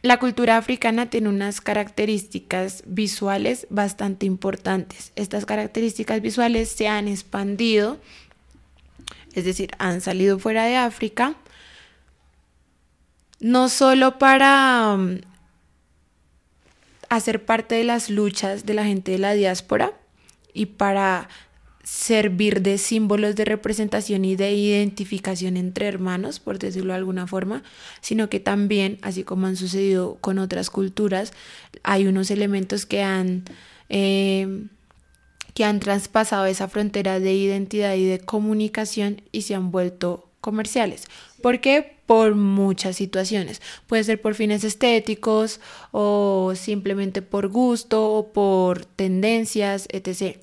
la 0.02 0.18
cultura 0.18 0.58
africana 0.58 1.10
tiene 1.10 1.30
unas 1.30 1.62
características 1.62 2.84
visuales 2.88 3.68
bastante 3.70 4.26
importantes. 4.26 5.12
Estas 5.16 5.46
características 5.46 6.22
visuales 6.22 6.70
se 6.70 6.88
han 6.88 7.08
expandido, 7.08 8.00
es 9.34 9.46
decir, 9.46 9.72
han 9.78 10.02
salido 10.02 10.40
fuera 10.40 10.66
de 10.66 10.76
África, 10.76 11.36
no 13.40 13.70
solo 13.70 14.18
para 14.18 14.94
um, 14.96 15.20
hacer 17.10 17.46
parte 17.46 17.76
de 17.76 17.84
las 17.84 18.10
luchas 18.10 18.66
de 18.66 18.74
la 18.74 18.86
gente 18.86 19.12
de 19.12 19.20
la 19.20 19.34
diáspora 19.34 19.94
y 20.54 20.68
para 20.68 21.30
servir 21.84 22.62
de 22.62 22.78
símbolos 22.78 23.36
de 23.36 23.46
representación 23.46 24.26
y 24.26 24.36
de 24.36 24.52
identificación 24.52 25.58
entre 25.58 25.88
hermanos, 25.88 26.40
por 26.40 26.60
decirlo 26.60 26.94
de 26.94 27.00
alguna 27.00 27.28
forma, 27.28 27.64
sino 28.02 28.30
que 28.30 28.40
también, 28.40 29.00
así 29.02 29.24
como 29.24 29.48
han 29.48 29.56
sucedido 29.56 30.18
con 30.22 30.38
otras 30.38 30.70
culturas, 30.70 31.34
hay 31.84 32.08
unos 32.08 32.30
elementos 32.32 32.86
que 32.86 33.02
han, 33.02 33.44
eh, 33.90 34.66
que 35.54 35.66
han 35.66 35.80
traspasado 35.80 36.46
esa 36.46 36.68
frontera 36.68 37.20
de 37.20 37.34
identidad 37.34 37.96
y 37.96 38.06
de 38.06 38.20
comunicación 38.20 39.22
y 39.32 39.42
se 39.44 39.56
han 39.56 39.72
vuelto 39.72 40.28
comerciales. 40.40 41.06
¿Por 41.42 41.62
qué? 41.62 41.98
Por 42.06 42.36
muchas 42.36 42.96
situaciones. 42.98 43.62
Puede 43.88 44.04
ser 44.04 44.22
por 44.22 44.36
fines 44.36 44.64
estéticos 44.64 45.60
o 45.92 46.54
simplemente 46.56 47.22
por 47.22 47.48
gusto 47.48 48.12
o 48.12 48.34
por 48.34 48.86
tendencias, 48.86 49.88
etc. 49.92 50.38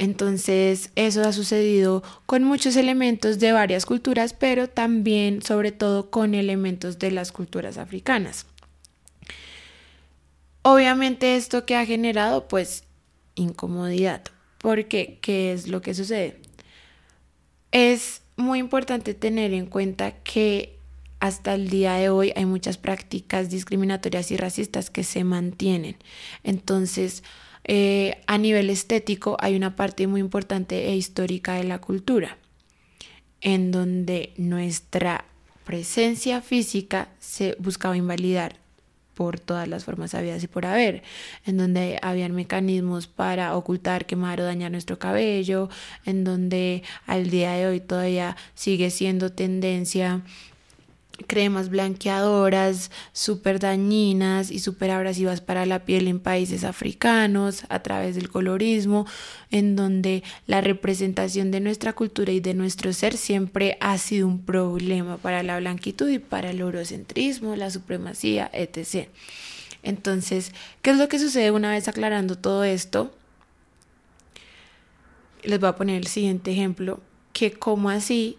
Entonces, 0.00 0.92
eso 0.96 1.20
ha 1.20 1.32
sucedido 1.34 2.02
con 2.24 2.42
muchos 2.42 2.74
elementos 2.76 3.38
de 3.38 3.52
varias 3.52 3.84
culturas, 3.84 4.32
pero 4.32 4.66
también, 4.66 5.42
sobre 5.42 5.72
todo, 5.72 6.10
con 6.10 6.34
elementos 6.34 6.98
de 6.98 7.10
las 7.10 7.32
culturas 7.32 7.76
africanas. 7.76 8.46
Obviamente 10.62 11.36
esto 11.36 11.66
que 11.66 11.76
ha 11.76 11.84
generado, 11.84 12.48
pues, 12.48 12.84
incomodidad. 13.34 14.22
Porque, 14.56 15.18
¿qué 15.20 15.52
es 15.52 15.68
lo 15.68 15.82
que 15.82 15.92
sucede? 15.92 16.40
Es 17.70 18.22
muy 18.38 18.58
importante 18.58 19.12
tener 19.12 19.52
en 19.52 19.66
cuenta 19.66 20.12
que 20.12 20.78
hasta 21.18 21.52
el 21.52 21.68
día 21.68 21.96
de 21.96 22.08
hoy 22.08 22.32
hay 22.36 22.46
muchas 22.46 22.78
prácticas 22.78 23.50
discriminatorias 23.50 24.30
y 24.30 24.38
racistas 24.38 24.88
que 24.88 25.04
se 25.04 25.24
mantienen. 25.24 25.96
Entonces, 26.42 27.22
eh, 27.64 28.20
a 28.26 28.38
nivel 28.38 28.70
estético 28.70 29.36
hay 29.40 29.54
una 29.56 29.76
parte 29.76 30.06
muy 30.06 30.20
importante 30.20 30.88
e 30.88 30.96
histórica 30.96 31.54
de 31.54 31.64
la 31.64 31.80
cultura, 31.80 32.38
en 33.40 33.70
donde 33.70 34.32
nuestra 34.36 35.24
presencia 35.64 36.40
física 36.40 37.08
se 37.18 37.56
buscaba 37.58 37.96
invalidar 37.96 38.56
por 39.14 39.38
todas 39.38 39.68
las 39.68 39.84
formas 39.84 40.14
habidas 40.14 40.42
y 40.42 40.48
por 40.48 40.64
haber, 40.64 41.02
en 41.44 41.58
donde 41.58 41.98
habían 42.00 42.34
mecanismos 42.34 43.06
para 43.06 43.54
ocultar, 43.54 44.06
quemar 44.06 44.40
o 44.40 44.44
dañar 44.44 44.70
nuestro 44.70 44.98
cabello, 44.98 45.68
en 46.06 46.24
donde 46.24 46.82
al 47.06 47.28
día 47.28 47.52
de 47.52 47.66
hoy 47.66 47.80
todavía 47.80 48.36
sigue 48.54 48.88
siendo 48.88 49.30
tendencia 49.30 50.22
cremas 51.26 51.68
blanqueadoras 51.68 52.90
súper 53.12 53.58
dañinas 53.58 54.50
y 54.50 54.58
súper 54.58 54.90
abrasivas 54.90 55.40
para 55.40 55.66
la 55.66 55.84
piel 55.84 56.08
en 56.08 56.20
países 56.20 56.64
africanos 56.64 57.64
a 57.68 57.82
través 57.82 58.14
del 58.14 58.30
colorismo, 58.30 59.06
en 59.50 59.76
donde 59.76 60.22
la 60.46 60.60
representación 60.60 61.50
de 61.50 61.60
nuestra 61.60 61.92
cultura 61.92 62.32
y 62.32 62.40
de 62.40 62.54
nuestro 62.54 62.92
ser 62.92 63.16
siempre 63.16 63.76
ha 63.80 63.98
sido 63.98 64.26
un 64.26 64.44
problema 64.44 65.16
para 65.16 65.42
la 65.42 65.58
blanquitud 65.58 66.08
y 66.08 66.18
para 66.18 66.50
el 66.50 66.60
eurocentrismo, 66.60 67.56
la 67.56 67.70
supremacía, 67.70 68.50
etc. 68.52 69.08
Entonces, 69.82 70.52
¿qué 70.82 70.90
es 70.90 70.98
lo 70.98 71.08
que 71.08 71.18
sucede 71.18 71.50
una 71.50 71.70
vez 71.70 71.88
aclarando 71.88 72.36
todo 72.36 72.64
esto? 72.64 73.14
Les 75.42 75.58
voy 75.58 75.68
a 75.70 75.76
poner 75.76 75.96
el 75.96 76.06
siguiente 76.06 76.52
ejemplo, 76.52 77.00
que 77.32 77.52
como 77.52 77.88
así 77.88 78.36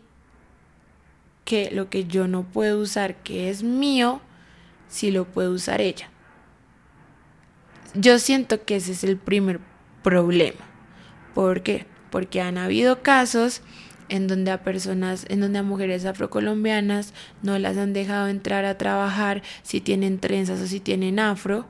lo 1.72 1.90
que 1.90 2.06
yo 2.06 2.28
no 2.28 2.44
puedo 2.44 2.80
usar, 2.80 3.16
que 3.24 3.50
es 3.50 3.64
mío, 3.64 4.22
sí 4.88 5.12
lo 5.12 5.26
puede 5.26 5.50
usar 5.50 5.82
ella. 5.82 6.10
Yo 7.94 8.20
siento 8.20 8.64
que 8.64 8.78
ese 8.78 8.94
es 8.94 9.04
el 9.04 9.18
primer 9.18 9.60
problema. 10.02 10.62
¿Por 11.34 11.62
qué? 11.62 11.86
Porque 12.10 12.42
han 12.42 12.58
habido 12.58 13.02
casos 13.02 13.62
en 14.10 14.28
donde 14.28 14.52
a 14.52 14.64
personas, 14.64 15.26
en 15.30 15.40
donde 15.40 15.60
a 15.60 15.64
mujeres 15.64 16.06
afrocolombianas 16.06 17.14
no 17.42 17.58
las 17.60 17.78
han 17.78 17.94
dejado 17.94 18.28
entrar 18.28 18.66
a 18.66 18.78
trabajar 18.78 19.42
si 19.64 19.80
tienen 19.80 20.20
trenzas 20.20 20.60
o 20.62 20.68
si 20.68 20.80
tienen 20.80 21.20
afro, 21.20 21.66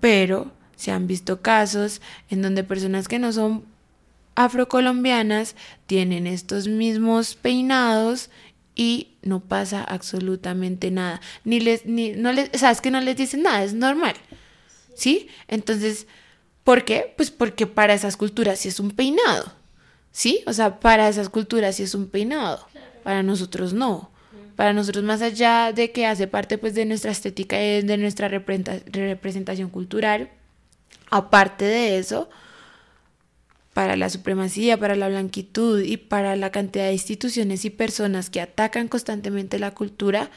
pero 0.00 0.52
se 0.76 0.92
han 0.92 1.06
visto 1.06 1.42
casos 1.42 2.00
en 2.30 2.42
donde 2.42 2.62
personas 2.62 3.08
que 3.08 3.18
no 3.18 3.32
son 3.32 3.64
afrocolombianas 4.36 5.56
tienen 5.86 6.26
estos 6.26 6.68
mismos 6.68 7.34
peinados 7.34 8.30
y 8.74 9.16
no 9.22 9.40
pasa 9.40 9.82
absolutamente 9.84 10.90
nada. 10.90 11.20
Ni 11.44 11.60
les, 11.60 11.86
ni, 11.86 12.10
no 12.12 12.32
les, 12.32 12.50
sabes 12.58 12.80
que 12.80 12.90
no 12.90 13.00
les 13.00 13.16
dicen 13.16 13.42
nada, 13.42 13.62
es 13.62 13.74
normal. 13.74 14.14
¿Sí? 14.94 15.28
Entonces, 15.48 16.06
¿por 16.62 16.84
qué? 16.84 17.12
Pues 17.16 17.30
porque 17.30 17.66
para 17.66 17.94
esas 17.94 18.16
culturas 18.16 18.60
sí 18.60 18.68
es 18.68 18.80
un 18.80 18.90
peinado. 18.90 19.52
¿Sí? 20.12 20.42
O 20.46 20.52
sea, 20.52 20.80
para 20.80 21.08
esas 21.08 21.28
culturas 21.28 21.76
sí 21.76 21.82
es 21.84 21.94
un 21.94 22.08
peinado. 22.08 22.66
Para 23.02 23.22
nosotros 23.22 23.72
no. 23.72 24.10
Para 24.56 24.72
nosotros, 24.72 25.04
más 25.04 25.20
allá 25.20 25.72
de 25.72 25.90
que 25.90 26.06
hace 26.06 26.28
parte 26.28 26.58
pues 26.58 26.74
de 26.74 26.84
nuestra 26.84 27.10
estética 27.10 27.60
y 27.60 27.82
de 27.82 27.96
nuestra 27.96 28.28
representación 28.28 29.68
cultural, 29.68 30.30
aparte 31.10 31.64
de 31.64 31.98
eso, 31.98 32.28
para 33.74 33.96
la 33.96 34.08
supremacía, 34.08 34.78
para 34.78 34.94
la 34.94 35.08
blanquitud 35.08 35.80
y 35.80 35.96
para 35.96 36.36
la 36.36 36.50
cantidad 36.50 36.86
de 36.86 36.92
instituciones 36.92 37.64
y 37.64 37.70
personas 37.70 38.30
que 38.30 38.40
atacan 38.40 38.88
constantemente 38.88 39.58
la 39.58 39.74
cultura, 39.74 40.30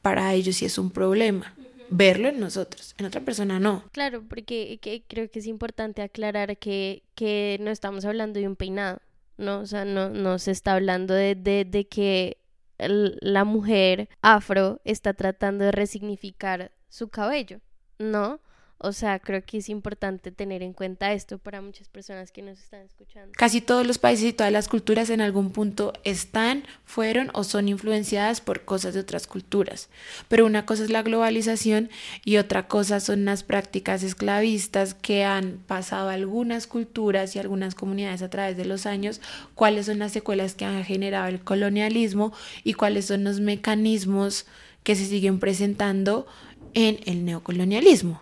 para 0.00 0.32
ellos 0.32 0.56
sí 0.56 0.64
es 0.64 0.78
un 0.78 0.90
problema. 0.90 1.54
Verlo 1.90 2.28
en 2.28 2.40
nosotros, 2.40 2.94
en 2.96 3.06
otra 3.06 3.20
persona 3.20 3.60
no. 3.60 3.84
Claro, 3.92 4.22
porque 4.26 4.78
creo 5.08 5.30
que 5.30 5.38
es 5.40 5.46
importante 5.46 6.00
aclarar 6.00 6.56
que, 6.56 7.02
que 7.14 7.58
no 7.60 7.70
estamos 7.70 8.04
hablando 8.04 8.40
de 8.40 8.46
un 8.46 8.56
peinado, 8.56 9.02
¿no? 9.36 9.58
O 9.58 9.66
sea, 9.66 9.84
no, 9.84 10.08
no 10.08 10.38
se 10.38 10.52
está 10.52 10.74
hablando 10.74 11.12
de, 11.12 11.34
de, 11.34 11.66
de 11.66 11.86
que 11.86 12.38
la 12.78 13.44
mujer 13.44 14.08
afro 14.22 14.80
está 14.84 15.12
tratando 15.12 15.64
de 15.64 15.72
resignificar 15.72 16.72
su 16.88 17.08
cabello, 17.08 17.60
¿no? 17.98 18.40
O 18.84 18.92
sea, 18.92 19.20
creo 19.20 19.44
que 19.44 19.58
es 19.58 19.68
importante 19.68 20.32
tener 20.32 20.60
en 20.60 20.72
cuenta 20.72 21.12
esto 21.12 21.38
para 21.38 21.60
muchas 21.60 21.88
personas 21.88 22.32
que 22.32 22.42
nos 22.42 22.58
están 22.58 22.80
escuchando. 22.80 23.30
Casi 23.36 23.60
todos 23.60 23.86
los 23.86 23.98
países 23.98 24.26
y 24.26 24.32
todas 24.32 24.52
las 24.52 24.66
culturas 24.66 25.08
en 25.08 25.20
algún 25.20 25.50
punto 25.52 25.92
están, 26.02 26.64
fueron 26.84 27.30
o 27.32 27.44
son 27.44 27.68
influenciadas 27.68 28.40
por 28.40 28.64
cosas 28.64 28.94
de 28.94 29.00
otras 29.00 29.28
culturas. 29.28 29.88
Pero 30.26 30.46
una 30.46 30.66
cosa 30.66 30.82
es 30.82 30.90
la 30.90 31.04
globalización 31.04 31.90
y 32.24 32.38
otra 32.38 32.66
cosa 32.66 32.98
son 32.98 33.24
las 33.24 33.44
prácticas 33.44 34.02
esclavistas 34.02 34.94
que 34.94 35.22
han 35.22 35.58
pasado 35.68 36.08
algunas 36.08 36.66
culturas 36.66 37.36
y 37.36 37.38
algunas 37.38 37.76
comunidades 37.76 38.22
a 38.22 38.30
través 38.30 38.56
de 38.56 38.64
los 38.64 38.86
años, 38.86 39.20
cuáles 39.54 39.86
son 39.86 40.00
las 40.00 40.10
secuelas 40.10 40.54
que 40.56 40.64
han 40.64 40.84
generado 40.84 41.28
el 41.28 41.40
colonialismo 41.40 42.32
y 42.64 42.72
cuáles 42.74 43.04
son 43.04 43.22
los 43.22 43.38
mecanismos 43.38 44.44
que 44.82 44.96
se 44.96 45.06
siguen 45.06 45.38
presentando 45.38 46.26
en 46.74 46.98
el 47.04 47.24
neocolonialismo. 47.24 48.20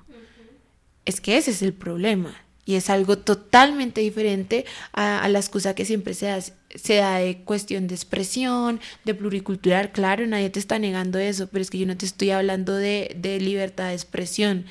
Es 1.11 1.21
que 1.21 1.37
ese 1.37 1.51
es 1.51 1.61
el 1.63 1.73
problema. 1.73 2.33
Y 2.65 2.77
es 2.77 2.89
algo 2.89 3.19
totalmente 3.19 4.01
diferente 4.01 4.65
a, 4.93 5.29
la 5.29 5.41
excusa 5.41 5.75
que 5.75 5.85
siempre 5.85 6.15
se 6.15 6.27
da, 6.27 6.41
se 6.41 6.95
da 6.95 7.17
de 7.17 7.39
cuestión 7.39 7.89
de 7.89 7.97
expresión, 7.97 8.79
de 9.05 9.17
pluricultural. 9.17 9.91
Claro, 9.91 10.25
nadie 10.29 10.51
te 10.51 10.61
está 10.61 10.79
negando 10.79 11.19
eso, 11.19 11.49
pero 11.49 11.63
es 11.63 11.71
que 11.71 11.79
yo 11.79 11.87
no 11.87 11.97
te 11.97 12.07
estoy 12.07 12.31
hablando 12.31 12.77
de, 12.77 13.17
de 13.19 13.41
libertad 13.41 13.89
de 13.89 13.95
expresión. 13.95 14.67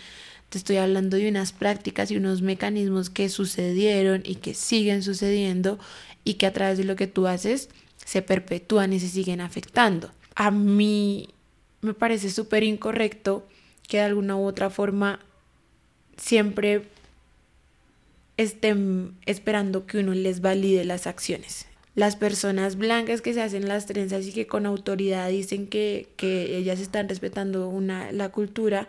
Te 0.47 0.57
estoy 0.57 0.77
hablando 0.77 1.17
de 1.17 1.27
unas 1.27 1.51
prácticas 1.51 2.09
y 2.09 2.15
unos 2.15 2.41
mecanismos 2.41 3.09
que 3.09 3.27
sucedieron 3.27 4.21
y 4.23 4.35
que 4.35 4.53
siguen 4.53 5.03
sucediendo 5.03 5.77
y 6.23 6.35
que 6.35 6.45
a 6.45 6.53
través 6.53 6.77
de 6.77 6.85
lo 6.85 6.95
que 6.95 7.07
tú 7.07 7.27
haces 7.27 7.67
se 8.05 8.21
perpetúan 8.21 8.93
y 8.93 9.01
se 9.01 9.09
siguen 9.09 9.41
afectando. 9.41 10.09
A 10.35 10.51
mí 10.51 11.27
me 11.81 11.93
parece 11.93 12.29
súper 12.29 12.63
incorrecto 12.63 13.45
que 13.89 13.97
de 13.97 14.03
alguna 14.03 14.37
u 14.37 14.45
otra 14.45 14.69
forma 14.69 15.19
siempre 16.19 16.83
estén 18.37 19.17
esperando 19.25 19.85
que 19.85 19.99
uno 19.99 20.13
les 20.13 20.41
valide 20.41 20.85
las 20.85 21.07
acciones. 21.07 21.65
Las 21.95 22.15
personas 22.15 22.77
blancas 22.77 23.21
que 23.21 23.33
se 23.33 23.41
hacen 23.41 23.67
las 23.67 23.85
trenzas 23.85 24.25
y 24.27 24.31
que 24.31 24.47
con 24.47 24.65
autoridad 24.65 25.29
dicen 25.29 25.67
que, 25.67 26.07
que 26.15 26.55
ellas 26.55 26.79
están 26.79 27.09
respetando 27.09 27.67
una, 27.67 28.11
la 28.11 28.29
cultura, 28.29 28.87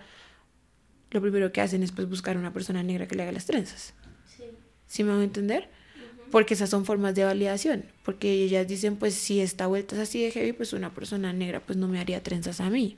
lo 1.11 1.21
primero 1.21 1.51
que 1.51 1.61
hacen 1.61 1.83
es 1.83 1.91
pues 1.91 2.09
buscar 2.09 2.37
a 2.37 2.39
una 2.39 2.53
persona 2.53 2.83
negra 2.83 3.09
que 3.09 3.17
le 3.17 3.23
haga 3.25 3.33
las 3.33 3.47
trenzas. 3.47 3.95
Sí, 4.37 4.45
¿Sí 4.87 5.03
me 5.03 5.11
van 5.11 5.21
a 5.21 5.25
entender? 5.25 5.69
Porque 6.31 6.55
esas 6.55 6.71
son 6.71 6.85
formas 6.85 7.17
de 7.17 7.25
validación. 7.25 7.85
Porque 8.05 8.31
ellas 8.31 8.69
dicen, 8.69 8.95
pues 8.97 9.15
si 9.15 9.41
esta 9.41 9.67
vuelta 9.67 9.97
es 9.97 10.03
así 10.03 10.23
de 10.23 10.31
heavy, 10.31 10.53
pues 10.53 10.73
una 10.73 10.95
persona 10.95 11.33
negra 11.33 11.59
pues 11.61 11.77
no 11.77 11.89
me 11.89 11.99
haría 11.99 12.23
trenzas 12.23 12.61
a 12.61 12.71
mí. 12.71 12.97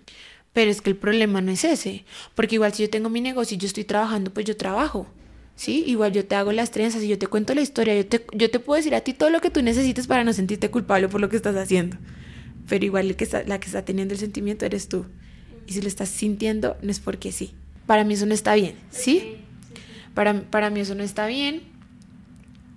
Pero 0.53 0.70
es 0.70 0.82
que 0.82 0.90
el 0.90 0.96
problema 0.96 1.40
no 1.40 1.50
es 1.50 1.64
ese, 1.64 2.05
porque 2.34 2.57
igual 2.57 2.72
si 2.74 2.82
yo 2.82 2.90
tengo 2.90 3.09
mi 3.09 3.20
negocio 3.20 3.55
y 3.55 3.59
yo 3.59 3.66
estoy 3.66 3.84
trabajando, 3.84 4.32
pues 4.32 4.46
yo 4.46 4.57
trabajo. 4.57 5.07
¿Sí? 5.55 5.84
Igual 5.86 6.12
yo 6.12 6.24
te 6.24 6.34
hago 6.34 6.50
las 6.50 6.70
trenzas 6.70 7.03
y 7.03 7.09
yo 7.09 7.18
te 7.18 7.26
cuento 7.26 7.55
la 7.55 7.61
historia, 7.61 7.94
yo 7.94 8.07
te, 8.07 8.24
yo 8.32 8.50
te 8.50 8.59
puedo 8.59 8.78
decir 8.78 8.94
a 8.94 9.03
ti 9.03 9.12
todo 9.12 9.28
lo 9.30 9.40
que 9.40 9.50
tú 9.50 9.62
necesites 9.62 10.07
para 10.07 10.24
no 10.24 10.32
sentirte 10.32 10.70
culpable 10.70 11.09
por 11.09 11.20
lo 11.20 11.28
que 11.28 11.36
estás 11.36 11.55
haciendo. 11.57 11.98
Pero 12.68 12.84
igual 12.84 13.07
el 13.09 13.16
que 13.16 13.24
está, 13.24 13.44
la 13.44 13.61
que 13.61 13.66
está 13.66 13.84
teniendo 13.84 14.14
el 14.14 14.20
sentimiento 14.20 14.64
eres 14.64 14.88
tú. 14.88 15.07
Y 15.66 15.74
si 15.74 15.82
lo 15.82 15.88
estás 15.88 16.09
sintiendo, 16.09 16.76
no 16.82 16.90
es 16.90 17.00
porque 17.00 17.32
sí. 17.32 17.55
Para 17.86 18.03
mí 18.03 18.14
eso 18.14 18.26
no 18.26 18.34
está 18.34 18.55
bien, 18.55 18.76
¿sí? 18.90 19.36
Para, 20.14 20.42
para 20.50 20.70
mí 20.70 20.80
eso 20.80 20.94
no 20.94 21.03
está 21.03 21.26
bien. 21.26 21.62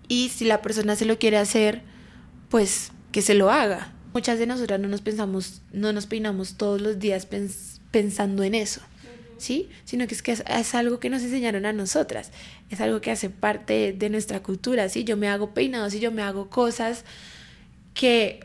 y 0.07 0.30
si 0.30 0.45
la 0.45 0.61
persona 0.61 0.95
se 0.95 1.05
lo 1.05 1.17
quiere 1.17 1.38
hacer, 1.38 1.82
pues 2.49 2.91
que 3.11 3.21
se 3.21 3.34
lo 3.34 3.49
haga. 3.49 3.95
Muchas 4.16 4.39
de 4.39 4.47
nosotras 4.47 4.80
no 4.80 4.88
nos 4.88 5.01
pensamos, 5.01 5.61
no 5.74 5.91
nos 5.91 6.05
peinamos 6.05 6.55
todos 6.55 6.80
los 6.80 6.99
días 6.99 7.28
pensando 7.91 8.43
en 8.43 8.55
eso, 8.55 8.80
¿sí? 9.38 9.68
Sino 9.84 10.07
que 10.07 10.16
es 10.16 10.22
que 10.22 10.32
es, 10.32 10.74
algo 10.74 11.01
que 11.01 11.09
nos 11.09 11.22
enseñaron 11.22 11.66
a 11.66 11.74
nosotras, 11.74 12.32
es 12.70 12.80
algo 12.80 13.01
que 13.01 13.11
hace 13.11 13.30
parte 13.30 13.91
de 13.91 14.09
nuestra 14.09 14.41
cultura, 14.41 14.88
¿sí? 14.88 15.03
Yo 15.03 15.18
me 15.18 15.28
hago 15.28 15.53
peinados 15.53 15.93
y 15.95 15.99
yo 15.99 16.13
me 16.13 16.22
hago 16.22 16.49
cosas 16.49 17.03
que 17.93 18.39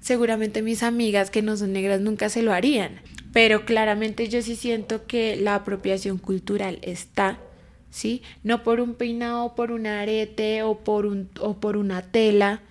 seguramente 0.00 0.62
mis 0.62 0.82
amigas 0.82 1.28
que 1.28 1.42
no 1.42 1.54
son 1.58 1.74
negras 1.74 2.00
nunca 2.00 2.30
se 2.30 2.40
lo 2.40 2.54
harían. 2.54 3.02
Pero 3.34 3.66
claramente 3.66 4.26
yo 4.30 4.40
sí 4.40 4.56
siento 4.56 5.06
que 5.06 5.36
la 5.36 5.54
apropiación 5.54 6.16
cultural 6.16 6.78
está, 6.80 7.38
¿sí? 7.90 8.22
No 8.42 8.62
por 8.62 8.80
un 8.80 8.94
peinado, 8.94 9.54
por 9.54 9.70
un 9.70 9.86
arete 9.86 10.62
o 10.62 10.78
por, 10.78 11.04
un, 11.04 11.28
o 11.40 11.60
por 11.60 11.76
una 11.76 12.00
tela, 12.00 12.62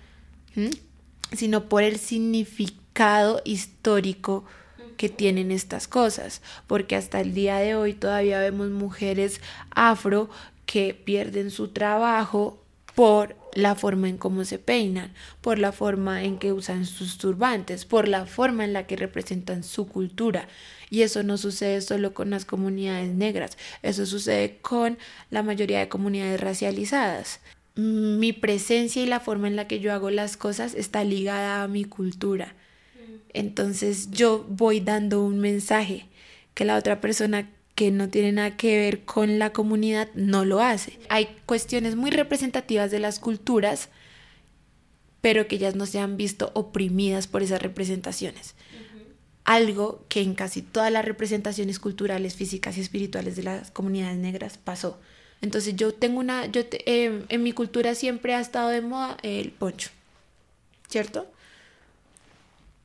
sino 1.32 1.68
por 1.68 1.82
el 1.82 1.98
significado 1.98 3.40
histórico 3.44 4.44
que 4.96 5.08
tienen 5.08 5.50
estas 5.50 5.88
cosas, 5.88 6.42
porque 6.66 6.96
hasta 6.96 7.20
el 7.20 7.32
día 7.32 7.56
de 7.56 7.74
hoy 7.74 7.94
todavía 7.94 8.38
vemos 8.38 8.68
mujeres 8.68 9.40
afro 9.70 10.28
que 10.66 10.94
pierden 10.94 11.50
su 11.50 11.68
trabajo 11.68 12.62
por 12.94 13.34
la 13.54 13.74
forma 13.74 14.08
en 14.08 14.18
cómo 14.18 14.44
se 14.44 14.58
peinan, 14.58 15.12
por 15.40 15.58
la 15.58 15.72
forma 15.72 16.22
en 16.22 16.38
que 16.38 16.52
usan 16.52 16.84
sus 16.86 17.18
turbantes, 17.18 17.84
por 17.84 18.08
la 18.08 18.26
forma 18.26 18.64
en 18.64 18.72
la 18.72 18.86
que 18.86 18.96
representan 18.96 19.64
su 19.64 19.88
cultura. 19.88 20.48
Y 20.90 21.02
eso 21.02 21.22
no 21.22 21.38
sucede 21.38 21.80
solo 21.80 22.12
con 22.12 22.30
las 22.30 22.44
comunidades 22.44 23.14
negras, 23.14 23.56
eso 23.82 24.06
sucede 24.06 24.58
con 24.60 24.98
la 25.30 25.42
mayoría 25.42 25.78
de 25.78 25.88
comunidades 25.88 26.40
racializadas. 26.40 27.40
Mi 27.76 28.32
presencia 28.32 29.02
y 29.02 29.06
la 29.06 29.20
forma 29.20 29.48
en 29.48 29.56
la 29.56 29.66
que 29.66 29.80
yo 29.80 29.92
hago 29.92 30.10
las 30.10 30.36
cosas 30.36 30.74
está 30.74 31.04
ligada 31.04 31.62
a 31.62 31.68
mi 31.68 31.84
cultura. 31.84 32.54
Entonces 33.32 34.10
yo 34.10 34.44
voy 34.48 34.80
dando 34.80 35.24
un 35.24 35.38
mensaje 35.38 36.06
que 36.54 36.64
la 36.64 36.76
otra 36.76 37.00
persona 37.00 37.48
que 37.74 37.90
no 37.90 38.10
tiene 38.10 38.32
nada 38.32 38.56
que 38.56 38.76
ver 38.76 39.04
con 39.04 39.38
la 39.38 39.54
comunidad 39.54 40.08
no 40.14 40.44
lo 40.44 40.60
hace. 40.60 40.98
Hay 41.08 41.28
cuestiones 41.46 41.96
muy 41.96 42.10
representativas 42.10 42.90
de 42.90 42.98
las 42.98 43.18
culturas, 43.18 43.88
pero 45.20 45.46
que 45.46 45.56
ellas 45.56 45.76
no 45.76 45.86
se 45.86 45.98
han 45.98 46.16
visto 46.16 46.50
oprimidas 46.54 47.26
por 47.26 47.42
esas 47.42 47.62
representaciones. 47.62 48.54
Algo 49.44 50.04
que 50.08 50.20
en 50.20 50.34
casi 50.34 50.60
todas 50.60 50.92
las 50.92 51.04
representaciones 51.04 51.78
culturales, 51.78 52.34
físicas 52.34 52.76
y 52.76 52.82
espirituales 52.82 53.36
de 53.36 53.44
las 53.44 53.70
comunidades 53.70 54.18
negras 54.18 54.58
pasó. 54.58 55.00
Entonces 55.42 55.76
yo 55.76 55.94
tengo 55.94 56.20
una, 56.20 56.46
yo 56.46 56.62
em, 56.86 57.24
en 57.28 57.42
mi 57.42 57.52
cultura 57.52 57.94
siempre 57.94 58.34
ha 58.34 58.40
estado 58.40 58.68
de 58.68 58.82
moda 58.82 59.16
el 59.22 59.50
poncho, 59.52 59.90
¿cierto? 60.88 61.26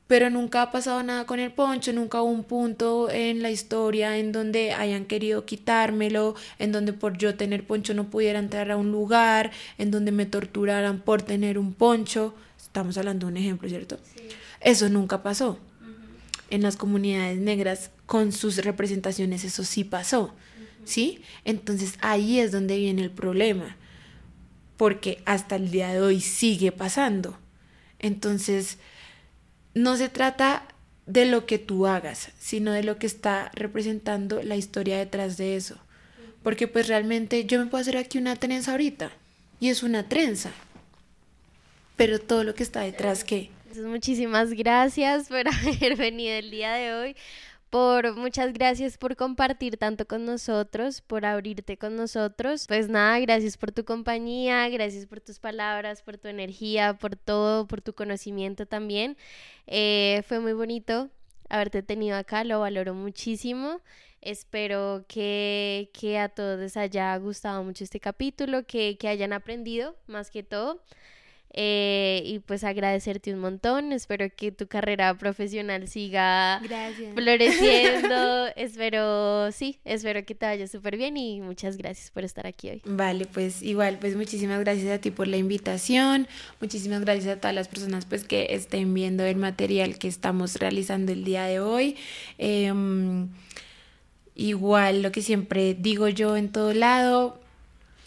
pero 0.06 0.30
nunca 0.30 0.62
ha 0.62 0.70
pasado 0.70 1.02
nada 1.02 1.26
con 1.26 1.40
el 1.40 1.50
poncho, 1.50 1.92
nunca 1.92 2.22
hubo 2.22 2.30
un 2.30 2.44
punto 2.44 3.10
en 3.10 3.42
la 3.42 3.50
historia 3.50 4.18
en 4.18 4.30
donde 4.30 4.72
hayan 4.72 5.04
querido 5.04 5.44
quitármelo, 5.44 6.36
en 6.58 6.70
donde 6.72 6.92
por 6.92 7.18
yo 7.18 7.34
tener 7.34 7.66
poncho 7.66 7.92
no 7.92 8.08
pudiera 8.08 8.38
entrar 8.38 8.70
a 8.70 8.76
un 8.76 8.92
lugar, 8.92 9.50
en 9.78 9.90
donde 9.90 10.12
me 10.12 10.26
torturaran 10.26 11.00
por 11.00 11.22
tener 11.22 11.58
un 11.58 11.74
poncho. 11.74 12.34
Estamos 12.56 12.96
hablando 12.98 13.26
de 13.26 13.32
un 13.32 13.36
ejemplo, 13.36 13.68
¿cierto? 13.68 13.98
Eso 14.60 14.88
nunca 14.88 15.22
pasó. 15.22 15.58
En 16.50 16.62
las 16.62 16.76
comunidades 16.76 17.38
negras, 17.38 17.90
con 18.06 18.30
sus 18.30 18.58
representaciones, 18.58 19.42
eso 19.42 19.64
sí 19.64 19.82
pasó. 19.82 20.32
¿Sí? 20.86 21.20
Entonces 21.44 21.98
ahí 22.00 22.40
es 22.40 22.52
donde 22.52 22.78
viene 22.78 23.02
el 23.02 23.10
problema, 23.10 23.76
porque 24.78 25.20
hasta 25.26 25.56
el 25.56 25.70
día 25.70 25.88
de 25.88 26.00
hoy 26.00 26.20
sigue 26.20 26.72
pasando. 26.72 27.38
Entonces, 27.98 28.78
no 29.74 29.96
se 29.96 30.08
trata 30.08 30.62
de 31.06 31.26
lo 31.26 31.44
que 31.44 31.58
tú 31.58 31.86
hagas, 31.86 32.30
sino 32.38 32.72
de 32.72 32.84
lo 32.84 32.98
que 32.98 33.06
está 33.06 33.50
representando 33.54 34.42
la 34.42 34.56
historia 34.56 34.96
detrás 34.96 35.36
de 35.36 35.56
eso. 35.56 35.76
Porque 36.42 36.68
pues 36.68 36.86
realmente 36.86 37.44
yo 37.46 37.58
me 37.58 37.66
puedo 37.66 37.82
hacer 37.82 37.96
aquí 37.96 38.18
una 38.18 38.36
trenza 38.36 38.70
ahorita 38.70 39.10
y 39.58 39.68
es 39.68 39.82
una 39.82 40.08
trenza. 40.08 40.52
Pero 41.96 42.20
todo 42.20 42.44
lo 42.44 42.54
que 42.54 42.62
está 42.62 42.82
detrás, 42.82 43.24
¿qué? 43.24 43.50
Muchísimas 43.84 44.52
gracias 44.52 45.28
por 45.28 45.48
haber 45.48 45.96
venido 45.96 46.34
el 46.34 46.50
día 46.50 46.74
de 46.74 46.94
hoy 46.94 47.16
por 47.70 48.16
muchas 48.16 48.52
gracias 48.52 48.98
por 48.98 49.16
compartir 49.16 49.76
tanto 49.76 50.06
con 50.06 50.24
nosotros, 50.24 51.00
por 51.02 51.24
abrirte 51.26 51.76
con 51.76 51.96
nosotros. 51.96 52.66
Pues 52.68 52.88
nada, 52.88 53.18
gracias 53.20 53.56
por 53.56 53.72
tu 53.72 53.84
compañía, 53.84 54.68
gracias 54.68 55.06
por 55.06 55.20
tus 55.20 55.38
palabras, 55.38 56.02
por 56.02 56.18
tu 56.18 56.28
energía, 56.28 56.94
por 56.94 57.16
todo, 57.16 57.66
por 57.66 57.80
tu 57.82 57.94
conocimiento 57.94 58.66
también. 58.66 59.16
Eh, 59.66 60.22
fue 60.26 60.40
muy 60.40 60.52
bonito 60.52 61.10
haberte 61.48 61.82
tenido 61.82 62.16
acá, 62.16 62.44
lo 62.44 62.60
valoro 62.60 62.94
muchísimo. 62.94 63.80
Espero 64.20 65.04
que, 65.08 65.90
que 65.92 66.18
a 66.18 66.28
todos 66.28 66.58
les 66.58 66.76
haya 66.76 67.16
gustado 67.18 67.62
mucho 67.62 67.84
este 67.84 68.00
capítulo, 68.00 68.64
que, 68.66 68.96
que 68.98 69.08
hayan 69.08 69.32
aprendido 69.32 69.96
más 70.06 70.30
que 70.30 70.42
todo. 70.42 70.82
Eh, 71.58 72.22
y 72.26 72.40
pues 72.40 72.64
agradecerte 72.64 73.32
un 73.32 73.40
montón. 73.40 73.92
Espero 73.92 74.26
que 74.34 74.52
tu 74.52 74.66
carrera 74.66 75.14
profesional 75.14 75.88
siga 75.88 76.60
floreciendo. 77.14 78.46
espero, 78.56 79.50
sí, 79.52 79.78
espero 79.84 80.24
que 80.26 80.34
te 80.34 80.44
vaya 80.44 80.66
súper 80.66 80.98
bien 80.98 81.16
y 81.16 81.40
muchas 81.40 81.78
gracias 81.78 82.10
por 82.10 82.24
estar 82.24 82.46
aquí 82.46 82.68
hoy. 82.68 82.82
Vale, 82.84 83.24
pues 83.24 83.62
igual, 83.62 83.98
pues 83.98 84.16
muchísimas 84.16 84.60
gracias 84.60 84.90
a 84.90 85.00
ti 85.00 85.10
por 85.10 85.28
la 85.28 85.38
invitación. 85.38 86.28
Muchísimas 86.60 87.00
gracias 87.00 87.36
a 87.36 87.40
todas 87.40 87.54
las 87.54 87.68
personas 87.68 88.04
pues 88.04 88.24
que 88.24 88.48
estén 88.50 88.92
viendo 88.92 89.24
el 89.24 89.36
material 89.36 89.98
que 89.98 90.08
estamos 90.08 90.56
realizando 90.56 91.12
el 91.12 91.24
día 91.24 91.44
de 91.44 91.60
hoy. 91.60 91.96
Em, 92.36 93.28
igual, 94.34 95.00
lo 95.00 95.10
que 95.10 95.22
siempre 95.22 95.72
digo 95.72 96.08
yo 96.08 96.36
en 96.36 96.50
todo 96.50 96.74
lado, 96.74 97.40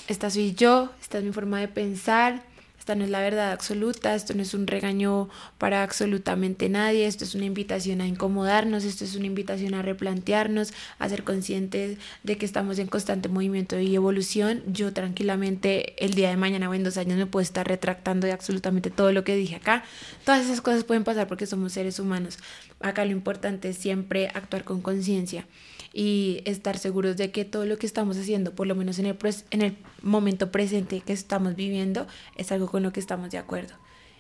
esta 0.08 0.30
soy 0.30 0.54
yo, 0.54 0.92
esta 1.02 1.18
es 1.18 1.24
mi 1.24 1.32
forma 1.32 1.60
de 1.60 1.68
pensar 1.68 2.49
esta 2.80 2.96
no 2.96 3.04
es 3.04 3.10
la 3.10 3.20
verdad 3.20 3.52
absoluta, 3.52 4.16
esto 4.16 4.34
no 4.34 4.42
es 4.42 4.54
un 4.54 4.66
regaño 4.66 5.30
para 5.58 5.84
absolutamente 5.84 6.70
nadie, 6.70 7.06
esto 7.06 7.26
es 7.26 7.36
una 7.36 7.46
invitación 7.46 8.02
a 8.02 8.08
incomodarnos, 8.08 8.86
esto 8.86 9.04
es 9.04 9.16
una 9.16 9.28
invitación 9.28 9.74
a 9.74 9.82
replantearnos, 9.82 10.74
a 10.98 11.10
ser 11.10 11.24
conscientes 11.24 11.98
de 12.24 12.38
que 12.38 12.46
estamos 12.46 12.80
en 12.80 12.88
constante 12.88 13.30
movimiento 13.30 13.78
y 13.80 13.94
evolución. 13.96 14.64
Yo 14.68 14.94
tranquilamente 14.94 16.04
el 16.04 16.14
día 16.14 16.30
de 16.30 16.38
mañana 16.38 16.70
o 16.70 16.74
en 16.74 16.84
dos 16.84 16.98
años 16.98 17.18
me 17.18 17.26
puedo 17.26 17.44
estar 17.44 17.68
retractando 17.68 18.28
de 18.28 18.34
absolutamente 18.34 18.90
todo 18.90 19.12
lo 19.12 19.24
que 19.24 19.36
dije 19.36 19.58
acá. 19.58 19.84
Todas 20.26 20.46
esas 20.46 20.62
cosas 20.62 20.84
pueden 20.84 21.04
pasar 21.04 21.28
porque 21.28 21.46
somos 21.46 21.74
seres 21.74 22.00
humanos. 22.00 22.40
Acá 22.80 23.04
lo 23.06 23.12
importante 23.12 23.70
es 23.70 23.78
siempre 23.78 24.30
actuar 24.34 24.64
con 24.64 24.82
conciencia 24.82 25.46
y 25.94 26.42
estar 26.46 26.78
seguros 26.78 27.18
de 27.18 27.32
que 27.32 27.46
todo 27.46 27.66
lo 27.66 27.78
que 27.78 27.86
estamos 27.86 28.18
haciendo, 28.18 28.54
por 28.54 28.68
lo 28.68 28.76
menos 28.76 29.00
en 29.00 29.06
el, 29.06 29.18
en 29.52 29.62
el 29.62 29.78
momento 30.02 30.52
presente 30.52 31.02
que 31.02 31.14
estamos 31.14 31.56
viviendo, 31.56 32.08
es 32.38 32.52
algo 32.52 32.68
con 32.68 32.84
lo 32.84 32.94
que 32.94 33.00
estamos 33.00 33.32
de 33.32 33.38
acuerdo. 33.38 33.76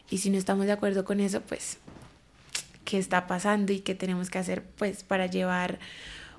Y 0.10 0.20
si 0.20 0.30
no 0.30 0.38
estamos 0.38 0.66
de 0.66 0.72
acuerdo 0.72 1.06
con 1.06 1.20
eso, 1.20 1.42
pues, 1.42 1.78
¿qué 2.86 2.98
está 2.98 3.28
pasando 3.28 3.72
y 3.72 3.80
qué 3.80 3.94
tenemos 3.94 4.30
que 4.30 4.40
hacer 4.40 4.64
pues 4.64 5.04
para 5.04 5.28
llevar 5.28 5.80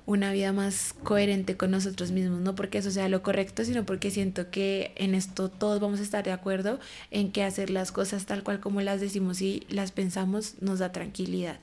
una 0.05 0.31
vida 0.31 0.51
más 0.51 0.93
coherente 1.03 1.57
con 1.57 1.71
nosotros 1.71 2.11
mismos, 2.11 2.41
no 2.41 2.55
porque 2.55 2.79
eso 2.79 2.91
sea 2.91 3.07
lo 3.09 3.21
correcto, 3.21 3.63
sino 3.63 3.85
porque 3.85 4.11
siento 4.11 4.49
que 4.49 4.93
en 4.95 5.15
esto 5.15 5.49
todos 5.49 5.79
vamos 5.79 5.99
a 5.99 6.03
estar 6.03 6.23
de 6.23 6.31
acuerdo 6.31 6.79
en 7.11 7.31
que 7.31 7.43
hacer 7.43 7.69
las 7.69 7.91
cosas 7.91 8.25
tal 8.25 8.43
cual 8.43 8.59
como 8.59 8.81
las 8.81 8.99
decimos 8.99 9.41
y 9.41 9.63
las 9.69 9.91
pensamos 9.91 10.55
nos 10.59 10.79
da 10.79 10.91
tranquilidad. 10.91 11.59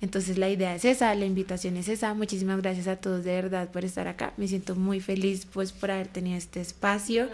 Entonces 0.00 0.36
la 0.36 0.50
idea 0.50 0.74
es 0.74 0.84
esa, 0.84 1.14
la 1.14 1.24
invitación 1.24 1.76
es 1.76 1.88
esa. 1.88 2.12
Muchísimas 2.12 2.60
gracias 2.60 2.86
a 2.86 2.96
todos 2.96 3.24
de 3.24 3.32
verdad 3.32 3.70
por 3.70 3.84
estar 3.84 4.08
acá. 4.08 4.32
Me 4.36 4.46
siento 4.46 4.74
muy 4.74 5.00
feliz 5.00 5.46
pues 5.50 5.72
por 5.72 5.90
haber 5.90 6.08
tenido 6.08 6.36
este 6.36 6.60
espacio, 6.60 7.28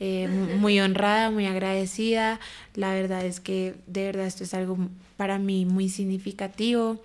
eh, 0.00 0.28
muy 0.58 0.80
honrada, 0.80 1.30
muy 1.30 1.46
agradecida. 1.46 2.40
La 2.74 2.94
verdad 2.94 3.24
es 3.24 3.40
que 3.40 3.74
de 3.86 4.04
verdad 4.04 4.26
esto 4.26 4.44
es 4.44 4.54
algo 4.54 4.78
para 5.16 5.38
mí 5.38 5.66
muy 5.66 5.88
significativo 5.88 7.02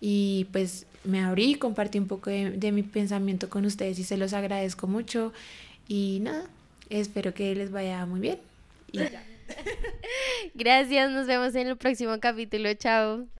y 0.00 0.46
pues 0.52 0.86
me 1.04 1.20
abrí, 1.20 1.54
compartí 1.54 1.98
un 1.98 2.08
poco 2.08 2.30
de, 2.30 2.72
mi 2.72 2.82
pensamiento 2.82 3.48
con 3.48 3.64
ustedes 3.64 3.98
y 3.98 4.04
se 4.04 4.16
los 4.16 4.32
agradezco 4.32 4.86
mucho 4.86 5.32
y 5.86 6.20
nada, 6.22 6.46
espero 6.90 7.34
que 7.34 7.54
les 7.54 7.70
vaya 7.70 8.04
muy 8.06 8.20
bien. 8.20 8.38
Gracias, 10.54 11.10
nos 11.10 11.26
vemos 11.26 11.54
en 11.54 11.68
el 11.68 11.76
próximo 11.76 12.18
capítulo. 12.20 12.72
Chao. 12.74 13.26